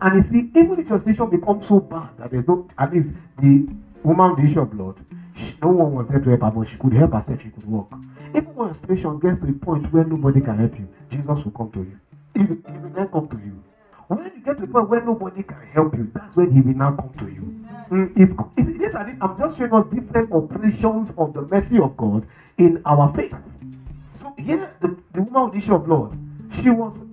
And 0.00 0.16
you 0.16 0.22
see, 0.22 0.50
even 0.54 0.78
if 0.78 0.88
your 0.88 0.98
situation 0.98 1.30
becomes 1.30 1.66
so 1.66 1.80
bad 1.80 2.16
that 2.18 2.30
there's 2.30 2.46
no 2.46 2.68
at 2.78 2.92
least 2.92 3.12
the 3.38 3.66
woman 4.02 4.30
with 4.30 4.44
the 4.44 4.50
issue 4.50 4.60
of 4.60 4.70
blood, 4.70 4.96
she, 5.34 5.56
no 5.62 5.68
one 5.68 5.92
was 5.94 6.08
there 6.08 6.20
to 6.20 6.28
help 6.28 6.42
her, 6.42 6.50
but 6.50 6.68
she 6.68 6.76
could 6.76 6.92
help 6.92 7.12
herself, 7.12 7.40
she 7.42 7.50
could 7.50 7.64
walk. 7.64 7.88
Even 8.34 8.54
when 8.54 8.70
a 8.70 8.74
situation 8.74 9.18
gets 9.18 9.40
to 9.40 9.48
a 9.48 9.52
point 9.52 9.90
where 9.92 10.04
nobody 10.04 10.40
can 10.40 10.58
help 10.58 10.78
you, 10.78 10.88
Jesus 11.10 11.44
will 11.44 11.52
come 11.52 11.70
to 11.72 11.80
you. 11.80 11.98
He 12.34 12.40
will, 12.40 12.56
he 12.70 12.78
will 12.78 12.90
then 12.90 13.08
come 13.08 13.28
to 13.28 13.36
you. 13.36 13.62
When 14.08 14.24
you 14.36 14.42
get 14.44 14.58
to 14.58 14.64
a 14.64 14.66
point 14.66 14.88
where 14.88 15.04
nobody 15.04 15.42
can 15.42 15.62
help 15.72 15.96
you, 15.96 16.10
that's 16.14 16.36
when 16.36 16.50
he 16.52 16.60
will 16.60 16.74
now 16.74 16.94
come 16.94 17.12
to 17.18 17.32
you. 17.32 17.42
Mm, 17.90 18.12
it's, 18.16 18.32
it's, 18.56 18.78
this, 18.78 18.94
I'm 18.94 19.38
just 19.38 19.56
showing 19.58 19.72
us 19.72 19.86
different 19.92 20.32
operations 20.32 21.12
of 21.16 21.32
the 21.32 21.42
mercy 21.42 21.78
of 21.78 21.96
God 21.96 22.26
in 22.58 22.82
our 22.84 23.12
faith. 23.14 23.34
So 24.16 24.34
here, 24.36 24.70
the, 24.80 24.96
the 25.12 25.22
woman 25.22 25.44
with 25.44 25.52
the 25.52 25.58
issue 25.58 25.74
of 25.74 25.84
blood, 25.86 26.18
she 26.60 26.70
was, 26.70 27.04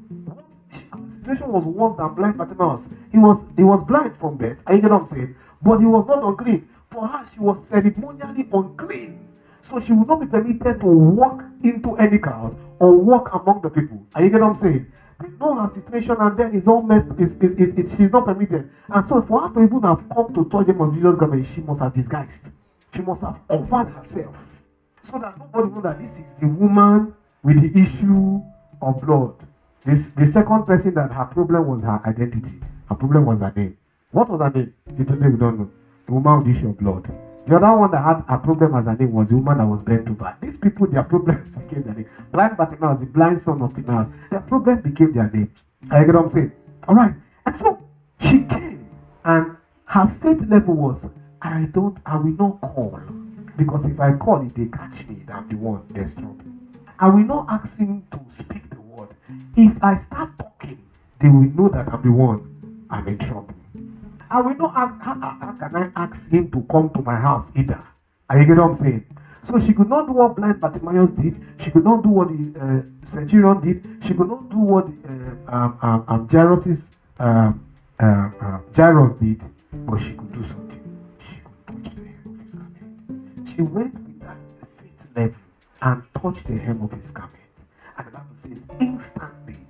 situation 1.22 1.52
was 1.52 1.64
worse 1.64 1.96
than 1.98 2.14
blind 2.14 2.38
Bartimaeus. 2.38 2.90
He 3.12 3.18
was, 3.18 3.46
he 3.56 3.64
was 3.64 3.84
blind 3.86 4.18
from 4.18 4.38
birth. 4.38 4.58
Are 4.68 4.74
you 4.76 4.82
get 4.82 4.92
what 4.92 5.02
I'm 5.02 5.08
saying? 5.08 5.36
But 5.62 5.80
he 5.80 5.86
was 5.86 6.06
not 6.08 6.24
unclean. 6.24 6.68
For 6.90 7.08
her, 7.08 7.26
she 7.34 7.40
was 7.40 7.58
ceremonially 7.70 8.48
unclean. 8.52 9.30
So 9.70 9.80
she 9.80 9.94
would 9.94 10.08
not 10.08 10.20
be 10.20 10.26
permitted 10.26 10.82
to 10.82 10.88
walk 10.88 11.44
into 11.64 11.96
any 11.96 12.18
crowd 12.18 12.58
or 12.80 12.94
walk 12.94 13.30
among 13.34 13.62
the 13.62 13.70
people. 13.70 14.06
Are 14.16 14.22
you 14.24 14.30
get 14.30 14.42
what 14.42 14.50
I'm 14.50 14.56
saying? 14.58 14.92
Know 15.40 15.56
her 15.56 15.72
situation 15.72 16.16
and 16.20 16.38
then 16.38 16.56
it's 16.56 16.68
all 16.68 16.82
messed 16.82 17.12
it's, 17.18 17.34
it, 17.34 17.60
it, 17.60 17.78
it, 17.78 17.90
she's 17.98 18.12
not 18.12 18.26
permitted. 18.26 18.70
And 18.90 19.08
so 19.08 19.22
for 19.22 19.48
her 19.48 19.54
to 19.54 19.64
even 19.64 19.82
have 19.84 20.04
come 20.10 20.34
to 20.34 20.50
touch 20.50 20.68
him 20.68 20.82
on 20.82 20.94
jesus 20.94 21.16
garment 21.20 21.46
she 21.54 21.62
must 21.62 21.82
have 21.82 21.94
disguised. 21.94 22.44
She 22.94 23.02
must 23.02 23.22
have 23.22 23.40
covered 23.48 23.92
herself. 23.94 24.36
So 25.04 25.18
that 25.20 25.38
nobody 25.38 25.74
know 25.74 25.82
that 25.82 26.00
this 26.00 26.12
is 26.12 26.26
the 26.40 26.48
woman 26.48 27.14
with 27.44 27.62
the 27.62 27.80
issue 27.80 28.42
of 28.82 29.02
blood. 29.02 29.36
This 29.84 30.10
the 30.16 30.26
second 30.32 30.66
person 30.66 30.94
that 30.96 31.12
her 31.12 31.26
problem 31.26 31.68
was 31.68 31.82
her 31.82 32.02
identity. 32.06 32.60
Her 32.88 32.96
problem 32.96 33.26
was 33.26 33.40
her 33.40 33.54
name. 33.56 33.78
What 34.12 34.30
was 34.30 34.40
her 34.42 34.50
name? 34.50 34.74
Today 34.98 35.28
we 35.28 35.38
don't 35.38 35.60
know. 35.60 35.70
The 36.06 36.14
woman 36.14 36.38
with 36.38 36.46
the 36.46 36.52
issue 36.52 36.70
of 36.70 36.78
blood 36.78 37.12
the 37.48 37.56
other 37.56 37.76
one 37.76 37.92
that 37.92 38.04
had 38.04 38.24
a 38.30 38.38
problem 38.38 38.76
as 38.76 38.88
a 38.88 38.96
name 38.96 39.14
was 39.14 39.28
the 39.28 39.36
woman 39.36 39.58
that 39.58 39.66
was 39.68 39.82
bent 39.82 40.08
over. 40.10 40.36
These 40.42 40.58
people, 40.58 40.88
their 40.88 41.04
problem 41.04 41.52
became 41.68 41.84
their 41.84 41.94
name. 41.96 42.10
Blind 42.32 42.56
Bartimaeus, 42.58 43.00
the 43.00 43.06
blind 43.08 43.42
son 43.42 43.62
of 43.62 43.74
Timaeus, 43.74 44.08
their 44.30 44.42
problem 44.42 44.82
became 44.82 45.12
their 45.14 45.30
name. 45.32 45.52
I 45.90 46.04
get 46.04 46.16
what 46.16 46.26
I'm 46.26 46.30
saying? 46.30 46.52
All 46.88 46.96
right. 46.96 47.14
And 47.46 47.58
so 47.58 47.84
she 48.20 48.44
came, 48.46 48.88
and 49.26 49.56
her 49.86 50.08
faith 50.22 50.42
level 50.48 50.76
was, 50.76 51.06
I 51.42 51.64
don't, 51.74 51.98
I 52.06 52.18
will 52.18 52.34
not 52.34 52.62
call. 52.62 53.00
Because 53.58 53.86
if 53.86 54.00
I 54.00 54.14
call, 54.14 54.46
if 54.46 54.54
they 54.54 54.66
catch 54.68 55.06
me, 55.08 55.24
I'm 55.28 55.48
the 55.50 55.56
one, 55.56 55.84
there's 55.90 56.14
trouble. 56.14 56.38
I 57.00 57.08
will 57.08 57.26
not 57.26 57.48
ask 57.50 57.76
him 57.76 58.04
to 58.12 58.20
speak 58.38 58.70
the 58.70 58.80
word. 58.80 59.10
If 59.56 59.84
I 59.84 59.98
start 60.06 60.30
talking, 60.38 60.78
they 61.20 61.28
will 61.30 61.50
know 61.50 61.70
that 61.70 61.92
I'm 61.92 62.02
the 62.04 62.12
one, 62.12 62.86
I'm 62.90 63.08
in 63.08 63.18
trouble. 63.18 63.54
I 64.32 64.40
will 64.40 64.56
not 64.56 64.74
ask, 64.78 65.02
how, 65.02 65.56
can 65.60 65.76
I 65.76 65.92
ask 65.98 66.30
him 66.30 66.50
to 66.52 66.66
come 66.72 66.90
to 66.92 67.02
my 67.02 67.20
house 67.20 67.52
either? 67.54 67.84
Are 68.30 68.40
you 68.40 68.46
getting 68.46 68.62
what 68.62 68.70
I'm 68.70 68.76
saying? 68.78 69.06
So 69.46 69.60
she 69.60 69.74
could 69.74 69.90
not 69.90 70.08
do 70.08 70.14
what 70.14 70.38
blind 70.38 70.62
Bartimaeus 70.62 71.12
did. 71.12 71.36
She 71.60 71.70
could 71.70 71.84
not 71.84 72.02
do 72.02 72.10
what 72.10 72.30
the 72.30 72.58
uh, 72.58 73.06
centurion 73.06 73.60
did. 73.60 73.84
She 74.08 74.14
could 74.14 74.30
not 74.30 74.50
do 74.50 74.58
what 74.58 74.86
uh, 74.86 75.54
um, 75.54 75.78
um, 75.82 76.06
um, 76.08 76.30
Jairus' 76.30 76.88
um, 77.20 77.68
uh, 78.00 78.06
uh, 78.06 78.60
Jairus 78.74 79.20
did, 79.20 79.42
but 79.74 80.00
she 80.00 80.14
could 80.14 80.32
do 80.32 80.48
something. 80.48 80.82
She 81.28 81.42
could 81.44 81.68
touch 81.68 81.94
the 81.94 82.06
hem 82.06 82.24
of 82.26 82.40
his 82.46 82.54
garment. 82.54 83.50
She 83.54 83.62
went 83.62 83.94
with 83.96 84.20
that 84.22 84.38
faith 84.80 85.08
level 85.14 85.36
and 85.82 86.04
touched 86.22 86.48
the 86.48 86.58
hem 86.58 86.82
of 86.82 86.92
his 86.94 87.12
garment. 87.12 87.36
And 87.98 88.08
the 88.08 88.12
Bible 88.12 88.36
says, 88.36 88.60
instantly 88.80 89.61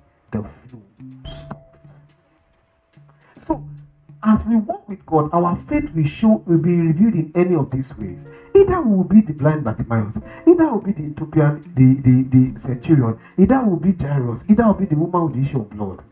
as 4.24 4.38
we 4.46 4.56
walk 4.56 4.88
with 4.88 5.04
God, 5.06 5.30
our 5.32 5.56
faith 5.68 5.90
will 5.94 6.06
show 6.06 6.42
will 6.46 6.58
be 6.58 6.70
revealed 6.70 7.14
in 7.14 7.32
any 7.34 7.56
of 7.56 7.70
these 7.70 7.96
ways. 7.98 8.18
Either 8.54 8.80
will 8.80 9.04
be 9.04 9.20
the 9.20 9.32
blind 9.32 9.64
Bartimaeus, 9.64 10.16
either 10.46 10.70
will 10.70 10.80
be 10.80 10.92
the 10.92 11.02
Ethiopian, 11.02 11.72
the, 11.74 12.00
the, 12.02 12.52
the 12.52 12.60
centurion, 12.60 13.18
either 13.38 13.60
will 13.64 13.76
be 13.80 13.92
Jairus, 13.92 14.42
either 14.48 14.66
will 14.66 14.74
be 14.74 14.84
the 14.84 14.94
woman 14.94 15.24
with 15.24 15.34
the 15.34 15.48
issue 15.48 15.60
of 15.60 15.70
blood. 15.70 16.02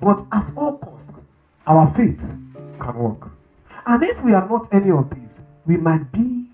But 0.00 0.24
at 0.30 0.46
all 0.56 0.78
costs, 0.78 1.10
our 1.66 1.92
faith 1.96 2.20
can 2.80 2.94
work. 2.94 3.30
And 3.86 4.02
if 4.04 4.22
we 4.22 4.32
are 4.34 4.48
not 4.48 4.68
any 4.72 4.90
of 4.90 5.10
these, 5.10 5.40
we 5.66 5.76
might 5.76 6.12
be 6.12 6.46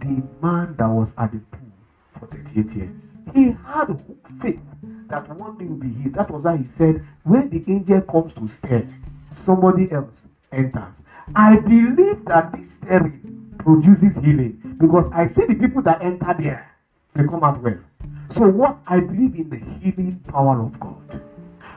the 0.00 0.22
man 0.42 0.74
that 0.78 0.88
was 0.88 1.08
at 1.16 1.32
the 1.32 1.38
pool 1.38 1.72
for 2.18 2.26
38 2.26 2.76
years. 2.76 2.90
He 3.32 3.56
had 3.64 3.86
faith 4.42 4.60
that 5.08 5.28
one 5.36 5.56
day 5.56 5.64
will 5.64 5.76
be 5.76 5.88
healed. 5.88 6.14
That 6.14 6.30
was 6.30 6.42
why 6.42 6.58
he 6.58 6.66
said, 6.76 7.06
when 7.22 7.48
the 7.48 7.64
angel 7.72 8.02
comes 8.02 8.34
to 8.34 8.48
stare, 8.58 8.86
somebody 9.32 9.90
else 9.92 10.16
enters. 10.52 11.02
I 11.34 11.56
believe 11.56 12.24
that 12.26 12.52
this 12.52 12.68
theory 12.84 13.20
produces 13.58 14.16
healing 14.16 14.76
because 14.78 15.08
I 15.12 15.26
see 15.26 15.44
the 15.46 15.54
people 15.54 15.82
that 15.82 16.02
enter 16.02 16.34
there, 16.38 16.66
they 17.14 17.24
come 17.24 17.44
out 17.44 17.60
well. 17.62 17.78
So, 18.30 18.48
what 18.48 18.78
I 18.86 19.00
believe 19.00 19.34
in 19.34 19.50
the 19.50 19.58
healing 19.58 20.20
power 20.28 20.60
of 20.60 20.78
God. 20.80 21.20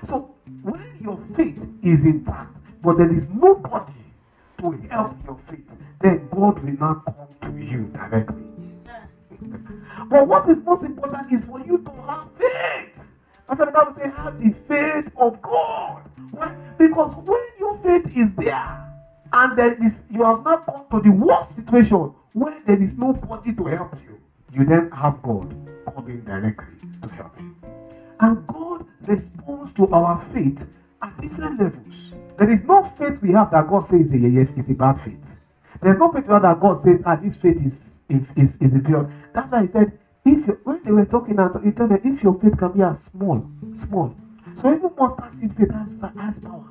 So, 0.07 0.35
when 0.63 0.97
your 1.01 1.17
faith 1.35 1.59
is 1.83 2.03
intact, 2.03 2.55
but 2.81 2.97
there 2.97 3.13
is 3.13 3.31
nobody 3.31 3.93
to 4.59 4.71
help 4.89 5.15
your 5.25 5.37
faith, 5.49 5.67
then 6.01 6.29
God 6.31 6.59
will 6.63 6.77
not 6.79 7.05
come 7.05 7.53
to 7.53 7.59
you 7.65 7.91
directly. 7.93 8.43
but 10.09 10.27
what 10.27 10.49
is 10.49 10.57
most 10.65 10.83
important 10.83 11.33
is 11.33 11.45
for 11.45 11.59
you 11.61 11.77
to 11.79 11.91
have 12.07 12.27
faith. 12.37 13.02
That's 13.47 13.59
what 13.59 13.65
the 13.65 13.71
Bible 13.71 13.93
says, 13.95 14.11
have 14.15 14.39
the 14.39 14.53
faith 14.67 15.13
of 15.17 15.41
God. 15.41 16.03
Why? 16.31 16.55
Because 16.77 17.15
when 17.15 17.43
your 17.59 17.77
faith 17.83 18.11
is 18.15 18.33
there, 18.35 18.89
and 19.33 19.57
then 19.57 19.77
is, 19.85 20.01
you 20.09 20.23
have 20.23 20.43
not 20.43 20.65
come 20.65 20.85
to 20.91 21.01
the 21.01 21.15
worst 21.15 21.55
situation 21.55 22.13
where 22.33 22.57
there 22.65 22.81
is 22.81 22.97
nobody 22.97 23.53
to 23.53 23.65
help 23.65 23.93
you, 24.05 24.19
you 24.53 24.65
then 24.65 24.89
have 24.91 25.21
God 25.23 25.55
coming 25.93 26.21
directly 26.21 26.89
to 27.01 27.09
help 27.09 27.35
you. 27.39 27.55
And 28.19 28.45
God 28.47 28.85
responds 29.07 29.73
to 29.75 29.87
our 29.87 30.23
faith 30.33 30.59
at 31.01 31.19
different 31.19 31.59
levels. 31.59 31.95
There 32.37 32.51
is 32.51 32.63
no 32.63 32.91
faith 32.97 33.19
we 33.21 33.33
have 33.33 33.51
that 33.51 33.67
God 33.69 33.87
says 33.87 34.07
is 34.07 34.13
a, 34.13 34.59
is 34.59 34.69
a 34.69 34.73
bad 34.73 35.01
faith. 35.03 35.17
There's 35.81 35.99
no 35.99 36.11
faith 36.11 36.25
we 36.27 36.33
have 36.33 36.43
that 36.43 36.59
God 36.59 36.81
says, 36.81 37.01
ah, 37.05 37.15
this 37.15 37.35
faith 37.35 37.57
is, 37.65 37.89
is, 38.09 38.55
is 38.61 38.75
a 38.75 38.79
pure. 38.79 39.11
That's 39.33 39.51
why 39.51 39.65
he 39.65 39.71
said, 39.71 39.97
if 40.25 40.47
you, 40.47 40.59
when 40.63 40.81
they 40.83 40.91
were 40.91 41.05
talking, 41.05 41.37
he 41.63 41.71
told 41.71 41.89
them, 41.89 42.01
if 42.03 42.23
your 42.23 42.39
faith 42.39 42.57
can 42.57 42.71
be 42.71 42.81
as 42.81 43.03
small, 43.03 43.45
small. 43.77 44.15
So 44.61 44.73
even 44.73 44.91
mustard 44.97 45.33
seed 45.39 45.55
faith 45.57 45.71
has, 45.71 45.89
has 46.15 46.39
power. 46.39 46.65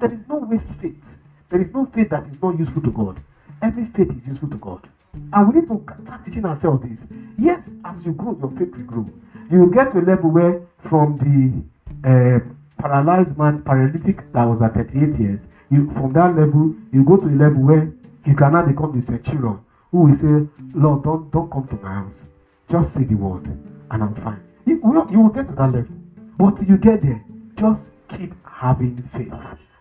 There 0.00 0.12
is 0.12 0.20
no 0.28 0.38
waste 0.38 0.68
faith. 0.80 1.02
There 1.50 1.60
is 1.60 1.72
no 1.72 1.86
faith 1.94 2.10
that 2.10 2.26
is 2.26 2.42
not 2.42 2.58
useful 2.58 2.82
to 2.82 2.90
God. 2.90 3.22
Every 3.62 3.86
faith 3.86 4.10
is 4.10 4.26
useful 4.26 4.50
to 4.50 4.56
God. 4.56 4.88
And 5.32 5.48
we 5.48 5.60
need 5.60 5.68
to 5.68 5.82
start 6.04 6.24
teaching 6.24 6.44
ourselves 6.44 6.82
this. 6.82 7.00
Yes, 7.38 7.70
as 7.84 8.04
you 8.04 8.12
grow, 8.12 8.36
your 8.38 8.50
faith 8.58 8.74
will 8.76 8.84
grow. 8.84 9.10
You 9.50 9.60
will 9.60 9.70
get 9.70 9.92
to 9.92 10.00
a 10.00 10.04
level 10.04 10.30
where 10.30 10.62
from 10.88 11.16
the 11.22 11.62
uh, 12.08 12.40
paralyzed 12.82 13.38
man, 13.38 13.62
paralytic 13.62 14.32
that 14.32 14.44
was 14.44 14.60
at 14.62 14.74
38 14.74 15.18
years, 15.20 15.40
you 15.70 15.90
from 15.92 16.12
that 16.12 16.36
level, 16.36 16.74
you 16.92 17.04
go 17.04 17.16
to 17.16 17.26
a 17.26 17.36
level 17.36 17.62
where 17.62 17.92
you 18.24 18.34
can 18.34 18.52
now 18.52 18.66
become 18.66 18.98
the 18.98 19.04
centurion 19.04 19.60
who 19.90 19.98
will 19.98 20.16
say, 20.16 20.48
Lord, 20.74 21.04
don't, 21.04 21.30
don't 21.30 21.50
come 21.50 21.66
to 21.68 21.76
my 21.76 21.94
house. 21.94 22.26
Just 22.68 22.94
say 22.94 23.04
the 23.04 23.14
word, 23.14 23.46
and 23.90 24.02
I'm 24.02 24.14
fine. 24.16 24.42
You, 24.64 24.80
you 25.10 25.20
will 25.20 25.28
get 25.30 25.46
to 25.46 25.52
that 25.52 25.72
level. 25.72 25.94
But 26.36 26.56
till 26.56 26.66
you 26.66 26.76
get 26.76 27.02
there, 27.02 27.22
just 27.56 27.82
keep 28.08 28.34
having 28.44 29.08
faith. 29.14 29.32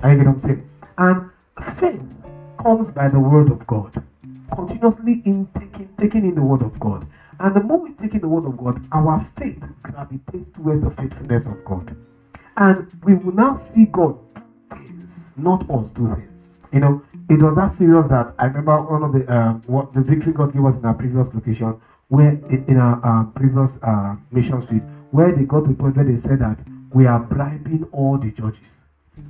Are 0.02 0.12
you 0.12 0.18
get 0.18 0.28
what 0.28 0.36
I'm 0.36 0.42
saying? 0.42 0.70
And 0.98 1.32
faith 1.78 2.02
comes 2.62 2.92
by 2.92 3.08
the 3.08 3.20
word 3.20 3.50
of 3.50 3.66
God. 3.66 3.92
Continuously 4.54 5.22
in 5.26 5.48
taking, 5.58 5.90
taking 6.00 6.26
in 6.26 6.36
the 6.36 6.44
word 6.44 6.62
of 6.62 6.80
God. 6.80 7.08
And 7.40 7.56
the 7.56 7.62
more 7.62 7.80
we 7.80 7.92
take 7.94 8.14
in 8.14 8.22
the 8.22 8.28
word 8.28 8.46
of 8.46 8.56
God, 8.58 8.80
our 8.92 9.26
faith 9.38 9.64
gravitates 9.82 10.52
towards 10.56 10.84
the 10.84 10.92
faithfulness 10.92 11.48
of 11.48 11.66
God. 11.66 11.96
And 12.58 12.88
we 13.04 13.16
will 13.16 13.34
now 13.34 13.56
see 13.56 13.86
God 13.86 14.18
do 14.36 14.42
things, 14.76 15.32
not 15.36 15.70
us 15.70 15.88
do 15.96 16.14
things. 16.16 16.60
You 16.72 16.80
know, 16.80 17.04
it 17.30 17.42
was 17.42 17.56
that 17.56 17.72
serious 17.72 18.08
that 18.10 18.34
I 18.38 18.46
remember 18.46 18.80
one 18.82 19.04
of 19.04 19.12
the 19.12 19.34
um, 19.34 19.62
what 19.66 19.94
the 19.94 20.02
victory 20.02 20.34
God 20.34 20.54
gave 20.54 20.64
us 20.66 20.76
in 20.76 20.86
our 20.86 20.94
previous 20.94 21.34
location, 21.34 21.80
where 22.10 22.32
in, 22.50 22.78
our 22.78 23.02
uh, 23.04 23.24
previous 23.32 23.78
uh, 23.82 24.16
mission 24.32 24.62
where 25.12 25.32
they 25.32 25.44
got 25.44 25.62
to 25.62 25.68
the 25.70 25.74
point 25.74 25.96
where 25.96 26.06
they 26.06 26.20
said 26.20 26.40
that 26.40 26.58
we 26.94 27.06
are 27.06 27.20
bribing 27.20 27.88
all 27.92 28.18
the 28.18 28.32
judges. 28.32 28.60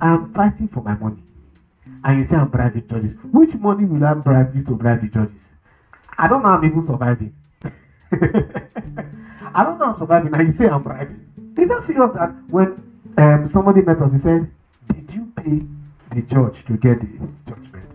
I'm 0.00 0.32
fighting 0.34 0.68
for 0.68 0.82
my 0.82 0.94
money. 0.94 1.22
And 2.04 2.18
you 2.18 2.26
say 2.26 2.36
I'm 2.36 2.48
bribing 2.48 2.86
judges. 2.88 3.16
Which 3.32 3.54
money 3.54 3.84
will 3.84 4.04
I 4.04 4.14
bribe 4.14 4.54
you 4.54 4.62
to 4.64 4.72
bribe 4.72 5.00
the 5.00 5.08
judges? 5.08 5.40
I 6.18 6.28
don't 6.28 6.42
know 6.42 6.50
I'm 6.50 6.64
even 6.64 6.84
surviving. 6.84 7.34
I 8.12 9.64
don't 9.64 9.78
know 9.78 9.86
I'm 9.86 9.98
surviving. 9.98 10.34
And 10.34 10.52
you 10.52 10.58
say 10.58 10.68
I'm 10.68 10.82
bribing. 10.82 11.54
Is 11.58 11.68
that 11.68 11.84
serious 11.86 12.10
that 12.14 12.34
when 12.48 12.82
um, 13.16 13.48
somebody 13.48 13.80
met 13.82 14.00
us, 14.00 14.12
he 14.12 14.18
said, 14.18 14.50
Did 14.92 15.10
you 15.12 15.32
pay 15.36 15.62
the 16.14 16.22
judge 16.22 16.64
to 16.66 16.76
get 16.76 17.00
his 17.00 17.30
judgment? 17.48 17.86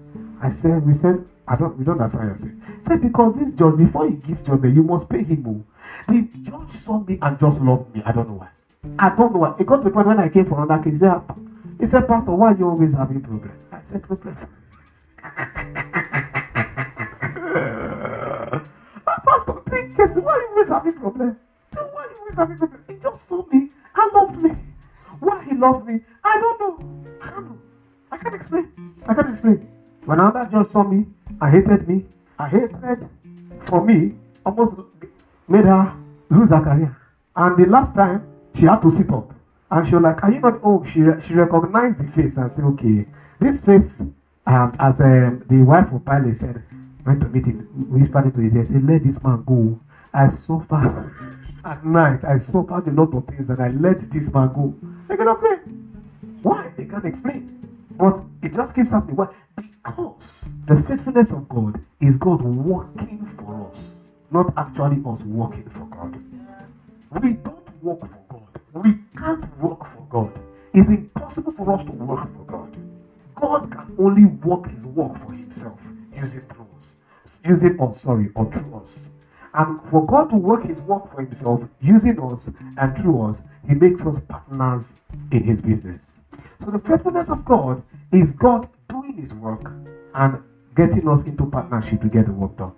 I 0.41 0.51
said, 0.51 0.85
We 0.85 0.97
said, 0.99 1.25
I 1.51 1.55
don't 1.57 1.77
we 1.77 1.83
don't 1.83 1.99
understand. 1.99 2.31
I 2.31 2.37
said, 2.37 2.55
said 2.87 3.01
because 3.01 3.35
this 3.35 3.53
judge, 3.59 3.75
before 3.75 4.07
you 4.07 4.15
give 4.25 4.41
judgment, 4.45 4.73
you 4.73 4.83
must 4.83 5.09
pay 5.09 5.21
him 5.21 5.43
more. 5.43 5.61
The 6.07 6.21
judge 6.43 6.81
saw 6.85 6.99
me 6.99 7.19
and 7.21 7.37
just 7.37 7.59
loved 7.59 7.93
me. 7.93 8.01
I 8.05 8.13
don't 8.13 8.29
know 8.29 8.35
why. 8.35 8.47
I 8.97 9.09
don't 9.09 9.33
know 9.33 9.39
why. 9.39 9.55
It 9.59 9.67
got 9.67 9.79
to 9.79 9.83
the 9.83 9.89
point 9.89 10.07
when 10.07 10.17
I 10.17 10.29
came 10.29 10.45
for 10.45 10.63
another 10.63 10.81
case. 10.81 10.93
He 10.93 10.99
said, 10.99 11.09
ah, 11.11 11.25
said 11.89 12.07
Pastor, 12.07 12.31
why 12.31 12.51
are 12.51 12.57
you 12.57 12.69
always 12.69 12.93
having 12.93 13.19
problems? 13.19 13.59
I 13.69 13.81
said, 13.81 14.01
problem. 14.01 14.33
Pastor, 19.25 19.61
think, 19.69 19.97
why 19.97 20.31
are 20.31 20.39
you 20.39 20.47
always 20.55 20.69
having 20.69 20.93
problems? 20.93 21.35
Why 21.73 21.81
are 21.81 22.11
you 22.11 22.17
always 22.21 22.37
having 22.37 22.57
problems? 22.59 22.85
He 22.87 22.95
just 22.95 23.27
saw 23.27 23.43
me 23.51 23.69
and 23.93 24.13
loved 24.13 24.37
me. 24.41 24.51
Why 25.19 25.43
he 25.43 25.53
loved 25.57 25.85
me, 25.85 25.99
I 26.23 26.37
don't 26.39 26.59
know. 26.61 26.79
I 27.21 27.29
don't 27.29 27.43
know. 27.43 27.57
I 28.09 28.17
can't 28.17 28.35
explain. 28.35 28.71
I 29.05 29.13
can't 29.13 29.29
explain. 29.29 29.67
When 30.05 30.17
another 30.17 30.47
judge 30.49 30.71
saw 30.71 30.83
me, 30.83 31.07
hated 31.51 31.87
me. 31.87 32.05
I 32.39 32.47
hated 32.47 33.07
for 33.65 33.83
me 33.85 34.13
almost 34.45 34.73
made 35.47 35.65
her 35.65 35.95
lose 36.29 36.49
her 36.49 36.61
career. 36.61 36.97
And 37.35 37.57
the 37.57 37.69
last 37.69 37.93
time, 37.95 38.27
she 38.55 38.63
had 38.65 38.81
to 38.81 38.91
sit 38.91 39.11
up. 39.11 39.33
And 39.69 39.87
she 39.87 39.95
was 39.95 40.03
like, 40.03 40.23
Are 40.23 40.31
you 40.31 40.39
not? 40.39 40.59
Oh, 40.63 40.85
she, 40.85 40.99
she 41.27 41.33
recognized 41.33 41.99
the 41.99 42.11
face 42.11 42.37
and 42.37 42.51
said, 42.51 42.63
Okay, 42.65 43.05
this 43.39 43.61
face, 43.61 44.01
um, 44.47 44.75
as 44.79 44.99
um, 44.99 45.43
the 45.49 45.61
wife 45.63 45.91
of 45.93 46.03
Pilate 46.05 46.39
said, 46.39 46.63
went 47.05 47.21
to 47.21 47.27
meet 47.27 47.45
him, 47.45 47.67
whispered 47.89 48.25
into 48.25 48.41
his 48.41 48.53
ear, 48.53 48.65
said, 48.65 48.85
Let 48.85 49.03
this 49.03 49.21
man 49.23 49.43
go. 49.45 49.79
I 50.13 50.29
suffer 50.45 51.13
at 51.65 51.85
night. 51.85 52.23
I 52.25 52.39
suffered 52.39 52.87
a 52.87 52.91
lot 52.91 53.15
of 53.15 53.25
things 53.27 53.49
and 53.49 53.61
I 53.61 53.69
let 53.69 54.01
this 54.11 54.27
man 54.33 54.51
go. 54.53 54.75
They 55.07 55.15
cannot 55.15 55.39
play. 55.39 55.57
Why? 56.41 56.71
They 56.75 56.85
can't 56.85 57.05
explain. 57.05 57.47
But 57.91 58.19
it 58.41 58.53
just 58.53 58.75
keeps 58.75 58.91
happening. 58.91 59.15
Why? 59.15 59.27
Because 59.83 60.15
the 60.67 60.75
faithfulness 60.87 61.31
of 61.31 61.49
God 61.49 61.83
is 62.01 62.15
God 62.17 62.41
working 62.43 63.27
for 63.37 63.71
us, 63.71 63.77
not 64.29 64.53
actually 64.57 65.01
us 65.07 65.21
working 65.25 65.69
for 65.69 65.85
God. 65.87 66.21
We 67.21 67.33
don't 67.33 67.83
work 67.83 68.01
for 68.01 68.23
God. 68.29 68.83
We 68.83 68.93
can't 69.17 69.59
work 69.59 69.79
for 69.79 70.07
God. 70.09 70.39
It's 70.73 70.89
impossible 70.89 71.51
for 71.53 71.73
us 71.73 71.83
to 71.85 71.91
work 71.91 72.27
for 72.35 72.43
God. 72.43 72.77
God 73.35 73.71
can 73.71 73.95
only 73.99 74.25
work 74.25 74.67
his 74.69 74.83
work 74.85 75.17
for 75.25 75.31
himself 75.31 75.79
using 76.15 76.41
through 76.53 76.67
us. 76.79 76.91
Using 77.43 77.81
us, 77.81 78.01
sorry, 78.01 78.29
or 78.35 78.51
through 78.51 78.83
us. 78.83 78.99
And 79.55 79.79
for 79.89 80.05
God 80.05 80.29
to 80.29 80.37
work 80.37 80.63
his 80.63 80.79
work 80.81 81.11
for 81.11 81.21
himself 81.21 81.61
using 81.81 82.19
us 82.19 82.49
and 82.77 82.95
through 82.97 83.21
us, 83.23 83.37
he 83.67 83.73
makes 83.73 84.01
us 84.01 84.21
partners 84.29 84.93
in 85.31 85.43
his 85.43 85.59
business. 85.59 86.03
So 86.63 86.69
the 86.69 86.79
faithfulness 86.79 87.29
of 87.29 87.43
God 87.43 87.81
is 88.11 88.31
God 88.31 88.69
doing 88.91 89.15
his 89.15 89.33
work 89.35 89.61
and 90.13 90.43
getting 90.75 91.07
us 91.07 91.25
into 91.25 91.45
partnership 91.45 92.01
to 92.01 92.09
get 92.09 92.25
the 92.25 92.33
work 92.33 92.57
done. 92.57 92.73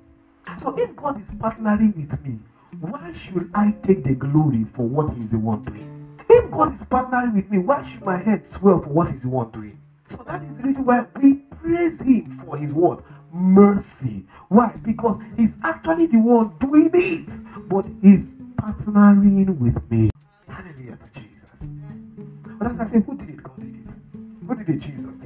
So 0.61 0.75
if 0.77 0.95
God 0.95 1.19
is 1.19 1.27
partnering 1.35 1.95
with 1.95 2.23
me, 2.23 2.39
why 2.79 3.11
should 3.13 3.49
I 3.53 3.73
take 3.83 4.03
the 4.03 4.13
glory 4.13 4.65
for 4.75 4.83
what 4.83 5.15
He's 5.15 5.31
the 5.31 5.39
one 5.39 5.63
doing? 5.63 6.17
If 6.29 6.51
God 6.51 6.75
is 6.75 6.81
partnering 6.87 7.35
with 7.35 7.49
me, 7.49 7.57
why 7.57 7.87
should 7.87 8.03
my 8.03 8.17
head 8.17 8.45
swell 8.45 8.79
for 8.81 8.89
what 8.89 9.11
He's 9.11 9.21
the 9.21 9.29
one 9.29 9.51
doing? 9.51 9.79
So 10.09 10.23
that 10.27 10.43
is 10.43 10.57
the 10.57 10.63
reason 10.63 10.85
why 10.85 11.05
we 11.21 11.35
praise 11.61 11.99
Him 12.01 12.41
for 12.45 12.57
His 12.57 12.71
word 12.73 12.99
mercy. 13.31 14.25
Why? 14.49 14.73
Because 14.83 15.19
He's 15.37 15.55
actually 15.63 16.07
the 16.07 16.17
one 16.17 16.53
doing 16.59 16.91
it, 16.93 17.69
but 17.69 17.85
He's 18.01 18.25
partnering 18.57 19.57
with 19.57 19.91
me. 19.91 20.09
Hallelujah 20.47 20.97
to 20.97 21.19
Jesus. 21.19 21.67
But 22.59 22.71
as 22.71 22.79
I 22.79 22.91
say, 22.91 22.99
who 23.05 23.17
did 23.17 23.29
it? 23.29 23.43
God 23.43 23.59
did 23.59 23.75
it. 23.75 24.47
Who 24.47 24.55
did 24.55 24.69
it? 24.69 24.79
Jesus 24.79 25.22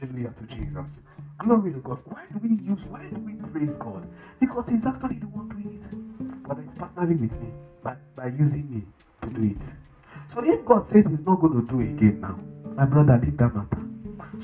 Hallelujah 0.00 0.32
to 0.38 0.46
Jesus. 0.54 1.00
Glory 1.38 1.72
to 1.72 1.80
God. 1.80 1.98
Why 2.04 2.22
do 2.32 2.38
we 2.42 2.54
use, 2.62 2.78
why 2.88 3.04
do 3.10 3.18
we 3.20 3.34
praise 3.50 3.74
God? 3.76 4.06
Because 4.38 4.64
He's 4.68 4.84
actually 4.86 5.18
the 5.18 5.26
one 5.26 5.48
doing 5.48 5.82
it. 5.82 6.46
But 6.46 6.58
He's 6.58 6.70
partnering 6.78 7.20
with 7.20 7.32
me 7.40 7.50
by, 7.82 7.96
by 8.14 8.26
using 8.26 8.70
me 8.70 8.86
to 9.22 9.30
do 9.30 9.42
it. 9.42 9.58
So 10.32 10.40
if 10.44 10.64
God 10.64 10.86
says 10.88 11.04
He's 11.08 11.24
not 11.26 11.40
going 11.40 11.52
to 11.60 11.62
do 11.68 11.80
it 11.80 11.90
again 11.96 12.20
now, 12.20 12.38
my 12.76 12.84
brother, 12.84 13.18
leave 13.20 13.36
that 13.38 13.52
matter. 13.54 13.82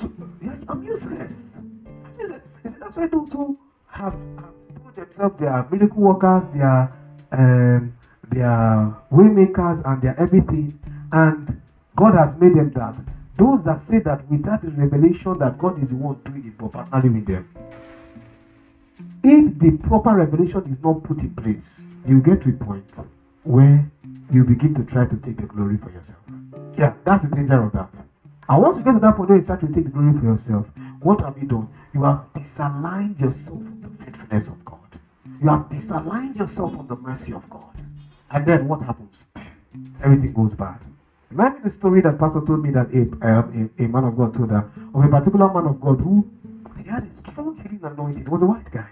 So 0.01 0.11
yeah, 0.41 0.55
I'm 0.67 0.83
useless. 0.83 1.33
I'm 1.55 2.19
useless. 2.19 2.41
That's 2.63 2.97
why 2.97 3.05
those 3.05 3.31
who 3.31 3.55
have, 3.87 4.13
have 4.13 4.53
told 4.83 4.95
themselves 4.95 5.35
they 5.39 5.47
are 5.47 5.65
miracle 5.71 6.01
workers, 6.01 6.43
they 6.53 6.61
are 6.61 6.91
um, 7.31 7.93
they 8.29 8.41
are 8.41 8.97
waymakers, 9.11 9.81
and 9.85 10.01
they 10.01 10.09
are 10.09 10.19
everything, 10.19 10.73
and 11.11 11.61
God 11.95 12.13
has 12.15 12.35
made 12.37 12.55
them 12.55 12.71
that. 12.75 13.14
Those 13.37 13.63
that 13.65 13.81
say 13.81 13.99
that 13.99 14.29
without 14.29 14.61
the 14.61 14.71
revelation 14.71 15.37
that 15.39 15.57
God 15.57 15.81
is 15.83 15.89
the 15.89 15.95
one 15.95 16.19
doing 16.23 16.45
it, 16.47 16.57
but 16.57 16.71
partnering 16.71 17.15
with 17.15 17.27
them. 17.27 17.49
If 19.23 19.59
the 19.59 19.77
proper 19.87 20.15
revelation 20.15 20.63
is 20.71 20.83
not 20.83 21.03
put 21.03 21.17
in 21.17 21.33
place, 21.35 21.65
you 22.07 22.19
get 22.21 22.43
to 22.43 22.49
a 22.49 22.65
point 22.65 22.85
where 23.43 23.89
you 24.31 24.43
begin 24.43 24.73
to 24.75 24.83
try 24.83 25.05
to 25.05 25.15
take 25.17 25.37
the 25.37 25.47
glory 25.47 25.77
for 25.77 25.91
yourself. 25.91 26.17
Yeah, 26.77 26.93
that's 27.03 27.25
the 27.25 27.35
danger 27.35 27.61
of 27.63 27.73
that. 27.73 27.89
And 28.47 28.61
once 28.61 28.77
you 28.77 28.83
get 28.83 28.93
to 28.93 28.99
that 28.99 29.17
point 29.17 29.29
where 29.29 29.39
you 29.39 29.43
start 29.43 29.61
to 29.61 29.67
take 29.67 29.85
the 29.85 29.89
glory 29.89 30.13
for 30.19 30.25
yourself, 30.25 30.67
what 31.01 31.19
have 31.21 31.37
you 31.37 31.47
done? 31.47 31.67
You 31.93 32.03
have 32.03 32.25
disaligned 32.35 33.19
yourself 33.19 33.59
from 33.59 33.81
the 33.81 34.03
faithfulness 34.03 34.47
of 34.47 34.63
God. 34.63 34.79
You 35.41 35.49
have 35.49 35.69
disaligned 35.69 36.37
yourself 36.37 36.75
from 36.75 36.87
the 36.87 36.95
mercy 36.95 37.33
of 37.33 37.49
God. 37.49 37.75
And 38.31 38.45
then 38.45 38.67
what 38.67 38.81
happens? 38.81 39.23
Everything 40.03 40.33
goes 40.33 40.53
bad. 40.53 40.79
Remember 41.31 41.69
the 41.69 41.71
story 41.71 42.01
that 42.01 42.19
Pastor 42.19 42.41
told 42.45 42.63
me 42.63 42.71
that 42.71 42.87
a, 42.93 43.01
um, 43.27 43.71
a, 43.79 43.83
a 43.83 43.87
man 43.87 44.03
of 44.05 44.17
God 44.17 44.33
told 44.35 44.51
her 44.51 44.71
of 44.93 45.03
a 45.03 45.07
particular 45.07 45.51
man 45.53 45.65
of 45.67 45.81
God 45.81 45.99
who 45.99 46.25
he 46.77 46.89
had 46.89 47.03
a 47.03 47.15
strong 47.17 47.55
healing 47.57 47.81
anointing. 47.83 48.23
He 48.23 48.29
was 48.29 48.41
a 48.41 48.45
white 48.45 48.71
guy. 48.71 48.89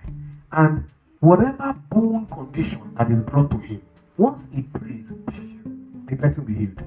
And 0.52 0.86
whatever 1.20 1.74
bone 1.90 2.28
condition 2.28 2.82
that 2.98 3.10
is 3.12 3.24
brought 3.24 3.52
to 3.52 3.58
him, 3.58 3.82
once 4.18 4.48
he 4.52 4.64
prays, 4.64 5.08
the 6.10 6.16
person 6.16 6.46
will 6.46 6.54
be 6.54 6.56
healed. 6.56 6.82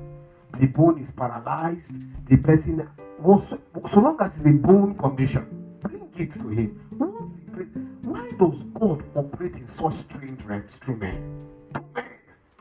The 0.60 0.66
bone 0.66 1.00
is 1.02 1.10
paralyzed, 1.16 1.90
the 2.28 2.36
person, 2.38 2.88
so, 3.22 3.60
so 3.92 4.00
long 4.00 4.16
as 4.20 4.32
it's 4.36 4.46
a 4.46 4.50
bone 4.50 4.96
condition, 4.98 5.46
bring 5.82 6.08
it 6.16 6.32
to 6.34 6.48
him. 6.48 6.80
Once 6.98 7.32
he 7.44 7.50
prays, 7.50 7.68
why 8.02 8.30
does 8.38 8.62
God 8.78 9.04
operate 9.14 9.54
in 9.54 9.68
such 9.68 9.94
strange 10.08 10.42
realms 10.42 10.74
through 10.82 10.96
men? 10.96 11.46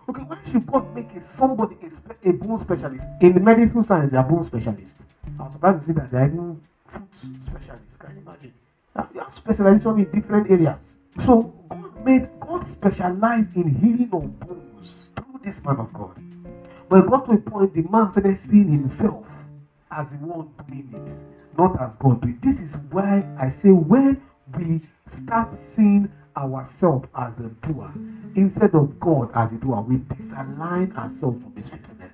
Okay, 0.07 0.21
why 0.21 0.37
should 0.51 0.67
God 0.67 0.93
make 0.95 1.11
a, 1.15 1.21
somebody 1.21 1.77
a, 1.81 2.29
a 2.29 2.33
bone 2.33 2.59
specialist? 2.59 3.05
In 3.21 3.33
the 3.33 3.39
medical 3.39 3.83
science, 3.83 4.11
they 4.11 4.17
are 4.17 4.23
bone 4.23 4.43
specialists. 4.43 4.95
I 5.39 5.43
was 5.43 5.53
surprised 5.53 5.79
to 5.81 5.85
see 5.87 5.93
that 5.93 6.11
they 6.11 6.17
are 6.17 6.27
even 6.27 6.61
foot 6.87 7.01
specialists. 7.45 7.95
Can 7.99 8.15
you 8.15 8.21
imagine? 8.21 8.53
You 9.13 9.19
have 9.21 9.33
specialization 9.33 9.99
in 9.99 10.11
different 10.11 10.51
areas. 10.51 10.79
So 11.25 11.53
God 11.69 12.05
made 12.05 12.29
God 12.39 12.67
specialize 12.67 13.47
in 13.55 13.73
healing 13.81 14.09
of 14.13 14.39
bones 14.39 15.07
through 15.15 15.39
this 15.43 15.63
man 15.63 15.77
of 15.77 15.91
God. 15.93 16.15
But 16.87 16.99
it 16.99 17.09
got 17.09 17.25
to 17.25 17.31
a 17.31 17.37
point 17.37 17.73
the 17.73 17.81
man 17.89 18.11
started 18.11 18.37
seeing 18.47 18.69
himself 18.69 19.25
as 19.91 20.07
the 20.09 20.17
one 20.17 20.49
doing 20.67 20.89
it, 20.93 21.57
not 21.57 21.81
as 21.81 21.89
God 21.99 22.21
doing. 22.21 22.39
This 22.43 22.59
is 22.59 22.77
why 22.91 23.23
I 23.39 23.49
say 23.61 23.69
when 23.69 24.21
we 24.57 24.81
start 25.23 25.49
seeing 25.75 26.11
ourselves 26.38 27.07
as 27.17 27.33
the 27.36 27.49
doer 27.67 27.91
instead 28.36 28.75
of 28.75 28.99
God 28.99 29.31
as 29.36 29.51
a 29.51 29.55
doer, 29.55 29.81
we 29.81 29.97
disalign 29.97 30.95
ourselves 30.95 31.41
from 31.41 31.53
His 31.55 31.69
faithfulness. 31.69 32.13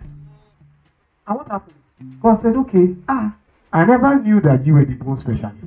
And 1.27 1.37
what 1.37 1.47
happened? 1.47 1.75
God 2.21 2.41
said, 2.41 2.55
Okay, 2.55 2.95
ah, 3.09 3.35
I 3.73 3.85
never 3.85 4.19
knew 4.19 4.41
that 4.41 4.65
you 4.65 4.73
were 4.73 4.85
the 4.85 4.95
bone 4.95 5.17
specialist. 5.17 5.57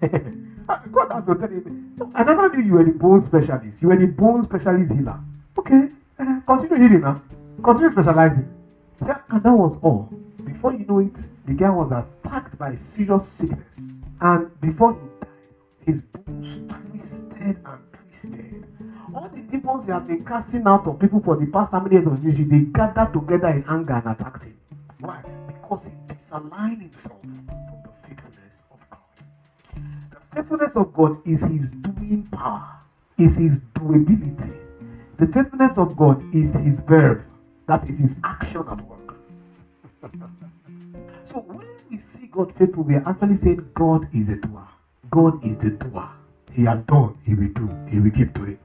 God 0.92 1.12
has 1.12 1.24
to 1.26 1.34
tell 1.34 1.48
him, 1.48 2.12
I 2.14 2.24
never 2.24 2.48
knew 2.48 2.64
you 2.64 2.72
were 2.74 2.84
the 2.84 2.92
bone 2.92 3.24
specialist. 3.26 3.76
You 3.80 3.88
were 3.88 3.96
the 3.96 4.06
bone 4.06 4.44
specialist 4.44 4.92
healer. 4.92 5.18
Okay, 5.58 5.88
uh, 6.18 6.40
continue 6.46 6.88
healing 6.88 7.00
now. 7.02 7.22
Continue 7.62 7.92
specializing. 7.92 8.48
And 9.00 9.42
that 9.42 9.52
was 9.52 9.78
all. 9.82 10.08
Before 10.44 10.72
you 10.72 10.84
know 10.86 10.98
it, 11.00 11.14
the 11.46 11.52
guy 11.52 11.70
was 11.70 11.92
attacked 11.92 12.58
by 12.58 12.76
serious 12.96 13.28
sickness. 13.38 13.60
And 14.20 14.60
before 14.60 14.94
he 14.94 15.00
died, 15.20 15.30
his 15.86 16.02
bones 16.02 16.72
twisted 16.90 17.58
and. 17.64 17.93
All 19.14 19.28
the 19.28 19.40
demons 19.42 19.84
he 19.86 19.92
have 19.92 20.08
been 20.08 20.24
casting 20.24 20.66
out 20.66 20.86
of 20.86 20.98
people 20.98 21.20
for 21.20 21.36
the 21.36 21.46
past 21.46 21.70
how 21.70 21.80
many 21.80 21.94
years 21.96 22.06
of 22.06 22.22
ministry, 22.22 22.44
they 22.44 22.60
gathered 22.72 23.12
together 23.12 23.48
in 23.48 23.64
anger 23.68 23.94
and 23.94 24.06
attacked 24.08 24.42
him. 24.42 24.56
Why? 25.00 25.22
Because 25.46 25.80
he 25.84 25.90
misaligned 26.12 26.80
himself 26.80 27.20
from 27.20 27.46
the 27.84 28.08
faithfulness 28.08 28.56
of 28.72 28.80
God. 28.90 28.98
The 30.10 30.34
faithfulness 30.34 30.76
of 30.76 30.92
God 30.94 31.18
is 31.24 31.40
his 31.42 31.68
doing 31.82 32.26
power, 32.32 32.66
is 33.18 33.36
his 33.36 33.52
doability. 33.74 34.52
The 35.18 35.26
faithfulness 35.26 35.78
of 35.78 35.96
God 35.96 36.20
is 36.34 36.52
his 36.54 36.80
verb, 36.80 37.22
that 37.68 37.88
is 37.88 37.98
his 37.98 38.16
action 38.24 38.64
at 38.68 38.80
work. 38.88 39.16
so 41.30 41.38
when 41.46 41.66
we 41.88 41.98
see 41.98 42.26
God 42.26 42.52
faithful, 42.56 42.82
we 42.82 42.96
are 42.96 43.08
actually 43.08 43.38
saying 43.38 43.70
God 43.74 44.08
is 44.12 44.28
a 44.28 44.34
doer. 44.36 44.66
God 45.10 45.44
is 45.46 45.56
the 45.58 45.70
doer. 45.70 46.08
He 46.54 46.64
has 46.64 46.80
done, 46.86 47.16
he 47.24 47.34
will 47.34 47.48
do, 47.48 47.68
he 47.90 47.98
will 48.00 48.10
keep 48.12 48.32
doing. 48.34 48.58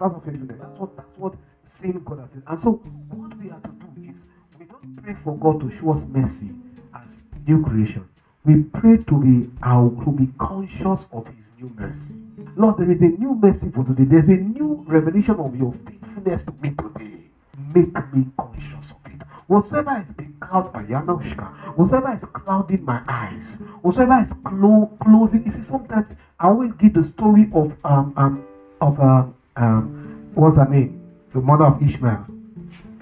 That's 0.00 0.12
what 0.12 0.24
faithfulness. 0.24 0.58
That's 0.60 0.78
what 0.80 0.96
that's 0.96 1.18
what 1.18 1.34
saying 1.66 2.02
God 2.04 2.18
has 2.20 2.28
done. 2.30 2.42
And 2.48 2.60
so 2.60 2.72
what 3.10 3.36
we 3.38 3.48
have 3.48 3.62
to 3.62 3.68
do 3.68 4.10
is 4.10 4.16
we 4.58 4.64
don't 4.66 5.02
pray 5.02 5.14
for 5.22 5.36
God 5.36 5.60
to 5.60 5.70
show 5.78 5.92
us 5.92 6.02
mercy 6.08 6.50
as 6.94 7.10
new 7.46 7.62
creation. 7.62 8.08
We 8.44 8.62
pray 8.62 8.96
to 8.96 9.18
be 9.22 9.50
our 9.62 9.90
to 10.04 10.10
be 10.10 10.28
conscious 10.38 11.06
of 11.12 11.26
his 11.26 11.46
new 11.60 11.70
mercy. 11.76 12.14
Lord, 12.56 12.78
there 12.78 12.90
is 12.90 13.00
a 13.00 13.06
new 13.06 13.34
mercy 13.34 13.70
for 13.70 13.84
today. 13.84 14.04
There's 14.04 14.28
a 14.28 14.36
new 14.36 14.84
revelation 14.88 15.36
of 15.36 15.54
your 15.56 15.72
faithfulness 15.86 16.44
to 16.44 16.52
me 16.60 16.70
today. 16.70 17.30
Make 17.74 17.94
me 18.12 18.26
conscious 18.36 18.90
of 18.90 18.96
it. 18.96 19.01
Whatever 19.46 20.02
is 20.06 20.12
being 20.14 20.34
clouded 20.40 20.72
by 20.72 20.84
Yanoshka, 20.84 21.76
whatever 21.76 22.12
is 22.14 22.22
clouding 22.32 22.84
my 22.84 23.02
eyes, 23.08 23.56
whatever 23.82 24.20
is 24.20 24.32
clo- 24.44 24.90
closing. 25.02 25.44
You 25.44 25.52
see, 25.52 25.62
sometimes 25.62 26.06
I 26.40 26.48
always 26.48 26.72
give 26.74 26.94
the 26.94 27.04
story 27.06 27.50
of 27.54 27.72
um 27.84 28.14
um 28.16 28.44
of 28.80 29.00
um 29.00 29.34
um 29.56 30.30
what's 30.34 30.56
her 30.56 30.68
name? 30.68 31.00
The 31.34 31.40
mother 31.40 31.64
of 31.66 31.82
Ishmael. 31.82 32.26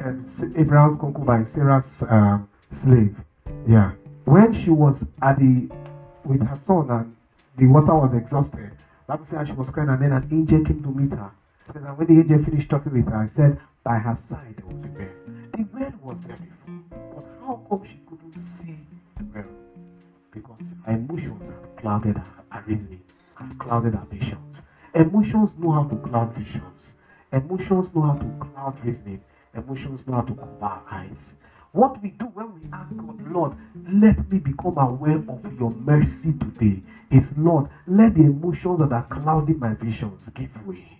Um, 0.02 0.26
Abraham's 0.56 0.98
concubine, 0.98 1.46
Sarah's 1.46 2.02
um, 2.08 2.48
slave. 2.82 3.14
Yeah. 3.68 3.92
When 4.24 4.54
she 4.54 4.70
was 4.70 5.04
at 5.22 5.38
the 5.38 5.68
with 6.24 6.46
her 6.46 6.56
son 6.58 6.90
and 6.90 7.16
the 7.58 7.66
water 7.66 7.94
was 7.94 8.14
exhausted, 8.14 8.70
Bible 9.06 9.26
says 9.26 9.48
she 9.48 9.52
was 9.52 9.68
crying, 9.70 9.88
and 9.90 10.00
then 10.00 10.12
an 10.12 10.28
angel 10.30 10.64
came 10.64 10.82
to 10.82 10.88
meet 10.88 11.10
her. 11.10 11.30
And 11.74 11.98
when 11.98 12.06
the 12.06 12.14
angel 12.22 12.44
finished 12.44 12.70
talking 12.70 12.92
with 12.92 13.06
her, 13.08 13.16
I 13.16 13.26
said, 13.28 13.58
by 13.82 13.98
her 13.98 14.14
side 14.14 14.54
there 14.56 14.66
was 14.66 14.84
a 14.84 14.88
well. 14.88 15.39
The 15.60 15.66
well 15.78 15.92
was 16.02 16.16
there 16.26 16.38
before, 16.38 16.80
but 17.14 17.24
how 17.42 17.60
come 17.68 17.84
she 17.84 18.00
couldn't 18.08 18.34
see 18.56 18.78
the 19.18 19.24
well? 19.24 19.44
Because 20.30 20.62
her 20.86 20.94
emotions 20.94 21.42
had 21.42 21.76
clouded 21.76 22.16
her, 22.16 22.62
reasoning, 22.66 23.02
had 23.34 23.58
clouded 23.58 23.94
her 23.94 24.06
visions. 24.10 24.62
Emotions 24.94 25.58
know 25.58 25.72
how 25.72 25.84
to 25.84 25.96
cloud 25.96 26.34
visions. 26.34 26.80
Emotions 27.30 27.94
know 27.94 28.06
how 28.06 28.14
to 28.14 28.24
cloud 28.40 28.78
reasoning. 28.82 29.20
Emotions 29.52 30.06
know 30.06 30.14
how 30.14 30.22
to 30.22 30.32
cover 30.32 30.56
our 30.62 30.82
eyes. 30.90 31.34
What 31.72 32.02
we 32.02 32.08
do 32.08 32.24
when 32.28 32.54
we 32.54 32.62
ask 32.72 32.96
God, 32.96 33.30
Lord, 33.30 33.52
let 33.92 34.32
me 34.32 34.38
become 34.38 34.78
aware 34.78 35.22
of 35.28 35.58
your 35.58 35.72
mercy 35.72 36.32
today, 36.40 36.82
is 37.10 37.36
Lord, 37.36 37.68
let 37.86 38.14
the 38.14 38.22
emotions 38.22 38.78
that 38.78 38.92
are 38.92 39.06
clouding 39.10 39.58
my 39.58 39.74
visions 39.74 40.26
give 40.34 40.66
way. 40.66 40.99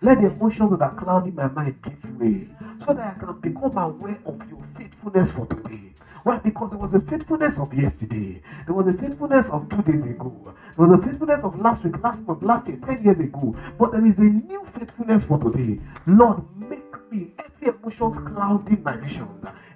Let 0.00 0.20
the 0.20 0.30
emotions 0.30 0.70
that 0.70 0.80
are 0.80 0.94
clouding 0.94 1.34
my 1.34 1.48
mind 1.48 1.82
give 1.82 2.20
way 2.20 2.48
so 2.86 2.94
that 2.94 3.16
I 3.16 3.18
can 3.18 3.40
become 3.40 3.76
aware 3.76 4.18
of 4.26 4.40
your 4.48 4.62
faithfulness 4.76 5.32
for 5.32 5.46
today. 5.46 5.92
Why? 6.22 6.38
Because 6.38 6.70
there 6.70 6.78
was 6.78 6.94
a 6.94 7.00
faithfulness 7.00 7.58
of 7.58 7.74
yesterday. 7.74 8.40
There 8.66 8.74
was 8.74 8.86
a 8.86 8.92
faithfulness 8.92 9.48
of 9.48 9.68
two 9.68 9.82
days 9.82 10.04
ago. 10.04 10.54
There 10.76 10.86
was 10.86 11.00
a 11.00 11.02
faithfulness 11.02 11.42
of 11.42 11.58
last 11.60 11.82
week, 11.82 12.00
last 12.02 12.24
month, 12.28 12.42
last 12.42 12.68
year, 12.68 12.78
10 12.86 13.02
years 13.02 13.18
ago. 13.18 13.56
But 13.76 13.90
there 13.90 14.06
is 14.06 14.18
a 14.18 14.22
new 14.22 14.64
faithfulness 14.78 15.24
for 15.24 15.38
today. 15.38 15.80
Lord, 16.06 16.44
make 16.56 17.10
me 17.10 17.32
every 17.38 17.74
emotion 17.76 18.12
clouding 18.34 18.82
my 18.84 18.96
vision. 18.96 19.28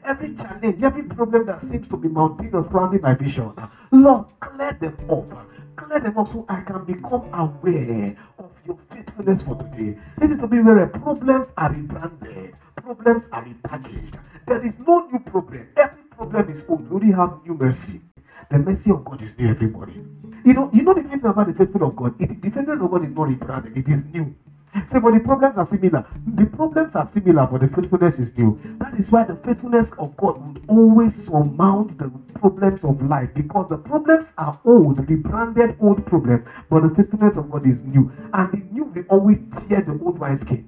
every 0.04 0.34
challenge, 0.36 0.82
every 0.82 1.02
problem 1.02 1.46
that 1.46 1.60
seems 1.60 1.88
to 1.88 1.96
be 1.96 2.08
mountainous 2.08 2.66
surrounding 2.68 3.00
my 3.00 3.14
vision, 3.14 3.52
Lord, 3.90 4.26
clear 4.40 4.72
them 4.72 4.96
off. 5.08 5.26
Clear 5.76 6.00
them 6.00 6.18
off 6.18 6.32
so 6.32 6.44
I 6.48 6.60
can 6.62 6.84
become 6.84 7.24
aware 7.34 8.14
of 8.38 8.50
your 8.66 8.76
faithfulness 8.90 9.42
for 9.42 9.56
today. 9.56 9.98
Is 10.22 10.38
to 10.38 10.46
be 10.48 10.60
where 10.60 10.86
problems 10.86 11.52
are 11.56 11.70
rebranded, 11.72 12.54
problems 12.76 13.28
are 13.32 13.44
repackaged. 13.44 14.14
There 14.46 14.64
is 14.64 14.78
no 14.80 15.00
new 15.00 15.18
problem. 15.20 15.66
Every 15.76 16.04
problem 16.16 16.50
is 16.50 16.64
old. 16.68 16.88
We 16.90 16.96
only 16.96 17.12
have 17.12 17.32
new 17.46 17.54
mercy. 17.54 18.00
The 18.50 18.58
mercy 18.58 18.90
of 18.90 19.04
God 19.04 19.22
is 19.22 19.32
new 19.38 19.50
every 19.50 19.68
morning. 19.68 20.42
You 20.44 20.54
know, 20.54 20.70
you 20.72 20.82
know 20.82 20.94
the 20.94 21.02
thing 21.02 21.24
about 21.24 21.46
the 21.46 21.54
faithfulness 21.54 21.88
of 21.90 21.96
God. 21.96 22.14
It, 22.20 22.28
the 22.42 22.50
faithfulness 22.50 22.82
of 22.82 22.90
God 22.90 23.04
is 23.04 23.12
not 23.12 23.28
rebranded. 23.28 23.76
It 23.76 23.88
is 23.88 24.04
new. 24.12 24.34
Say, 24.88 24.98
but 25.00 25.12
the 25.12 25.20
problems 25.20 25.58
are 25.58 25.66
similar. 25.66 26.02
Mm. 26.02 26.36
The 26.36 26.46
problems 26.56 26.94
are 26.96 27.06
similar, 27.06 27.46
but 27.46 27.60
the 27.60 27.68
faithfulness 27.68 28.18
is 28.18 28.36
new. 28.38 28.58
That 28.78 28.94
is 28.98 29.12
why 29.12 29.24
the 29.24 29.36
faithfulness 29.36 29.92
of 29.98 30.16
God 30.16 30.40
would 30.46 30.64
always 30.66 31.26
surmount 31.26 31.98
the 31.98 32.10
problems 32.38 32.82
of 32.82 33.02
life 33.02 33.28
because 33.34 33.68
the 33.68 33.76
problems 33.76 34.28
are 34.38 34.58
old, 34.64 35.08
rebranded 35.10 35.76
old 35.78 36.06
problems, 36.06 36.46
but 36.70 36.82
the 36.82 36.94
faithfulness 36.94 37.36
of 37.36 37.50
God 37.50 37.66
is 37.66 37.82
new. 37.84 38.10
And 38.32 38.50
the 38.50 38.62
new 38.72 38.84
will 38.84 39.04
always 39.10 39.38
tear 39.68 39.82
the 39.82 39.92
old 40.02 40.18
wineskin. 40.18 40.64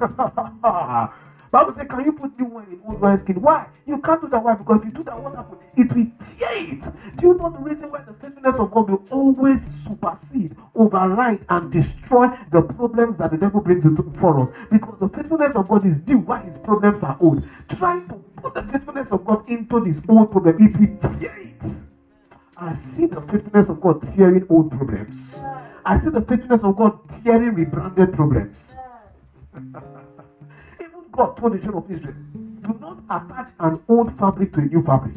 Bible 1.56 1.72
says, 1.72 1.86
Can 1.88 2.04
you 2.04 2.12
put 2.12 2.38
new 2.38 2.44
wine 2.44 2.66
in 2.70 2.80
old 2.86 3.00
wine 3.00 3.18
skin? 3.18 3.40
Why? 3.40 3.66
You 3.86 3.98
can't 4.02 4.20
do 4.20 4.28
that. 4.28 4.44
Why? 4.44 4.54
Because 4.56 4.80
if 4.80 4.84
you 4.84 4.90
do 4.90 5.04
that, 5.04 5.18
what 5.18 5.34
happens? 5.34 5.62
It 5.74 5.88
will 5.90 6.06
tear 6.20 6.52
it. 6.52 7.16
Do 7.16 7.28
you 7.28 7.34
know 7.34 7.48
the 7.48 7.60
reason 7.60 7.90
why 7.90 8.02
the 8.02 8.12
faithfulness 8.12 8.56
of 8.58 8.70
God 8.70 8.90
will 8.90 9.02
always 9.10 9.66
supersede, 9.82 10.54
override, 10.74 11.46
and 11.48 11.72
destroy 11.72 12.28
the 12.52 12.60
problems 12.60 13.16
that 13.16 13.30
the 13.30 13.38
devil 13.38 13.62
brings 13.62 13.86
into 13.86 14.02
for 14.20 14.42
us? 14.42 14.54
Because 14.70 14.98
the 15.00 15.08
faithfulness 15.08 15.56
of 15.56 15.66
God 15.66 15.86
is 15.86 15.96
due 16.00 16.18
while 16.18 16.42
his 16.42 16.58
problems 16.58 17.02
are 17.02 17.16
old. 17.20 17.42
Trying 17.70 18.06
to 18.08 18.14
put 18.36 18.52
the 18.52 18.62
faithfulness 18.70 19.10
of 19.10 19.24
God 19.24 19.48
into 19.48 19.80
this 19.80 19.98
old 20.10 20.30
problem, 20.30 20.56
it 20.60 20.76
will 20.76 21.18
tear 21.18 21.38
it. 21.38 21.62
I 22.58 22.74
see 22.74 23.06
the 23.06 23.22
faithfulness 23.22 23.70
of 23.70 23.80
God 23.80 24.02
tearing 24.14 24.44
old 24.50 24.70
problems. 24.72 25.40
I 25.86 25.96
see 25.96 26.10
the 26.10 26.20
faithfulness 26.20 26.62
of 26.62 26.76
God 26.76 27.00
tearing 27.24 27.54
rebranded 27.54 28.12
problems. 28.12 28.74
God 31.16 31.36
told 31.36 31.54
the 31.54 31.58
children 31.58 31.82
of 31.82 31.90
Israel, 31.90 32.14
do 32.60 32.78
not 32.80 32.98
attach 33.10 33.52
an 33.60 33.80
old 33.88 34.16
fabric 34.18 34.52
to 34.54 34.60
a 34.60 34.64
new 34.64 34.82
fabric. 34.82 35.16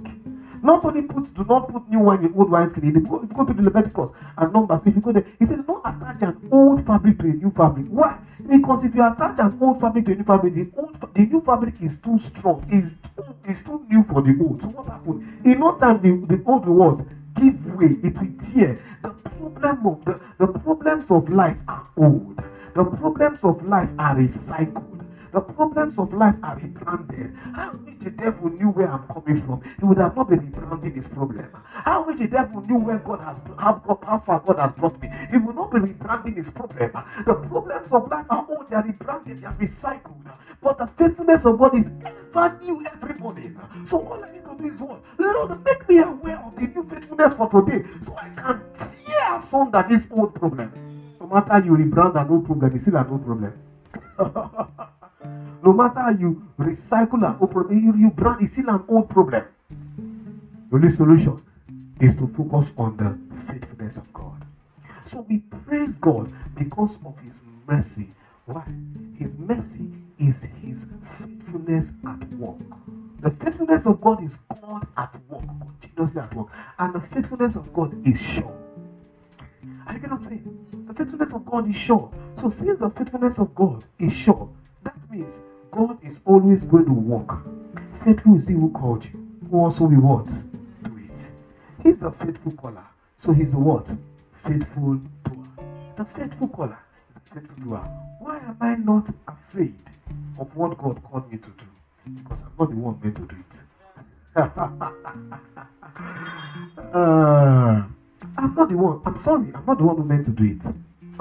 Not 0.61 0.83
only 0.83 1.01
put, 1.01 1.33
do 1.33 1.43
not 1.45 1.69
put 1.71 1.89
new 1.89 1.99
wine 1.99 2.23
in 2.23 2.33
old 2.35 2.51
wine 2.51 2.69
skin. 2.69 2.89
If 2.89 2.95
you 2.95 3.01
go, 3.01 3.21
if 3.23 3.29
you 3.29 3.35
go 3.35 3.45
to 3.45 3.53
the 3.53 3.61
Leviticus 3.61 4.09
and 4.37 4.53
Numbers, 4.53 4.81
if 4.85 4.95
you 4.95 5.01
go 5.01 5.11
there, 5.11 5.25
he 5.39 5.45
says, 5.45 5.59
don't 5.65 5.81
attach 5.85 6.21
an 6.21 6.49
old 6.51 6.85
fabric 6.85 7.17
to 7.19 7.25
a 7.25 7.33
new 7.33 7.51
fabric. 7.51 7.85
Why? 7.87 8.17
Because 8.47 8.83
if 8.83 8.95
you 8.95 9.05
attach 9.05 9.39
an 9.39 9.57
old 9.61 9.79
fabric 9.79 10.05
to 10.05 10.11
a 10.11 10.15
new 10.15 10.23
fabric, 10.23 10.53
the 10.55 10.67
old, 10.77 10.95
the 11.15 11.21
new 11.21 11.41
fabric 11.41 11.75
is 11.81 11.99
too 11.99 12.19
strong, 12.19 12.67
is 12.71 12.91
too, 13.15 13.35
It's 13.45 13.63
too 13.63 13.85
new 13.89 14.03
for 14.03 14.21
the 14.21 14.37
old. 14.41 14.61
So 14.61 14.67
what 14.67 14.87
happened? 14.87 15.45
In 15.45 15.59
no 15.59 15.75
time, 15.79 16.01
the, 16.01 16.35
the 16.35 16.43
old 16.45 16.67
what? 16.67 16.99
Give 17.35 17.55
way. 17.75 17.95
It 18.03 18.15
will 18.15 18.53
tear. 18.53 18.79
The 19.01 19.09
problem 19.09 19.87
of 19.87 20.05
the, 20.05 20.19
the 20.39 20.47
problems 20.47 21.09
of 21.09 21.29
life 21.29 21.57
are 21.67 21.87
old. 21.97 22.37
The 22.75 22.83
problems 22.83 23.39
of 23.43 23.65
life 23.67 23.89
are 23.97 24.15
recycled. 24.15 25.05
The 25.31 25.41
problems 25.41 25.99
of 25.99 26.11
life 26.13 26.35
are 26.41 26.55
rebranded. 26.55 27.35
How 27.53 27.71
wish 27.85 27.99
the 27.99 28.09
devil 28.09 28.49
knew 28.49 28.69
where 28.69 28.91
I'm 28.91 29.07
coming 29.07 29.45
from, 29.45 29.61
he 29.79 29.85
would 29.85 29.99
have 29.99 30.15
not 30.15 30.27
been 30.27 30.39
rebranding 30.39 30.95
his 30.95 31.07
problem. 31.07 31.45
How 31.53 32.03
wish 32.07 32.17
the 32.17 32.27
devil 32.27 32.61
knew 32.61 32.77
where 32.77 32.97
God 32.97 33.19
has 33.21 33.37
how, 33.57 33.99
how 34.03 34.19
far 34.25 34.39
God 34.39 34.57
has 34.57 34.71
brought 34.73 34.99
me, 34.99 35.09
he 35.29 35.37
would 35.37 35.55
not 35.55 35.71
be 35.71 35.79
rebranding 35.79 36.35
his 36.35 36.49
problem. 36.49 36.91
The 37.25 37.35
problems 37.35 37.91
of 37.91 38.09
life 38.09 38.25
are 38.29 38.45
all 38.49 38.65
they 38.69 38.75
are 38.75 38.83
rebranded, 38.83 39.41
they 39.41 39.45
are 39.45 39.53
recycled. 39.53 40.33
But 40.61 40.79
the 40.79 40.87
faithfulness 40.97 41.45
of 41.45 41.59
God 41.59 41.77
is 41.77 41.91
ever 42.05 42.59
new 42.63 42.83
every 42.87 43.13
morning. 43.19 43.59
So 43.87 43.99
all 43.99 44.23
I 44.23 44.31
need 44.31 44.43
to 44.45 44.55
do 44.57 44.73
is 44.73 44.79
what? 44.79 45.01
Lord, 45.19 45.63
make 45.63 45.87
me 45.87 45.99
aware 45.99 46.39
of 46.39 46.55
the 46.55 46.61
new 46.61 46.83
faithfulness 46.89 47.33
for 47.35 47.47
today 47.49 47.87
so 48.03 48.15
I 48.17 48.29
can 48.29 48.61
tear 48.77 49.35
asunder 49.37 49.85
this 49.87 50.07
old 50.09 50.33
problem. 50.33 50.71
No 51.19 51.27
matter 51.27 51.63
you 51.63 51.73
rebrand 51.73 52.19
an 52.19 52.29
old 52.29 52.45
problem, 52.45 52.75
it's 52.75 52.83
still 52.83 52.97
an 52.97 53.07
old 53.09 53.23
problem. 53.23 53.53
no 55.63 55.73
matter 55.73 55.99
how 55.99 56.09
you 56.09 56.47
recycle 56.57 57.27
an 57.27 57.37
old 57.39 57.51
problem, 57.51 57.83
you, 57.83 57.95
you 57.95 58.09
brand 58.09 58.41
it's 58.41 58.53
still 58.53 58.69
an 58.69 58.83
old 58.87 59.09
problem. 59.09 59.43
The 60.69 60.75
only 60.75 60.89
solution 60.89 61.41
is 61.99 62.15
to 62.15 62.27
focus 62.27 62.71
on 62.77 62.97
the 62.97 63.17
faithfulness 63.51 63.97
of 63.97 64.11
God. 64.13 64.45
So 65.05 65.25
we 65.27 65.39
praise 65.65 65.89
God 66.01 66.31
because 66.55 66.97
of 67.05 67.17
His 67.19 67.41
mercy. 67.67 68.13
Why? 68.45 68.63
His 69.17 69.31
mercy 69.37 69.89
is 70.19 70.41
His 70.61 70.85
faithfulness 71.17 71.87
at 72.07 72.33
work. 72.33 72.57
The 73.21 73.31
faithfulness 73.31 73.85
of 73.85 73.99
God 73.99 74.23
is 74.23 74.37
God 74.61 74.87
at 74.97 75.13
work, 75.29 75.43
continuously 75.81 76.21
at 76.21 76.33
work. 76.35 76.47
And 76.77 76.93
the 76.93 77.01
faithfulness 77.01 77.55
of 77.55 77.73
God 77.73 77.95
is 78.07 78.19
sure. 78.19 78.55
What 80.09 80.21
I'm 80.21 80.23
saying? 80.23 80.85
The 80.87 80.93
faithfulness 80.93 81.33
of 81.33 81.45
God 81.45 81.69
is 81.69 81.75
sure. 81.75 82.11
So 82.41 82.49
since 82.49 82.79
the 82.79 82.89
faithfulness 82.89 83.37
of 83.37 83.53
God 83.53 83.83
is 83.99 84.11
sure, 84.11 84.49
that 84.83 84.95
means 85.09 85.39
God 85.71 85.97
is 86.03 86.19
always 86.25 86.63
going 86.63 86.85
to 86.85 86.93
work. 86.93 87.43
Faithful 88.03 88.37
is 88.37 88.47
he 88.47 88.53
who 88.53 88.71
called 88.71 89.05
you, 89.05 89.27
who 89.49 89.57
also 89.57 89.85
will 89.85 90.01
what? 90.01 90.25
Do 90.83 90.97
it. 90.97 91.83
He's 91.83 92.01
a 92.03 92.11
faithful 92.11 92.53
caller. 92.53 92.85
So 93.17 93.33
he's 93.33 93.53
a 93.53 93.57
what? 93.57 93.87
Faithful 94.45 94.95
doer. 95.25 95.47
The 95.97 96.05
faithful 96.15 96.47
caller 96.47 96.79
faithful 97.33 97.63
doer. 97.63 97.79
Why 98.19 98.37
am 98.37 98.57
I 98.61 98.75
not 98.75 99.07
afraid 99.27 99.77
of 100.39 100.55
what 100.55 100.77
God 100.77 101.01
called 101.03 101.31
me 101.31 101.37
to 101.37 101.47
do? 101.47 101.65
Because 102.15 102.39
I'm 102.41 102.51
not 102.57 102.69
the 102.69 102.75
one 102.75 102.99
meant 103.03 103.15
to 103.15 103.21
do 103.21 103.35
it. 103.35 103.45
uh, 106.93 106.95
I'm 108.37 108.55
not 108.55 108.69
the 108.69 108.77
one. 108.77 109.01
I'm 109.05 109.17
sorry. 109.17 109.51
I'm 109.53 109.65
not 109.65 109.77
the 109.77 109.83
one 109.83 109.97
who 109.97 110.03
meant 110.03 110.25
to 110.25 110.31
do 110.31 110.43
it. 110.43 110.61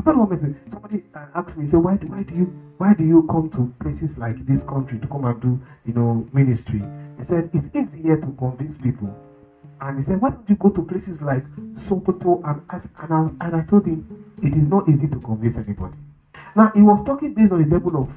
Not 0.08 0.30
one 0.30 0.40
to. 0.40 0.70
Somebody 0.70 1.02
uh, 1.14 1.26
asked 1.34 1.54
me, 1.58 1.68
say, 1.70 1.76
why 1.76 1.98
do 1.98 2.06
why 2.06 2.22
do 2.22 2.34
you 2.34 2.46
why 2.78 2.94
do 2.94 3.04
you 3.04 3.26
come 3.28 3.50
to 3.50 3.70
places 3.78 4.16
like 4.16 4.46
this 4.46 4.62
country 4.62 4.98
to 5.00 5.06
come 5.06 5.26
and 5.26 5.38
do 5.38 5.60
you 5.84 5.92
know 5.92 6.26
ministry? 6.32 6.82
He 7.18 7.24
said 7.24 7.50
it's 7.52 7.68
easier 7.76 8.16
to 8.16 8.26
convince 8.38 8.80
people. 8.80 9.14
And 9.82 9.98
he 9.98 10.04
said, 10.06 10.22
why 10.22 10.30
don't 10.30 10.48
you 10.48 10.56
go 10.56 10.70
to 10.70 10.82
places 10.82 11.20
like 11.20 11.44
Sokoto 11.76 12.40
and 12.48 12.62
ask? 12.70 12.88
And 13.02 13.12
I, 13.12 13.46
and 13.46 13.56
I 13.56 13.62
told 13.68 13.84
him 13.84 14.00
it 14.42 14.56
is 14.56 14.66
not 14.66 14.88
easy 14.88 15.08
to 15.08 15.20
convince 15.20 15.58
anybody. 15.58 15.98
Now 16.56 16.72
he 16.74 16.80
was 16.80 17.04
talking 17.04 17.34
based 17.34 17.52
on 17.52 17.62
the 17.62 17.68
level 17.68 18.00
of 18.00 18.08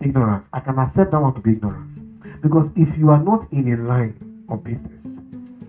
ignorance. 0.00 0.46
I 0.52 0.60
can 0.60 0.78
accept 0.78 1.10
that 1.10 1.20
one 1.20 1.34
to 1.34 1.40
be 1.40 1.50
ignorance 1.50 1.98
because 2.42 2.70
if 2.76 2.96
you 2.96 3.10
are 3.10 3.18
not 3.18 3.52
in 3.52 3.72
a 3.72 3.76
line 3.88 4.46
of 4.48 4.62
business, 4.62 5.18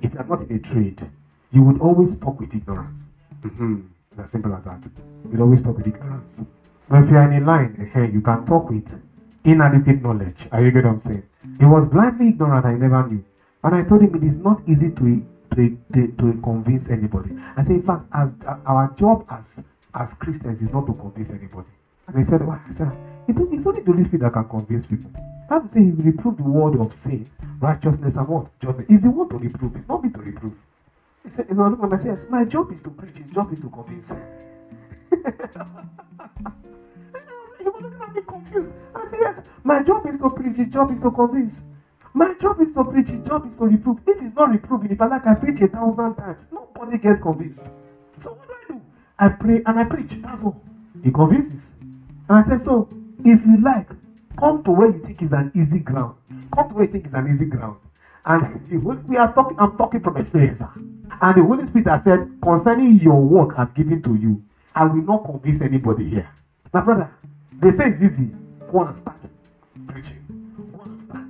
if 0.03 0.13
you 0.13 0.19
are 0.19 0.27
not 0.27 0.41
in 0.41 0.57
a 0.57 0.59
trade, 0.59 1.09
you 1.51 1.63
would 1.63 1.82
always 1.82 2.15
talk 2.19 2.39
with 2.39 2.53
ignorance. 2.53 2.93
Mm-hmm. 3.41 3.91
As 4.18 4.30
simple 4.30 4.53
as 4.53 4.64
that. 4.66 4.80
You'd 5.32 5.39
always 5.39 5.62
talk 5.62 5.78
with 5.78 5.88
ignorance. 5.88 6.41
But 6.89 7.03
if 7.03 7.09
you 7.09 7.18
are 7.18 7.32
in 7.32 7.41
a 7.41 7.45
line, 7.45 7.89
hey, 7.93 8.09
you 8.12 8.20
can 8.20 8.45
talk 8.45 8.70
with 8.70 8.84
inadequate 9.45 10.01
knowledge. 10.01 10.47
Are 10.51 10.62
you 10.62 10.72
get 10.72 10.84
what 10.84 10.91
I'm 10.91 11.01
saying? 11.01 11.24
He 11.59 11.66
was 11.66 11.88
blindly 11.89 12.30
ignorant, 12.30 12.66
I 12.66 12.74
never 12.74 13.07
knew. 13.07 13.24
And 13.64 13.76
I 13.76 13.84
told 13.84 14.01
him 14.01 14.14
it 14.16 14.24
is 14.24 14.38
not 14.38 14.62
easy 14.68 14.89
to 14.89 15.26
to, 15.55 15.78
to, 15.93 16.07
to 16.07 16.41
convince 16.43 16.88
anybody. 16.89 17.38
I 17.57 17.64
said, 17.64 17.72
in 17.72 17.84
fact, 17.84 18.05
as 18.14 18.30
uh, 18.47 18.55
our 18.66 18.88
job 18.97 19.26
as 19.30 19.64
as 19.93 20.07
Christians 20.20 20.62
is 20.62 20.72
not 20.72 20.88
to 20.88 20.93
convince 20.93 21.30
anybody. 21.30 21.68
And 22.07 22.18
he 22.18 22.30
said, 22.30 22.45
Why? 22.45 22.59
I 22.70 22.74
said, 22.78 22.91
it's 23.28 23.38
only 23.38 23.82
the 23.82 23.91
Holy 23.91 24.05
Spirit 24.05 24.22
that 24.22 24.34
can 24.34 24.47
convince 24.49 24.86
people. 24.86 25.12
I 25.49 25.55
have 25.55 25.64
to 25.64 25.70
say, 25.70 25.84
he 25.84 25.91
will 25.91 26.05
reprove 26.05 26.38
the 26.38 26.43
word 26.43 26.80
of 26.80 26.93
sin, 26.95 27.30
righteousness, 27.59 28.16
and 28.16 28.28
what? 28.28 28.47
Judgment. 28.62 28.89
He's 28.89 29.01
the 29.01 29.09
one 29.12 29.28
to 29.30 29.38
reprove. 29.38 29.76
It's 29.76 29.88
not 29.88 30.03
me 30.03 30.09
to 30.09 30.20
reprove. 30.20 30.53
He 31.24 31.30
said, 31.30 31.47
you 31.49 31.55
know, 31.55 31.67
look 31.69 31.82
when 31.82 31.93
I 31.93 31.97
say, 31.97 32.09
yes, 32.09 32.26
my 32.30 32.43
job 32.45 32.72
is 32.72 32.82
to 32.82 32.89
preach, 32.89 33.17
his 33.17 33.32
job 33.32 33.51
is 33.53 33.59
to 33.61 33.69
convince. 33.69 34.09
he 34.09 34.15
was 37.69 37.82
looking 37.84 38.01
at 38.01 38.15
me 38.15 38.22
confused. 38.28 38.72
I 38.95 39.07
said, 39.09 39.19
yes, 39.22 39.41
my 39.63 39.82
job 39.84 40.05
is 40.07 40.17
to 40.19 40.30
preach, 40.30 40.57
his 40.57 40.69
job 40.69 40.91
is 40.91 40.99
to 41.01 41.11
convince. 41.11 41.61
My 42.13 42.34
job 42.39 42.59
is 42.61 42.74
to 42.74 42.84
preach, 42.84 43.09
his 43.09 43.22
job 43.22 43.45
is 43.45 43.55
to 43.57 43.65
reprove. 43.65 43.99
If 44.07 44.19
he's 44.19 44.36
not 44.36 44.49
reproving, 44.49 44.91
if 44.91 45.01
I 45.01 45.05
like 45.07 45.28
I 45.28 45.36
preach 45.36 45.61
a 45.61 45.67
thousand 45.67 46.15
times, 46.15 46.39
nobody 46.51 46.97
gets 46.97 47.19
convinced. 47.22 47.61
So 48.24 48.32
what 48.32 48.47
do 48.47 48.53
I 48.53 48.65
do? 48.74 48.82
I 49.19 49.30
pray 49.30 49.61
and 49.65 49.80
I 49.80 49.84
preach. 49.86 50.11
That's 50.22 50.43
all. 50.43 50.55
He 51.03 51.11
convinces. 51.11 51.61
And 52.30 52.38
I 52.39 52.41
said, 52.41 52.61
so 52.61 52.88
if 53.24 53.45
you 53.45 53.57
like, 53.63 53.89
come 54.39 54.63
to 54.63 54.72
where 54.72 54.89
you 54.89 54.99
think 54.99 55.22
is 55.22 55.32
an 55.34 55.51
easy 55.55 55.80
ground. 55.80 56.15
Come 56.55 56.67
to 56.69 56.76
where 56.76 56.86
you 56.86 56.91
think 56.91 57.07
is 57.07 57.13
an 57.13 57.28
easy 57.32 57.45
ground. 57.45 57.78
And 58.26 58.69
we 59.09 59.17
are 59.17 59.34
talking, 59.34 59.57
I'm 59.59 59.78
talking 59.78 60.01
from 60.01 60.17
experience. 60.17 60.61
And 61.22 61.36
the 61.38 61.43
Holy 61.43 61.67
Spirit 61.67 61.88
has 61.88 62.03
said, 62.03 62.32
concerning 62.43 62.99
your 62.99 63.19
work 63.19 63.55
I've 63.57 63.74
given 63.74 64.01
to 64.03 64.15
you, 64.15 64.43
I 64.76 64.86
will 64.86 65.03
not 65.03 65.26
convince 65.26 65.61
anybody 65.61 66.09
here. 66.09 66.30
My 66.74 66.82
brother, 66.82 67.11
they 67.59 67.72
say 67.72 67.89
it's 67.89 68.01
easy. 68.01 68.32
Go 68.72 68.84
and 68.86 68.97
start 69.01 69.17
preaching. 69.88 70.26
Go 70.72 70.84
and 70.84 71.01
start 71.05 71.26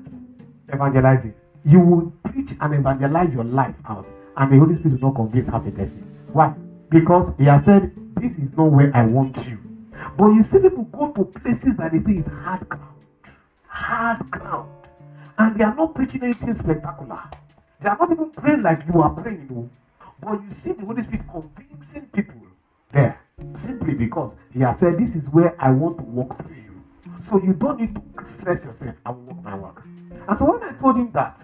evangelizing. 0.73 1.33
You 1.65 1.79
will 1.79 2.13
preach 2.23 2.51
and 2.59 2.73
evangelize 2.73 3.33
your 3.33 3.43
life 3.43 3.75
out, 3.87 4.05
and 4.37 4.51
the 4.51 4.57
Holy 4.57 4.77
Spirit 4.77 5.01
will 5.01 5.09
not 5.09 5.15
convince 5.15 5.47
half 5.47 5.65
a 5.65 5.71
person. 5.71 6.01
Why? 6.31 6.53
Because 6.89 7.33
He 7.37 7.45
has 7.45 7.65
said, 7.65 7.91
This 8.15 8.33
is 8.33 8.49
not 8.55 8.71
where 8.71 8.95
I 8.95 9.05
want 9.05 9.37
you. 9.47 9.59
But 10.17 10.27
you 10.27 10.43
see 10.43 10.59
people 10.59 10.83
go 10.85 11.11
to 11.11 11.25
places 11.39 11.77
that 11.77 11.91
they 11.91 11.99
say 12.03 12.19
is 12.19 12.27
hard 12.27 12.67
ground. 12.69 12.95
Hard 13.67 14.31
ground. 14.31 14.69
And 15.41 15.57
they 15.57 15.63
are 15.63 15.73
not 15.73 15.95
preaching 15.95 16.21
anything 16.21 16.53
spectacular. 16.53 17.19
They 17.81 17.89
are 17.89 17.97
not 17.97 18.11
even 18.11 18.29
praying 18.29 18.61
like 18.61 18.83
you 18.93 19.01
are 19.01 19.09
praying. 19.09 19.71
But 20.21 20.43
you 20.43 20.53
see 20.53 20.71
the 20.73 20.85
Holy 20.85 21.01
Spirit 21.01 21.25
convincing 21.31 22.05
people 22.13 22.41
there 22.91 23.19
simply 23.55 23.95
because 23.95 24.35
He 24.53 24.59
has 24.59 24.77
said, 24.77 24.99
This 24.99 25.15
is 25.15 25.27
where 25.29 25.55
I 25.59 25.71
want 25.71 25.97
to 25.97 26.03
walk 26.03 26.37
through 26.43 26.53
you. 26.53 26.83
So 27.21 27.41
you 27.41 27.53
don't 27.53 27.79
need 27.79 27.95
to 27.95 28.01
stress 28.37 28.63
yourself. 28.63 28.93
I 29.03 29.09
will 29.09 29.23
walk 29.23 29.43
my 29.43 29.55
work. 29.55 29.83
And 30.27 30.37
so 30.37 30.45
when 30.45 30.61
I 30.61 30.73
told 30.79 30.97
him 30.97 31.09
that, 31.13 31.35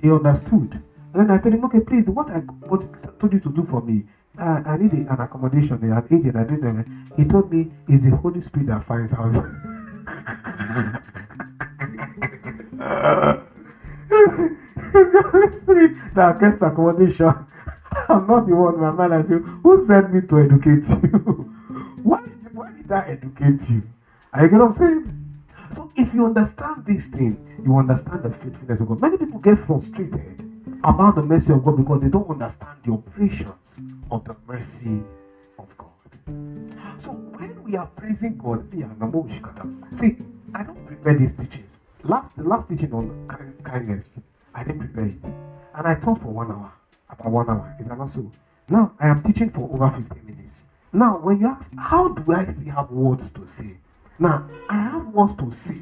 he 0.00 0.10
understood. 0.10 0.80
And 1.12 1.14
then 1.14 1.30
I 1.30 1.36
told 1.36 1.52
him, 1.54 1.66
Okay, 1.66 1.80
please, 1.80 2.06
what 2.06 2.30
I 2.30 2.38
what 2.38 2.80
told 3.20 3.34
you 3.34 3.40
to 3.40 3.50
do 3.50 3.66
for 3.68 3.82
me, 3.82 4.04
uh, 4.38 4.62
I 4.64 4.78
need 4.78 4.92
an 4.94 5.20
accommodation, 5.20 5.82
an 5.82 6.02
agent. 6.10 6.36
I 6.36 6.44
didn't. 6.44 7.12
He 7.18 7.26
told 7.26 7.52
me, 7.52 7.68
It's 7.88 8.04
the 8.04 8.16
Holy 8.16 8.40
Spirit 8.40 8.68
that 8.68 8.86
finds 8.86 9.12
out. 9.12 9.34
it's 14.94 15.30
Holy 15.30 15.60
Spirit 15.62 15.92
that 16.14 16.40
gets 16.40 16.62
accommodation. 16.62 17.32
I'm 18.08 18.26
not 18.26 18.46
the 18.46 18.54
one, 18.54 18.80
my 18.80 18.90
man. 18.90 19.12
I 19.12 19.22
say, 19.22 19.38
who 19.62 19.86
sent 19.86 20.12
me 20.12 20.20
to 20.28 20.40
educate 20.40 20.88
you? 20.88 21.52
why, 22.02 22.22
did, 22.22 22.54
why 22.54 22.72
did 22.72 22.90
I 22.90 23.08
educate 23.10 23.68
you? 23.70 23.82
Are 24.32 24.42
you 24.44 24.50
get 24.50 24.58
what 24.58 24.68
I'm 24.70 24.74
saying? 24.74 25.24
So 25.74 25.90
if 25.96 26.12
you 26.12 26.26
understand 26.26 26.84
this 26.86 27.06
thing, 27.06 27.38
you 27.64 27.76
understand 27.76 28.22
the 28.22 28.30
faithfulness 28.30 28.80
of 28.80 28.88
God. 28.88 29.00
Many 29.00 29.16
people 29.16 29.40
get 29.40 29.64
frustrated 29.66 30.40
about 30.82 31.14
the 31.14 31.22
mercy 31.22 31.52
of 31.52 31.64
God 31.64 31.76
because 31.76 32.00
they 32.02 32.08
don't 32.08 32.28
understand 32.28 32.78
the 32.84 32.92
operations 32.92 33.80
of 34.10 34.24
the 34.24 34.36
mercy 34.46 35.02
of 35.58 35.68
God. 35.78 35.90
So 37.02 37.12
when 37.12 37.62
we 37.64 37.76
are 37.76 37.86
praising 37.86 38.36
God, 38.36 38.70
see, 38.70 40.16
I 40.54 40.62
don't 40.62 40.86
prepare 40.86 41.18
these 41.18 41.32
teachings. 41.32 41.73
Last 42.06 42.36
last 42.36 42.68
teaching 42.68 42.92
on 42.92 43.26
kindness, 43.64 44.04
I 44.54 44.62
didn't 44.62 44.80
prepare 44.80 45.06
it. 45.06 45.24
And 45.74 45.86
I 45.86 45.94
taught 45.94 46.20
for 46.20 46.28
one 46.28 46.50
hour. 46.50 46.70
About 47.08 47.30
one 47.32 47.48
hour. 47.48 47.74
Is 47.80 47.86
that 47.86 47.96
not 47.96 48.12
so? 48.12 48.30
Now 48.68 48.92
I 49.00 49.08
am 49.08 49.22
teaching 49.22 49.48
for 49.48 49.70
over 49.72 49.88
15 49.90 50.26
minutes. 50.26 50.54
Now, 50.92 51.16
when 51.18 51.40
you 51.40 51.48
ask, 51.48 51.70
how 51.78 52.08
do 52.08 52.30
I 52.30 52.44
still 52.44 52.74
have 52.74 52.90
words 52.90 53.24
to 53.34 53.46
say? 53.48 53.78
Now, 54.18 54.46
I 54.68 54.74
have 54.80 55.06
words 55.14 55.36
to 55.38 55.50
say 55.66 55.80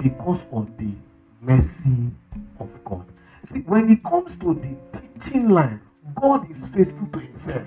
because 0.00 0.40
of 0.52 0.70
the 0.78 0.92
mercy 1.40 2.12
of 2.60 2.68
God. 2.84 3.04
See, 3.44 3.58
when 3.60 3.90
it 3.90 4.04
comes 4.04 4.38
to 4.38 4.54
the 4.54 5.00
teaching 5.20 5.50
line, 5.50 5.80
God 6.14 6.48
is 6.48 6.58
faithful 6.72 7.08
to 7.12 7.18
himself. 7.18 7.66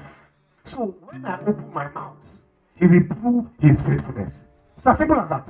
So 0.65 0.95
when 1.01 1.25
I 1.25 1.41
open 1.41 1.73
my 1.73 1.89
mouth, 1.89 2.15
he 2.75 2.87
will 2.87 3.03
prove 3.03 3.45
his 3.59 3.81
faithfulness. 3.81 4.41
It's 4.79 4.87
as 4.87 4.97
simple 4.97 5.19
as 5.19 5.27
that. 5.27 5.45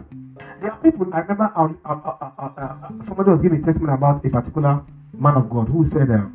There 0.60 0.72
are 0.72 0.78
people, 0.82 1.06
I 1.14 1.20
remember 1.20 1.52
uh, 1.56 1.70
uh, 1.86 2.50
uh, 2.58 3.04
somebody 3.06 3.30
was 3.30 3.42
giving 3.44 3.62
a 3.62 3.64
testimony 3.64 3.94
about 3.94 4.26
a 4.26 4.30
particular 4.32 4.82
man 5.14 5.38
of 5.38 5.48
God 5.52 5.68
who 5.70 5.88
said 5.88 6.10
uh, 6.10 6.26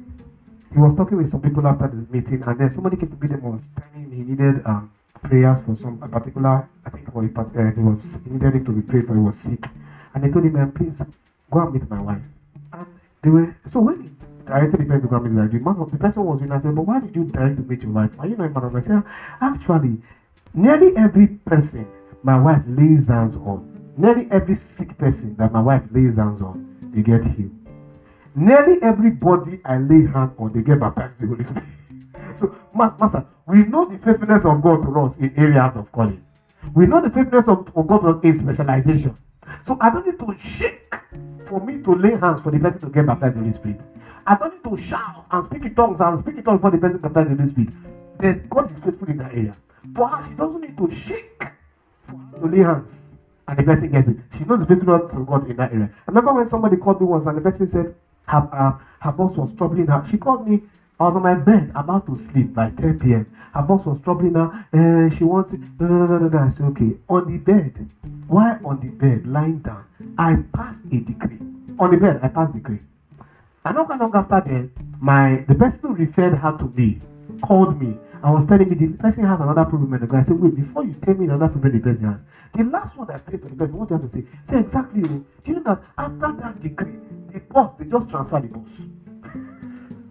he 0.72 0.78
was 0.78 0.94
talking 0.96 1.18
with 1.18 1.28
some 1.28 1.40
people 1.40 1.66
after 1.66 1.88
the 1.88 2.06
meeting, 2.14 2.44
and 2.46 2.56
then 2.56 2.72
somebody 2.72 2.96
came 2.96 3.10
to 3.10 3.16
meet 3.16 3.32
him 3.32 3.42
was 3.42 3.66
telling 3.74 4.12
he 4.12 4.22
needed 4.22 4.64
um, 4.64 4.92
prayers 5.24 5.58
for 5.66 5.74
some 5.74 6.00
a 6.04 6.08
particular. 6.08 6.68
I 6.86 6.90
think 6.90 7.12
for 7.12 7.24
a, 7.24 7.26
uh, 7.26 7.72
he 7.74 7.80
was 7.82 7.98
he 8.22 8.30
needed 8.30 8.64
to 8.64 8.70
be 8.70 8.82
prayed 8.82 9.08
for. 9.08 9.14
He 9.14 9.20
was 9.26 9.38
sick, 9.38 9.64
and 10.14 10.22
they 10.22 10.30
told 10.30 10.44
him, 10.44 10.70
please 10.70 10.94
go 11.50 11.66
and 11.66 11.74
meet 11.74 11.90
my 11.90 12.00
wife." 12.00 12.22
And 12.74 12.86
they 13.24 13.30
were 13.30 13.56
so 13.66 13.80
when 13.80 14.02
he 14.04 14.10
directed 14.46 14.78
the 14.78 14.84
person 14.84 15.02
to 15.02 15.08
go 15.08 15.16
and 15.16 15.34
meet 15.34 15.50
the 15.50 15.58
wife, 15.58 15.78
the 15.90 15.96
the 15.96 15.98
person 15.98 16.24
was 16.24 16.40
in 16.42 16.52
and 16.52 16.62
said, 16.62 16.72
"But 16.72 16.86
why 16.86 17.00
did 17.00 17.16
you 17.16 17.24
direct 17.24 17.56
to 17.56 17.62
meet 17.64 17.82
your 17.82 17.90
wife? 17.90 18.12
Are 18.20 18.28
you 18.28 18.36
not 18.36 18.46
a 18.46 18.54
man 18.54 18.62
of 18.62 18.72
God?" 18.72 18.84
I 18.84 18.86
said, 18.86 19.02
"Actually, 19.40 19.98
nearly 20.54 20.94
every 20.96 21.26
person 21.42 21.90
my 22.24 22.38
wife 22.38 22.62
lays 22.66 23.08
hands 23.08 23.36
on, 23.36 23.94
nearly 23.98 24.28
every 24.32 24.56
sick 24.56 24.98
person 24.98 25.36
that 25.38 25.52
my 25.52 25.60
wife 25.62 25.84
lays 25.92 26.16
hands 26.16 26.42
on, 26.42 26.66
they 26.92 27.02
get 27.02 27.24
healed." 27.24 27.52
Nearly 28.34 28.78
everybody 28.82 29.60
I 29.64 29.78
lay 29.78 30.04
hands 30.06 30.32
on, 30.38 30.52
they 30.52 30.62
get 30.62 30.80
baptized 30.80 31.14
the 31.20 31.28
Holy 31.28 31.44
Spirit. 31.44 31.64
So, 32.36 32.50
Master, 32.74 33.22
we 33.46 33.64
know 33.64 33.84
the 33.86 33.98
faithfulness 33.98 34.44
of 34.46 34.62
God 34.62 34.82
to 34.82 35.00
us 35.02 35.18
in 35.18 35.32
areas 35.36 35.76
of 35.76 35.92
calling. 35.92 36.22
We 36.74 36.86
know 36.86 37.00
the 37.00 37.10
faithfulness 37.10 37.48
of, 37.48 37.68
of 37.76 37.86
God 37.86 38.00
to 38.02 38.08
us 38.10 38.18
in 38.24 38.34
specialization. 38.34 39.14
So, 39.62 39.76
I 39.80 39.90
don't 39.90 40.06
need 40.06 40.18
to 40.18 40.34
shake 40.38 40.96
for 41.46 41.60
me 41.60 41.78
to 41.78 41.92
lay 41.92 42.16
hands 42.16 42.40
for 42.40 42.50
the 42.52 42.58
person 42.58 42.80
to 42.80 42.90
get 42.90 43.06
baptized 43.06 43.36
in 43.36 43.44
the 43.48 43.54
Spirit. 43.54 43.80
I 44.26 44.36
don't 44.36 44.52
need 44.52 44.64
to 44.64 44.82
shout 44.82 45.26
and 45.30 45.44
speak 45.46 45.64
in 45.66 45.74
tongues 45.74 46.00
and 46.00 46.20
speak 46.20 46.38
in 46.38 46.44
tongues 46.44 46.60
for 46.62 46.70
the 46.70 46.78
person 46.78 46.98
to 46.98 47.02
get 47.02 47.14
baptized 47.14 47.38
in 47.38 47.46
the 47.46 47.52
Spirit. 47.52 47.70
There's, 48.18 48.38
God 48.50 48.72
is 48.72 48.78
faithful 48.80 49.08
in 49.10 49.18
that 49.18 49.32
area. 49.34 49.54
For 49.94 50.08
her, 50.08 50.24
she 50.28 50.34
doesn't 50.34 50.60
need 50.62 50.76
to 50.78 50.90
shake 50.90 51.44
to 52.08 52.46
lay 52.46 52.58
hands 52.58 53.08
and 53.46 53.58
the 53.58 53.62
person 53.62 53.90
gets 53.90 54.08
it. 54.08 54.16
She 54.36 54.44
knows 54.44 54.60
the 54.60 54.66
faithfulness 54.66 55.12
of 55.12 55.26
God 55.26 55.50
in 55.50 55.56
that 55.56 55.72
area. 55.72 55.90
I 55.92 56.10
remember 56.10 56.34
when 56.34 56.48
somebody 56.48 56.76
called 56.76 57.00
me 57.00 57.06
once 57.06 57.26
and 57.26 57.36
the 57.36 57.40
person 57.42 57.68
said 57.68 57.94
her, 58.26 58.48
uh, 58.52 58.78
her 59.00 59.12
boss 59.12 59.36
was 59.36 59.52
troubling 59.54 59.86
her. 59.86 60.04
She 60.10 60.16
called 60.16 60.48
me. 60.48 60.62
I 60.98 61.04
was 61.04 61.16
on 61.16 61.22
my 61.22 61.34
bed 61.34 61.72
about 61.74 62.06
to 62.06 62.16
sleep 62.16 62.54
by 62.54 62.70
10 62.70 63.00
p.m. 63.00 63.26
Her 63.52 63.62
boss 63.62 63.84
was 63.84 63.98
troubling 64.02 64.34
her. 64.34 64.48
Uh, 64.72 65.14
she 65.14 65.24
wants 65.24 65.52
it. 65.52 65.60
No, 65.78 65.86
no, 65.88 66.06
no, 66.06 66.18
no, 66.18 66.28
no. 66.28 66.38
I 66.38 66.48
said, 66.48 66.66
okay. 66.66 66.96
On 67.08 67.30
the 67.30 67.38
bed, 67.38 67.88
while 68.28 68.58
on 68.64 68.80
the 68.80 68.88
bed, 68.88 69.26
lying 69.26 69.58
down, 69.58 69.84
I 70.16 70.36
passed 70.56 70.84
a 70.86 71.00
decree. 71.00 71.38
On 71.78 71.90
the 71.90 71.96
bed, 71.96 72.20
I 72.22 72.28
passed 72.28 72.52
the 72.52 72.60
decree. 72.60 72.80
And 73.64 73.76
not 73.76 73.88
long 73.88 74.12
after 74.14 74.42
then, 74.46 74.70
my 75.00 75.44
the 75.48 75.54
person 75.54 75.90
who 75.90 75.94
referred 75.94 76.34
her 76.34 76.56
to 76.58 76.64
me 76.76 77.00
called 77.42 77.80
me 77.80 77.96
and 78.22 78.34
was 78.34 78.46
telling 78.46 78.68
me 78.68 78.74
the 78.74 78.86
person 78.96 79.24
has 79.24 79.40
another 79.40 79.64
problem 79.64 79.94
in 79.94 80.00
the 80.00 80.06
guy. 80.06 80.20
I 80.20 80.22
said, 80.22 80.40
wait, 80.40 80.54
before 80.54 80.84
you 80.84 80.94
tell 81.04 81.14
me 81.14 81.26
another 81.26 81.48
problem 81.48 81.72
the 81.72 81.80
person 81.80 82.04
has, 82.04 82.20
the 82.54 82.62
last 82.64 82.96
one 82.96 83.10
I 83.10 83.18
prayed 83.18 83.42
for 83.42 83.48
the 83.48 83.56
person, 83.56 83.76
what 83.76 83.88
do 83.88 83.94
you 83.94 84.00
have 84.00 84.10
to 84.10 84.16
say? 84.16 84.24
Say 84.48 84.58
exactly. 84.60 85.02
oh. 85.04 85.22
Do 85.44 85.52
you 85.52 85.54
know 85.54 85.62
that 85.64 85.80
after 85.98 86.32
that 86.42 86.60
decree, 86.62 86.98
the 87.32 87.40
boss, 87.40 87.70
they 87.78 87.84
just 87.86 88.08
transfer 88.08 88.40
the 88.40 88.48
boss. 88.48 88.68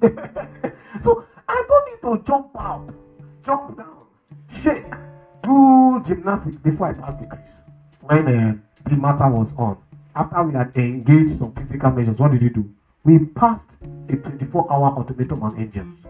so 1.02 1.24
I 1.48 1.64
don't 1.68 1.86
need 1.86 2.02
to 2.02 2.24
jump 2.26 2.50
out, 2.60 2.90
jump 3.46 3.78
down, 3.78 4.06
shake, 4.50 4.94
do 5.44 6.02
gymnastics 6.06 6.58
before 6.58 6.88
I 6.90 6.94
pass 6.94 7.20
decrees. 7.20 7.62
When 8.02 8.28
uh, 8.28 8.54
the 8.90 8.98
matter 8.98 9.30
was 9.30 9.54
on, 9.58 9.78
after 10.16 10.44
we 10.44 10.54
had 10.54 10.72
engaged 10.76 11.40
some 11.40 11.52
physical 11.54 11.92
measures, 11.92 12.18
what 12.18 12.32
did 12.32 12.42
you 12.42 12.50
do? 12.50 12.68
We 13.04 13.20
passed 13.20 13.66
a 14.10 14.16
24 14.16 14.72
hour 14.72 14.94
ultimatum 14.98 15.44
on 15.44 15.58
angels. 15.60 16.06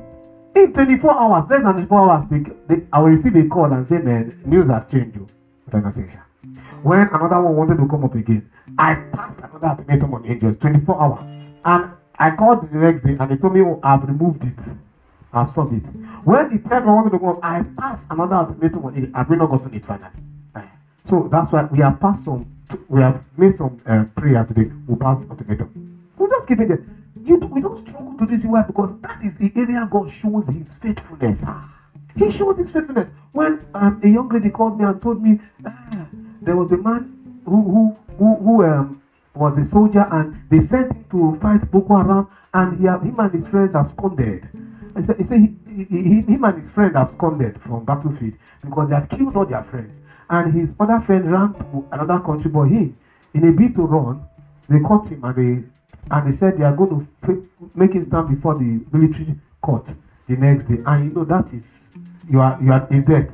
In 0.56 0.72
24 0.72 1.20
hours, 1.20 1.50
less 1.50 1.64
than 1.64 1.74
24 1.74 2.12
hours, 2.12 2.30
they, 2.30 2.40
they, 2.68 2.84
I 2.94 3.00
will 3.00 3.08
receive 3.08 3.36
a 3.36 3.48
call 3.48 3.74
and 3.74 3.88
say, 3.90 3.98
man, 3.98 4.40
news 4.46 4.70
has 4.70 4.84
changed 4.92 5.16
you. 5.16 5.28
Say, 5.72 5.80
yeah. 6.08 6.22
When 6.84 7.08
another 7.08 7.42
one 7.42 7.56
wanted 7.56 7.78
to 7.78 7.88
come 7.88 8.04
up 8.04 8.14
again, 8.14 8.48
I 8.78 8.94
passed 9.14 9.40
another 9.40 9.68
ultimatum 9.68 10.14
on 10.14 10.26
angels, 10.28 10.58
24 10.60 11.02
hours. 11.02 11.30
And 11.66 11.92
I 12.20 12.36
called 12.36 12.70
the 12.70 12.78
next 12.78 13.04
day 13.04 13.18
and 13.20 13.32
they 13.32 13.36
told 13.36 13.54
me, 13.54 13.62
oh, 13.62 13.80
I've 13.82 14.04
removed 14.04 14.44
it. 14.44 14.60
I've 15.34 15.52
solved 15.54 15.74
it. 15.74 15.84
When 16.24 16.56
the 16.56 16.70
third 16.70 16.86
one 16.86 16.96
wanted 16.96 17.12
to 17.12 17.20
come, 17.20 17.40
I 17.42 17.64
passed 17.80 18.06
another 18.12 18.36
ultimatum 18.36 18.86
on 18.86 18.96
angels. 18.96 19.14
I've 19.16 19.30
really 19.30 19.40
not 19.40 19.50
gotten 19.50 19.74
it 19.74 19.86
finally. 19.86 20.12
Aye. 20.54 20.70
So 21.06 21.28
that's 21.32 21.52
why 21.52 21.64
we 21.64 21.80
have 21.80 22.00
passed 22.00 22.26
some, 22.26 22.46
we 22.90 23.02
have 23.02 23.24
made 23.38 23.58
some 23.58 23.82
uh, 23.88 24.04
prayers 24.16 24.48
today. 24.50 24.72
We 24.88 24.96
passed 24.98 25.24
ultimatum. 25.28 26.12
We'll 26.18 26.30
just 26.30 26.48
keep 26.48 26.60
it 26.60 26.68
there. 26.68 26.86
You 27.26 27.40
do, 27.40 27.48
we 27.48 27.62
don't 27.62 27.78
struggle 27.78 28.16
to 28.20 28.26
this 28.26 28.44
why 28.44 28.64
because 28.64 28.94
that 29.02 29.20
is 29.24 29.38
the 29.38 29.52
area 29.56 29.88
God 29.90 30.12
shows 30.12 30.46
His 30.48 30.68
faithfulness. 30.82 31.44
Ah. 31.48 31.74
He 32.18 32.30
shows 32.30 32.58
His 32.58 32.70
faithfulness. 32.70 33.10
When 33.32 33.66
um, 33.74 34.02
a 34.04 34.08
young 34.08 34.30
lady 34.30 34.50
called 34.50 34.78
me 34.78 34.86
and 34.86 35.02
told 35.02 35.24
me 35.24 35.40
ah, 35.66 36.08
there 36.42 36.56
was 36.56 36.72
a 36.72 36.78
man 36.78 37.42
who 37.46 37.62
who 37.62 37.98
who, 38.18 38.36
who 38.36 38.64
um, 38.64 39.02
was 39.36 39.58
a 39.58 39.66
soldier 39.66 40.06
and 40.12 40.36
they 40.50 40.60
sent 40.60 40.92
him 40.92 41.06
to 41.12 41.38
fight 41.42 41.70
Boko 41.72 41.98
Haram 41.98 42.28
and 42.54 42.80
he, 42.80 42.86
him 42.86 43.16
and 43.20 43.34
his 43.34 43.48
friends 43.48 43.74
absconded. 43.76 44.48
He 44.96 45.04
said, 45.04 45.18
he 45.18 45.24
said 45.24 45.40
he, 45.40 45.86
he, 45.90 46.04
he, 46.04 46.22
him 46.22 46.44
and 46.44 46.62
his 46.62 46.72
friend 46.72 46.96
absconded 46.96 47.60
from 47.62 47.86
battlefield 47.86 48.34
because 48.64 48.90
they 48.90 48.96
had 48.96 49.10
killed 49.10 49.36
all 49.36 49.46
their 49.46 49.64
friends. 49.64 49.92
And 50.30 50.54
his 50.54 50.74
other 50.80 51.02
friend 51.06 51.32
ran 51.32 51.54
to 51.54 51.88
another 51.92 52.20
country, 52.24 52.52
but 52.52 52.66
he, 52.66 52.94
in 53.34 53.48
a 53.48 53.52
bid 53.52 53.76
to 53.76 53.82
run, 53.82 54.24
they 54.70 54.80
caught 54.80 55.08
him 55.08 55.24
and 55.24 55.36
they 55.36 55.68
and 56.12 56.34
they 56.34 56.38
said 56.38 56.58
they 56.58 56.64
are 56.64 56.76
going 56.76 57.08
to 57.26 57.50
make 57.76 57.94
him 57.94 58.06
stand 58.08 58.30
before 58.30 58.56
the 58.56 58.84
military 58.92 59.36
court 59.62 59.86
the 60.28 60.36
next 60.36 60.68
day. 60.68 60.78
And 60.86 61.06
you 61.06 61.12
know 61.12 61.26
that 61.26 61.54
is 61.54 61.66
you 62.30 62.40
are 62.40 62.58
you 62.62 62.72
are 62.72 62.88
is 62.92 63.04
death. 63.06 63.30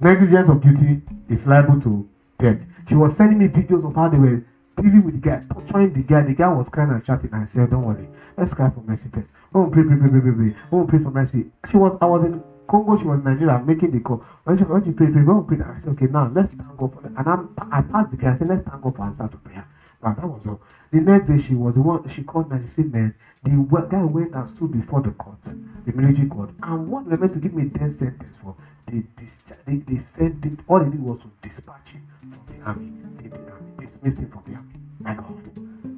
Negligence 0.00 0.48
of 0.48 0.62
duty 0.62 1.02
is 1.28 1.46
liable 1.46 1.80
to 1.82 2.08
death. 2.38 2.58
She 2.88 2.94
was 2.94 3.16
sending 3.16 3.38
me 3.38 3.48
videos 3.48 3.86
of 3.86 3.94
how 3.94 4.08
they 4.08 4.18
were 4.18 4.44
dealing 4.80 5.04
with 5.04 5.20
the 5.20 5.28
guy, 5.28 5.42
torturing 5.52 5.92
the 5.92 6.00
guy. 6.02 6.22
The 6.22 6.34
guy 6.34 6.48
was 6.48 6.66
crying 6.72 6.90
and 6.90 7.04
shouting. 7.04 7.30
And 7.32 7.48
I 7.48 7.54
said, 7.54 7.70
Don't 7.70 7.84
worry, 7.84 8.08
let's 8.36 8.52
cry 8.54 8.70
for 8.70 8.80
mercy 8.82 9.08
first. 9.12 9.28
Oh, 9.54 9.68
pray, 9.70 9.84
pray, 9.84 9.96
pray, 9.96 10.08
pray, 10.10 10.20
pray, 10.20 10.32
pray. 10.32 10.56
Oh, 10.72 10.86
pray 10.86 10.98
for 10.98 11.10
mercy. 11.10 11.46
She 11.70 11.76
was 11.76 11.96
I 12.00 12.06
was 12.06 12.24
in 12.24 12.42
Congo, 12.68 12.96
she 12.98 13.04
was 13.04 13.18
in 13.18 13.24
Nigeria 13.24 13.62
making 13.66 13.90
the 13.90 14.00
call. 14.00 14.24
When 14.44 14.56
she, 14.56 14.64
when 14.64 14.84
she 14.84 14.92
prayed, 14.92 15.12
pray, 15.12 15.22
when 15.22 15.42
we 15.42 15.56
prayed, 15.56 15.62
I 15.66 15.80
said, 15.80 15.90
Okay, 15.90 16.06
now 16.06 16.30
let's 16.34 16.52
thank 16.52 16.76
God 16.76 16.94
for 16.94 17.02
that. 17.02 17.12
And 17.18 17.26
I'm, 17.26 17.50
I 17.70 17.82
passed 17.82 18.10
the 18.12 18.16
prayer. 18.16 18.32
I 18.32 18.36
said, 18.36 18.48
Let's 18.48 18.62
thank 18.66 18.80
God 18.82 18.96
for 18.96 19.02
answer 19.02 19.28
to 19.28 19.36
prayer. 19.38 19.66
Now 20.02 20.14
that 20.14 20.26
was 20.26 20.46
all. 20.46 20.60
The 20.92 21.00
next 21.00 21.28
day 21.28 21.42
she 21.42 21.54
was 21.54 21.74
the 21.74 21.82
one 21.82 22.08
she 22.08 22.22
called 22.22 22.50
and 22.50 22.66
she 22.66 22.74
said, 22.74 22.92
Man, 22.92 23.14
the 23.44 23.50
guy 23.90 24.02
went 24.02 24.34
and 24.34 24.48
stood 24.56 24.72
before 24.72 25.02
the 25.02 25.10
court, 25.10 25.38
the 25.44 25.92
military 25.92 26.28
court, 26.28 26.50
and 26.62 26.88
what 26.88 27.08
they 27.08 27.16
meant 27.16 27.34
to 27.34 27.40
give 27.40 27.54
me 27.54 27.64
death 27.64 27.94
sentence 27.94 28.36
for, 28.42 28.56
they 28.86 29.02
discharged 29.16 29.50
they, 29.66 29.76
they 29.76 30.00
sent 30.18 30.44
it 30.44 30.58
all 30.68 30.80
they 30.80 30.90
did 30.90 31.00
was 31.00 31.20
to 31.20 31.48
dispatch 31.48 31.90
him 31.90 32.02
from 32.20 32.42
the 32.48 32.64
army, 32.64 32.92
take 33.22 33.30
the 33.30 33.52
army, 33.52 33.70
dismiss 33.78 34.16
him 34.16 34.30
from 34.30 34.42
the 34.46 34.56
army. 34.56 34.74
My 34.98 35.14
God. 35.14 35.30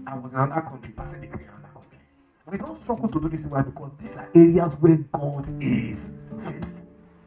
I 0.07 0.15
was 0.15 0.33
in 0.33 0.39
another 0.39 0.61
country, 0.61 0.93
passing 0.97 1.23
in 1.23 1.33
another 1.33 1.71
country. 1.73 1.99
We 2.47 2.59
don't 2.59 2.79
struggle 2.83 3.09
to 3.09 3.21
do 3.21 3.29
this 3.29 3.47
why 3.47 3.63
because 3.63 3.93
these 4.01 4.17
are 4.17 4.29
areas 4.35 4.75
where 4.81 4.97
God 4.97 5.49
is 5.63 5.99
faithful. 6.45 6.69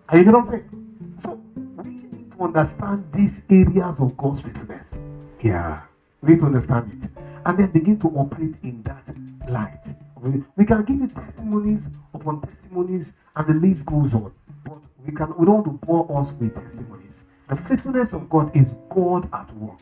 Are 0.10 0.18
you 0.18 0.24
get 0.24 0.34
what 0.34 0.42
I'm 0.42 0.48
saying? 0.48 1.16
So 1.24 1.42
we 1.78 1.90
need 1.90 2.32
to 2.32 2.44
understand 2.44 3.06
these 3.12 3.42
areas 3.50 4.00
of 4.00 4.16
God's 4.18 4.42
faithfulness. 4.42 4.94
Yeah. 5.42 5.82
Need 6.26 6.40
to 6.40 6.46
understand 6.46 6.92
it. 7.04 7.10
And 7.46 7.60
then 7.60 7.72
begin 7.72 8.00
to 8.00 8.08
operate 8.10 8.56
in 8.64 8.82
that 8.84 9.04
light. 9.52 9.80
We, 10.22 10.44
we 10.56 10.66
can 10.66 10.84
give 10.86 10.98
you 10.98 11.08
testimonies 11.08 11.82
upon 12.14 12.42
testimonies, 12.42 13.08
and 13.36 13.48
the 13.48 13.68
list 13.68 13.86
goes 13.86 14.14
on. 14.14 14.32
But 14.64 14.80
we 15.06 15.16
can 15.16 15.38
we 15.38 15.46
don't 15.46 15.66
want 15.66 15.82
to 15.82 15.86
bore 15.86 16.22
us 16.22 16.32
with 16.40 16.56
testimonies. 16.56 17.16
The 17.48 17.56
faithfulness 17.68 18.14
of 18.14 18.28
God 18.30 18.56
is 18.56 18.74
God 18.90 19.30
at 19.34 19.56
work. 19.56 19.80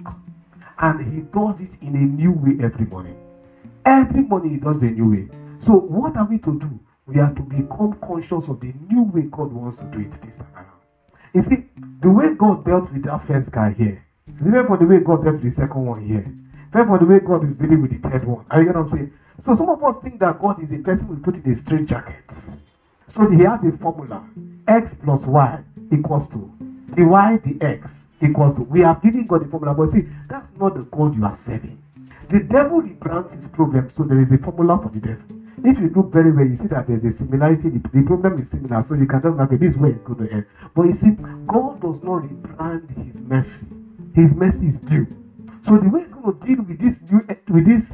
And 0.79 1.13
He 1.13 1.21
does 1.21 1.55
it 1.61 1.71
in 1.81 1.95
a 1.95 1.99
new 1.99 2.31
way 2.33 2.63
every 2.63 2.85
morning. 2.85 3.15
Every 3.85 4.23
morning 4.23 4.51
He 4.51 4.57
does 4.57 4.81
a 4.81 4.85
new 4.85 5.09
way. 5.09 5.29
So 5.59 5.71
what 5.73 6.17
are 6.17 6.25
we 6.25 6.39
to 6.39 6.59
do? 6.59 6.79
We 7.05 7.19
are 7.19 7.33
to 7.33 7.41
become 7.41 7.97
conscious 8.05 8.49
of 8.49 8.59
the 8.59 8.73
new 8.89 9.03
way 9.03 9.27
God 9.31 9.53
wants 9.53 9.77
to 9.79 9.85
do 9.85 9.99
it 9.99 10.21
this 10.25 10.35
time 10.37 10.47
around. 10.55 10.67
You 11.33 11.41
see, 11.41 11.69
the 12.01 12.09
way 12.09 12.33
God 12.35 12.65
dealt 12.65 12.91
with 12.91 13.03
that 13.05 13.25
first 13.27 13.51
guy 13.51 13.71
here, 13.77 14.05
different 14.43 14.67
from 14.67 14.79
the 14.79 14.85
way 14.85 14.99
God 14.99 15.23
dealt 15.23 15.41
with 15.41 15.43
the 15.43 15.51
second 15.51 15.85
one 15.85 16.05
here. 16.05 16.25
Different 16.67 16.89
from 16.89 16.99
the 16.99 17.13
way 17.13 17.19
God 17.19 17.43
is 17.49 17.55
dealing 17.55 17.81
with 17.81 17.91
the 17.91 18.09
third 18.09 18.25
one. 18.25 18.45
Are 18.51 18.59
you 18.61 18.67
get 18.67 18.75
what 18.75 18.85
I'm 18.85 18.89
saying? 18.89 19.13
So 19.39 19.55
some 19.55 19.69
of 19.69 19.83
us 19.83 19.95
think 20.03 20.19
that 20.19 20.39
God 20.39 20.61
is 20.63 20.71
a 20.71 20.77
person 20.77 21.07
we 21.07 21.15
put 21.17 21.35
in 21.35 21.51
a 21.51 21.55
straight 21.55 21.87
jacket. 21.87 22.23
So 23.09 23.29
he 23.29 23.43
has 23.43 23.63
a 23.63 23.71
formula. 23.77 24.23
X 24.67 24.95
plus 25.03 25.21
Y 25.23 25.59
equals 25.91 26.29
to 26.29 26.51
the 26.95 27.03
Y, 27.03 27.39
the 27.43 27.65
X 27.65 27.91
equals 28.21 28.55
to. 28.57 28.63
We 28.63 28.81
have 28.81 29.01
given 29.01 29.27
God 29.27 29.45
the 29.45 29.49
formula, 29.49 29.73
but 29.73 29.91
see, 29.91 30.07
that's 30.29 30.51
not 30.57 30.75
the 30.75 30.83
God 30.83 31.15
you 31.15 31.25
are 31.25 31.35
serving. 31.35 31.81
The 32.29 32.39
devil 32.39 32.81
rebrands 32.81 33.35
his 33.35 33.47
problem, 33.49 33.91
so 33.95 34.03
there 34.03 34.21
is 34.21 34.31
a 34.31 34.37
formula 34.37 34.79
for 34.81 34.89
the 34.89 34.99
devil. 34.99 35.25
If 35.63 35.79
you 35.79 35.91
look 35.95 36.11
very 36.11 36.31
well, 36.31 36.45
you 36.45 36.57
see 36.57 36.67
that 36.67 36.87
there's 36.87 37.03
a 37.03 37.11
similarity. 37.11 37.69
The, 37.69 37.79
the 37.93 38.03
problem 38.03 38.41
is 38.41 38.49
similar, 38.49 38.83
so 38.83 38.95
you 38.95 39.07
can 39.07 39.21
just 39.21 39.39
okay, 39.39 39.55
this 39.57 39.75
way 39.75 39.89
is 39.91 40.01
going 40.03 40.27
to 40.27 40.33
end. 40.33 40.45
But 40.75 40.83
you 40.83 40.93
see, 40.93 41.11
God 41.47 41.81
does 41.81 42.01
not 42.03 42.23
rebrand 42.23 42.89
His 43.05 43.21
mercy. 43.21 43.65
His 44.13 44.33
mercy 44.33 44.67
is 44.67 44.79
due. 44.89 45.07
So 45.65 45.77
the 45.77 45.89
way 45.89 46.01
He's 46.03 46.13
going 46.13 46.39
to 46.39 46.45
deal 46.45 46.63
with 46.63 46.79
this 46.79 47.01
new, 47.01 47.21
with 47.49 47.65
this 47.65 47.91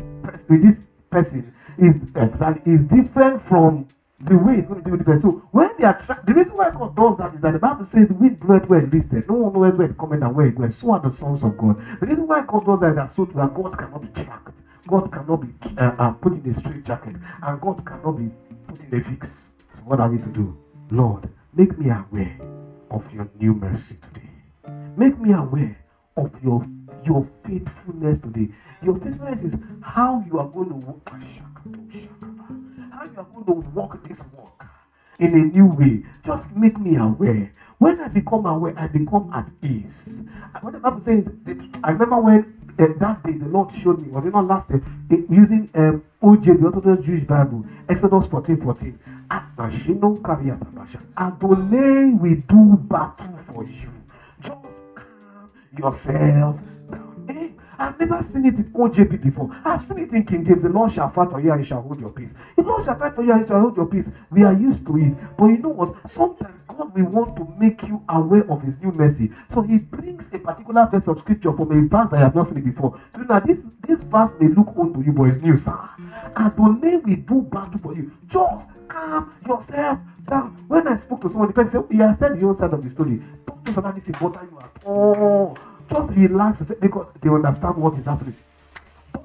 with 0.50 0.62
this 0.62 0.82
person 1.10 1.54
is 1.78 1.96
exactly 2.16 2.74
is 2.74 2.84
different 2.86 3.42
from 3.42 3.86
the 4.22 4.38
way 4.38 4.58
He's 4.58 4.66
going 4.66 4.80
to 4.80 4.84
deal 4.84 4.92
with 4.92 5.00
the 5.00 5.06
person. 5.06 5.22
So 5.22 5.42
when 5.52 5.70
they 5.78 5.86
are 5.86 5.94
tra- 5.94 6.22
the 6.26 6.34
reason 6.34 6.58
why 6.58 6.72
God 6.72 6.96
does 6.96 7.18
that 7.18 7.36
is 7.36 7.42
that 7.42 7.54
the 7.54 7.60
Bible 7.60 7.86
says, 7.86 8.10
"Wind 8.10 8.40
bloweth 8.40 8.68
where 8.68 8.82
listed, 8.82 9.28
no 9.30 9.36
one 9.36 9.54
knows 9.54 9.78
where 9.78 9.88
it 9.90 9.98
cometh 9.98 10.22
and 10.22 10.36
where 10.36 10.48
it 10.48 10.56
goes." 10.56 10.76
So 10.76 10.92
are 10.92 11.00
the 11.00 11.12
sons 11.12 11.44
of 11.44 11.58
God. 11.58 11.78
The 12.00 12.06
reason 12.08 12.28
why 12.28 12.44
God 12.46 12.66
does 12.66 12.80
that 12.82 12.90
is 12.90 12.96
that 12.96 13.12
so 13.12 13.26
that 13.26 13.54
God 13.54 13.78
cannot 13.78 14.02
be 14.02 14.24
tracked. 14.24 14.54
God 14.88 15.12
cannot 15.12 15.42
be 15.42 15.54
uh, 15.78 16.12
put 16.14 16.34
in 16.34 16.52
a 16.52 16.60
straight 16.60 16.84
jacket, 16.84 17.16
and 17.44 17.62
God 17.62 17.86
cannot 17.86 18.18
be 18.18 18.30
put 18.68 18.80
in 18.82 19.00
a 19.00 19.04
fix. 19.04 19.52
So 19.76 19.82
what 19.84 20.00
are 20.00 20.10
we 20.10 20.18
to 20.18 20.30
do? 20.30 20.58
Lord, 20.92 21.30
make 21.54 21.78
me 21.78 21.92
aware 21.92 22.38
of 22.92 23.04
your 23.14 23.28
new 23.40 23.54
mercy 23.54 23.98
today. 24.02 24.30
Make 24.98 25.20
me 25.20 25.32
aware 25.34 25.78
of 26.26 26.44
your 26.44 26.66
your 27.06 27.28
faithfulness 27.46 28.20
today. 28.20 28.50
Your 28.84 29.00
faithfulness 29.00 29.42
is 29.54 29.60
how 29.82 30.24
you 30.28 30.40
are 30.40 30.48
going 30.48 30.70
to 30.70 30.76
walk. 30.76 31.10
How 32.92 33.06
you 33.06 33.18
are 33.18 33.28
going 33.34 33.46
to 33.46 33.70
walk 33.74 34.08
this 34.08 34.24
walk 34.36 34.66
in 35.20 35.34
a 35.34 35.44
new 35.56 35.66
way. 35.66 36.04
Just 36.26 36.50
make 36.56 36.80
me 36.80 36.96
aware. 36.98 37.54
When 37.78 38.00
I 38.02 38.08
become 38.10 38.46
aware, 38.46 38.74
I 38.78 38.88
become 38.88 39.32
at 39.34 39.48
ease. 39.68 40.20
What 40.62 40.74
the 40.74 40.80
Bible 40.80 41.02
says, 41.02 41.26
I 41.84 41.92
remember 41.92 42.20
when 42.20 42.60
uh, 42.80 42.88
that 43.00 43.24
day 43.24 43.34
the 43.34 43.48
Lord 43.48 43.74
showed 43.76 44.02
me, 44.02 44.10
was 44.10 44.26
it 44.26 44.34
not 44.34 44.48
last 44.48 44.70
year, 44.70 44.84
using 45.10 45.70
um, 45.76 46.04
OJ, 46.22 46.60
the 46.60 46.66
Orthodox 46.66 47.06
Jewish 47.06 47.26
Bible, 47.26 47.66
Exodus 47.88 48.28
14 48.30 48.62
14. 48.62 49.00
Adonai 51.18 52.14
will 52.20 52.42
do 52.48 52.78
battle 52.90 53.40
for 53.48 53.64
you. 53.64 53.99
Yourself 55.80 56.58
down. 56.92 57.56
I've 57.80 57.98
never 57.98 58.22
seen 58.22 58.46
it 58.46 58.56
in 58.56 58.66
OJB 58.74 59.24
before. 59.24 59.50
I've 59.64 59.86
seen 59.86 60.00
it 60.00 60.12
in 60.12 60.26
King 60.26 60.46
James. 60.46 60.62
The 60.62 60.68
Lord 60.68 60.92
shall 60.92 61.10
fight 61.10 61.30
for 61.32 61.40
you 61.40 61.52
and 61.54 61.62
you 61.62 61.66
shall 61.66 61.82
hold 61.82 62.00
your 62.02 62.10
peace. 62.10 62.32
The 62.58 62.64
Lord 62.64 62.84
shall 62.84 63.00
fight 63.00 63.16
for 63.16 63.24
you 63.24 63.32
and 63.32 63.42
you 63.42 63.48
shall 63.48 63.62
hold 63.62 63.78
your 63.78 63.86
peace. 63.86 64.10
We 64.30 64.44
are 64.44 64.54
used 64.54 64.86
to 64.88 64.98
it. 64.98 65.38
But 65.38 65.46
you 65.46 65.60
know 65.60 65.70
what? 65.70 65.96
Sometimes 66.10 66.60
God 66.68 66.94
will 66.94 67.06
want 67.06 67.38
to 67.38 67.48
make 67.58 67.82
you 67.84 68.04
aware 68.10 68.44
of 68.52 68.62
His 68.64 68.76
new 68.84 68.92
mercy. 68.92 69.32
So 69.54 69.62
He 69.62 69.78
brings 69.78 70.34
a 70.34 70.40
particular 70.40 70.90
verse 70.92 71.08
of 71.08 71.20
scripture 71.20 71.54
from 71.54 71.72
a 71.72 71.88
verse 71.88 72.10
that 72.12 72.18
I 72.18 72.20
have 72.20 72.36
not 72.36 72.50
seen 72.50 72.62
before. 72.62 73.00
So 73.16 73.22
now 73.22 73.40
this, 73.40 73.60
this 73.88 74.02
verse 74.02 74.32
may 74.42 74.50
look 74.50 74.76
old 74.76 74.96
to 74.96 75.02
you, 75.02 75.14
but 75.14 75.30
it's 75.30 75.42
new, 75.42 75.58
sir. 75.58 75.80
Adonai 76.36 76.98
will 76.98 77.16
do 77.16 77.48
battle 77.50 77.80
for 77.82 77.96
you. 77.96 78.12
Just 78.28 78.66
calm 78.90 79.34
yourself 79.48 80.00
down. 80.30 80.66
When 80.68 80.86
I 80.86 80.98
spoke 80.98 81.22
to 81.22 81.30
someone, 81.30 81.48
the 81.48 81.54
person 81.54 81.72
said, 81.72 81.86
He 81.90 81.98
has 82.00 82.20
said 82.20 82.36
the 82.36 82.42
whole 82.42 82.58
side 82.58 82.74
of 82.74 82.84
the 82.84 82.90
story. 82.90 83.22
Don't 83.48 83.64
think 83.64 83.78
about 83.78 83.96
this 83.96 84.08
important 84.08 84.52
you 84.52 84.60
at 84.60 84.86
all. 84.86 85.58
Just 85.90 86.10
relax 86.12 86.60
because 86.80 87.08
they 87.22 87.30
understand 87.30 87.76
what 87.78 87.98
is 87.98 88.06
happening. 88.06 88.36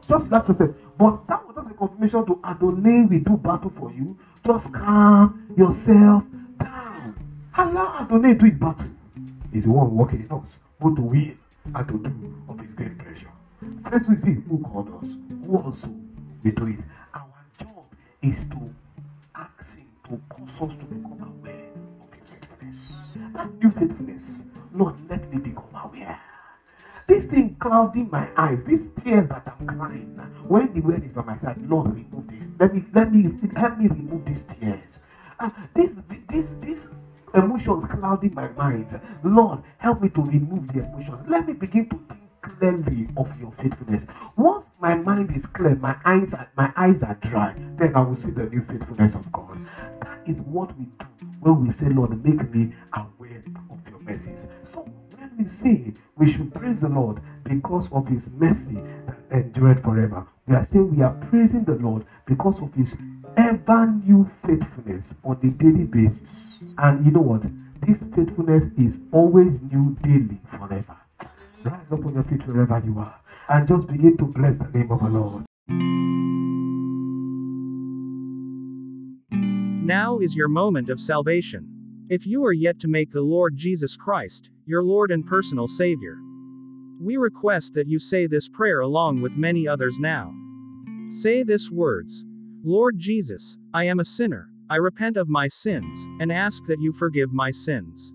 Just 0.08 0.24
relax 0.24 0.48
yourself. 0.48 0.70
But 0.98 1.26
that 1.28 1.46
was 1.46 1.56
just 1.56 1.70
a 1.70 1.74
confirmation 1.74 2.26
to 2.26 2.40
Adonai 2.44 3.06
will 3.10 3.20
do 3.20 3.36
battle 3.36 3.72
for 3.78 3.92
you. 3.92 4.16
Just 4.46 4.72
calm 4.72 5.46
yourself 5.56 6.24
down. 6.58 7.14
Allow 7.56 8.00
Adonai 8.02 8.34
do 8.34 8.46
his 8.46 8.54
battle. 8.58 8.86
He's 9.52 9.64
the 9.64 9.70
one 9.70 9.94
working 9.94 10.26
in 10.28 10.36
us, 10.36 10.44
both 10.80 10.96
to 10.96 11.02
will 11.02 11.32
and 11.74 11.88
to 11.88 11.98
do 11.98 12.34
of 12.48 12.60
his 12.60 12.72
great 12.74 12.98
pleasure. 12.98 13.30
First 13.90 14.08
we 14.08 14.16
see 14.20 14.40
who 14.48 14.58
called 14.58 14.88
us, 15.02 15.08
who 15.46 15.56
also 15.56 15.88
we 16.42 16.50
do 16.50 16.66
it. 16.66 16.78
Our 17.14 17.46
job 17.58 17.84
is 18.22 18.36
to 18.50 18.74
ask 19.34 19.74
him 19.74 19.86
to 20.08 20.20
cause 20.28 20.70
us 20.70 20.76
to 20.78 20.84
become 20.84 21.38
aware 21.40 21.68
of 22.02 22.12
his 22.18 22.28
faithfulness. 22.28 22.78
That 23.32 23.52
new 23.62 23.70
faithfulness, 23.70 24.22
Lord, 24.74 24.94
let 25.08 25.32
me 25.32 25.38
become 25.40 25.74
aware. 25.74 26.20
This 27.08 27.24
thing 27.26 27.56
clouding 27.60 28.10
my 28.10 28.28
eyes, 28.36 28.60
these 28.66 28.88
tears 29.02 29.28
that 29.30 29.44
I'm 29.46 29.66
crying, 29.66 30.16
when 30.48 30.72
the 30.74 30.80
word 30.80 31.04
is 31.04 31.12
by 31.12 31.22
my 31.22 31.36
side, 31.38 31.58
Lord, 31.68 31.94
remove 31.94 32.28
this. 32.28 32.44
Let 32.60 32.74
me, 32.74 32.84
let 32.94 33.12
me, 33.12 33.30
help 33.56 33.78
me 33.78 33.88
remove 33.88 34.24
these 34.26 34.44
tears. 34.44 35.00
Uh, 35.40 35.50
this, 35.74 35.92
this, 36.30 36.54
this 36.62 36.86
emotions 37.34 37.84
clouding 37.86 38.34
my 38.34 38.48
mind. 38.50 39.00
Lord, 39.24 39.60
help 39.78 40.00
me 40.02 40.08
to 40.10 40.22
remove 40.22 40.68
the 40.68 40.84
emotions. 40.84 41.26
Let 41.28 41.46
me 41.46 41.54
begin 41.54 41.86
to 41.90 42.00
think 42.08 42.22
clearly 42.42 43.08
of 43.16 43.28
your 43.40 43.52
faithfulness. 43.52 44.04
Once 44.36 44.70
my 44.80 44.94
mind 44.94 45.32
is 45.36 45.46
clear, 45.46 45.76
my 45.76 45.96
eyes 46.04 46.32
are, 46.34 46.48
my 46.56 46.70
eyes 46.76 47.02
are 47.02 47.16
dry, 47.22 47.54
then 47.78 47.96
I 47.96 48.00
will 48.00 48.16
see 48.16 48.30
the 48.30 48.46
new 48.46 48.62
faithfulness 48.62 49.14
of 49.14 49.30
God. 49.32 49.58
That 50.02 50.20
is 50.26 50.40
what 50.42 50.76
we 50.78 50.86
do 51.00 51.06
when 51.40 51.66
we 51.66 51.72
say, 51.72 51.88
Lord, 51.88 52.24
make 52.24 52.50
me 52.54 52.70
aware 52.94 53.42
of 53.70 53.78
your 53.88 54.00
mercies. 54.00 54.46
We 55.36 55.48
say 55.48 55.92
we 56.16 56.32
should 56.32 56.54
praise 56.54 56.80
the 56.80 56.88
Lord 56.88 57.20
because 57.42 57.88
of 57.90 58.06
his 58.06 58.28
mercy 58.30 58.78
that 59.06 59.18
endured 59.32 59.82
forever. 59.82 60.26
We 60.46 60.54
are 60.54 60.64
saying 60.64 60.96
we 60.96 61.02
are 61.02 61.14
praising 61.28 61.64
the 61.64 61.74
Lord 61.74 62.06
because 62.26 62.60
of 62.62 62.72
his 62.74 62.92
ever 63.36 63.86
new 63.86 64.30
faithfulness 64.46 65.14
on 65.24 65.38
a 65.42 65.62
daily 65.62 65.84
basis. 65.84 66.30
And 66.78 67.04
you 67.04 67.10
know 67.10 67.20
what? 67.20 67.42
This 67.80 67.98
faithfulness 68.14 68.64
is 68.78 68.98
always 69.12 69.52
new 69.72 69.96
daily 70.02 70.40
forever. 70.50 70.96
Rise 71.64 71.86
up 71.90 72.04
on 72.04 72.14
your 72.14 72.24
feet 72.24 72.46
wherever 72.46 72.80
you 72.86 72.98
are 72.98 73.20
and 73.48 73.66
just 73.66 73.88
begin 73.88 74.16
to 74.18 74.24
bless 74.24 74.56
the 74.56 74.68
name 74.72 74.92
of 74.92 75.00
the 75.00 75.08
Lord. 75.08 75.44
Now 79.84 80.18
is 80.18 80.36
your 80.36 80.48
moment 80.48 80.90
of 80.90 81.00
salvation. 81.00 81.73
If 82.10 82.26
you 82.26 82.44
are 82.44 82.52
yet 82.52 82.78
to 82.80 82.88
make 82.88 83.10
the 83.10 83.22
Lord 83.22 83.56
Jesus 83.56 83.96
Christ 83.96 84.50
your 84.66 84.82
Lord 84.82 85.10
and 85.10 85.26
personal 85.26 85.66
Savior, 85.66 86.18
we 87.00 87.16
request 87.16 87.72
that 87.74 87.88
you 87.88 87.98
say 87.98 88.26
this 88.26 88.46
prayer 88.46 88.80
along 88.80 89.22
with 89.22 89.32
many 89.32 89.66
others 89.66 89.98
now. 89.98 90.34
Say 91.08 91.42
this 91.42 91.70
words 91.70 92.26
Lord 92.62 92.98
Jesus, 92.98 93.56
I 93.72 93.84
am 93.84 94.00
a 94.00 94.04
sinner, 94.04 94.50
I 94.68 94.76
repent 94.76 95.16
of 95.16 95.30
my 95.30 95.48
sins, 95.48 96.06
and 96.20 96.30
ask 96.30 96.62
that 96.66 96.78
you 96.78 96.92
forgive 96.92 97.32
my 97.32 97.50
sins. 97.50 98.12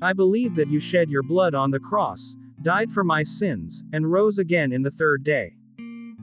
I 0.00 0.14
believe 0.14 0.54
that 0.56 0.70
you 0.70 0.80
shed 0.80 1.10
your 1.10 1.22
blood 1.22 1.54
on 1.54 1.70
the 1.70 1.78
cross, 1.78 2.36
died 2.62 2.90
for 2.90 3.04
my 3.04 3.22
sins, 3.22 3.82
and 3.92 4.10
rose 4.10 4.38
again 4.38 4.72
in 4.72 4.82
the 4.82 4.92
third 4.92 5.24
day. 5.24 5.56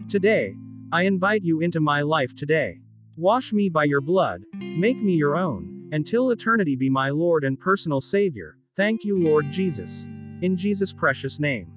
Today, 0.09 0.55
I 0.91 1.03
invite 1.03 1.43
you 1.43 1.61
into 1.61 1.79
my 1.79 2.01
life 2.01 2.35
today. 2.35 2.79
Wash 3.17 3.53
me 3.53 3.69
by 3.69 3.83
your 3.83 4.01
blood, 4.01 4.45
make 4.55 4.97
me 4.97 5.13
your 5.13 5.35
own, 5.37 5.76
until 5.91 6.31
eternity 6.31 6.75
be 6.75 6.89
my 6.89 7.09
Lord 7.09 7.43
and 7.43 7.59
personal 7.59 8.01
Savior. 8.01 8.57
Thank 8.75 9.03
you, 9.03 9.17
Lord 9.17 9.51
Jesus. 9.51 10.05
In 10.41 10.55
Jesus' 10.55 10.93
precious 10.93 11.39
name. 11.39 11.71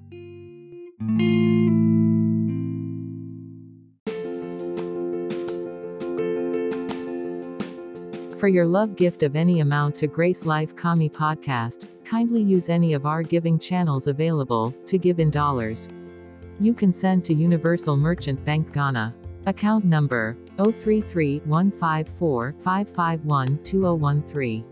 For 8.39 8.47
your 8.47 8.65
love 8.65 8.95
gift 8.95 9.21
of 9.21 9.35
any 9.35 9.59
amount 9.59 9.95
to 9.97 10.07
Grace 10.07 10.45
Life 10.45 10.75
COMI 10.75 11.09
podcast, 11.09 11.87
kindly 12.03 12.41
use 12.41 12.69
any 12.69 12.93
of 12.93 13.05
our 13.05 13.21
giving 13.21 13.59
channels 13.59 14.07
available 14.07 14.73
to 14.87 14.97
give 14.97 15.19
in 15.19 15.29
dollars. 15.29 15.87
You 16.59 16.73
can 16.73 16.91
send 16.91 17.23
to 17.25 17.33
Universal 17.33 17.97
Merchant 17.97 18.43
Bank 18.43 18.73
Ghana. 18.73 19.13
Account 19.45 19.85
number 19.85 20.37
033 20.57 21.41
154 21.45 22.55
551 22.63 23.59
2013. 23.63 24.65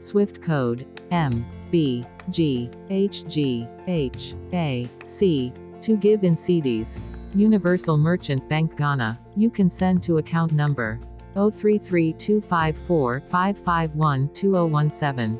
Swift 0.00 0.42
code 0.42 0.86
M 1.10 1.44
B 1.70 2.04
G 2.30 2.70
H 2.90 3.26
G 3.26 3.66
H 3.86 4.34
A 4.52 4.88
C 5.06 5.52
to 5.80 5.96
give 5.96 6.24
in 6.24 6.34
cedis. 6.34 6.98
Universal 7.34 7.98
Merchant 7.98 8.48
Bank 8.48 8.74
Ghana. 8.76 9.18
You 9.36 9.50
can 9.50 9.68
send 9.68 10.02
to 10.04 10.16
account 10.18 10.52
number 10.52 10.98
033 11.34 12.14
254 12.14 13.20
551 13.28 14.30
2017. 14.32 15.38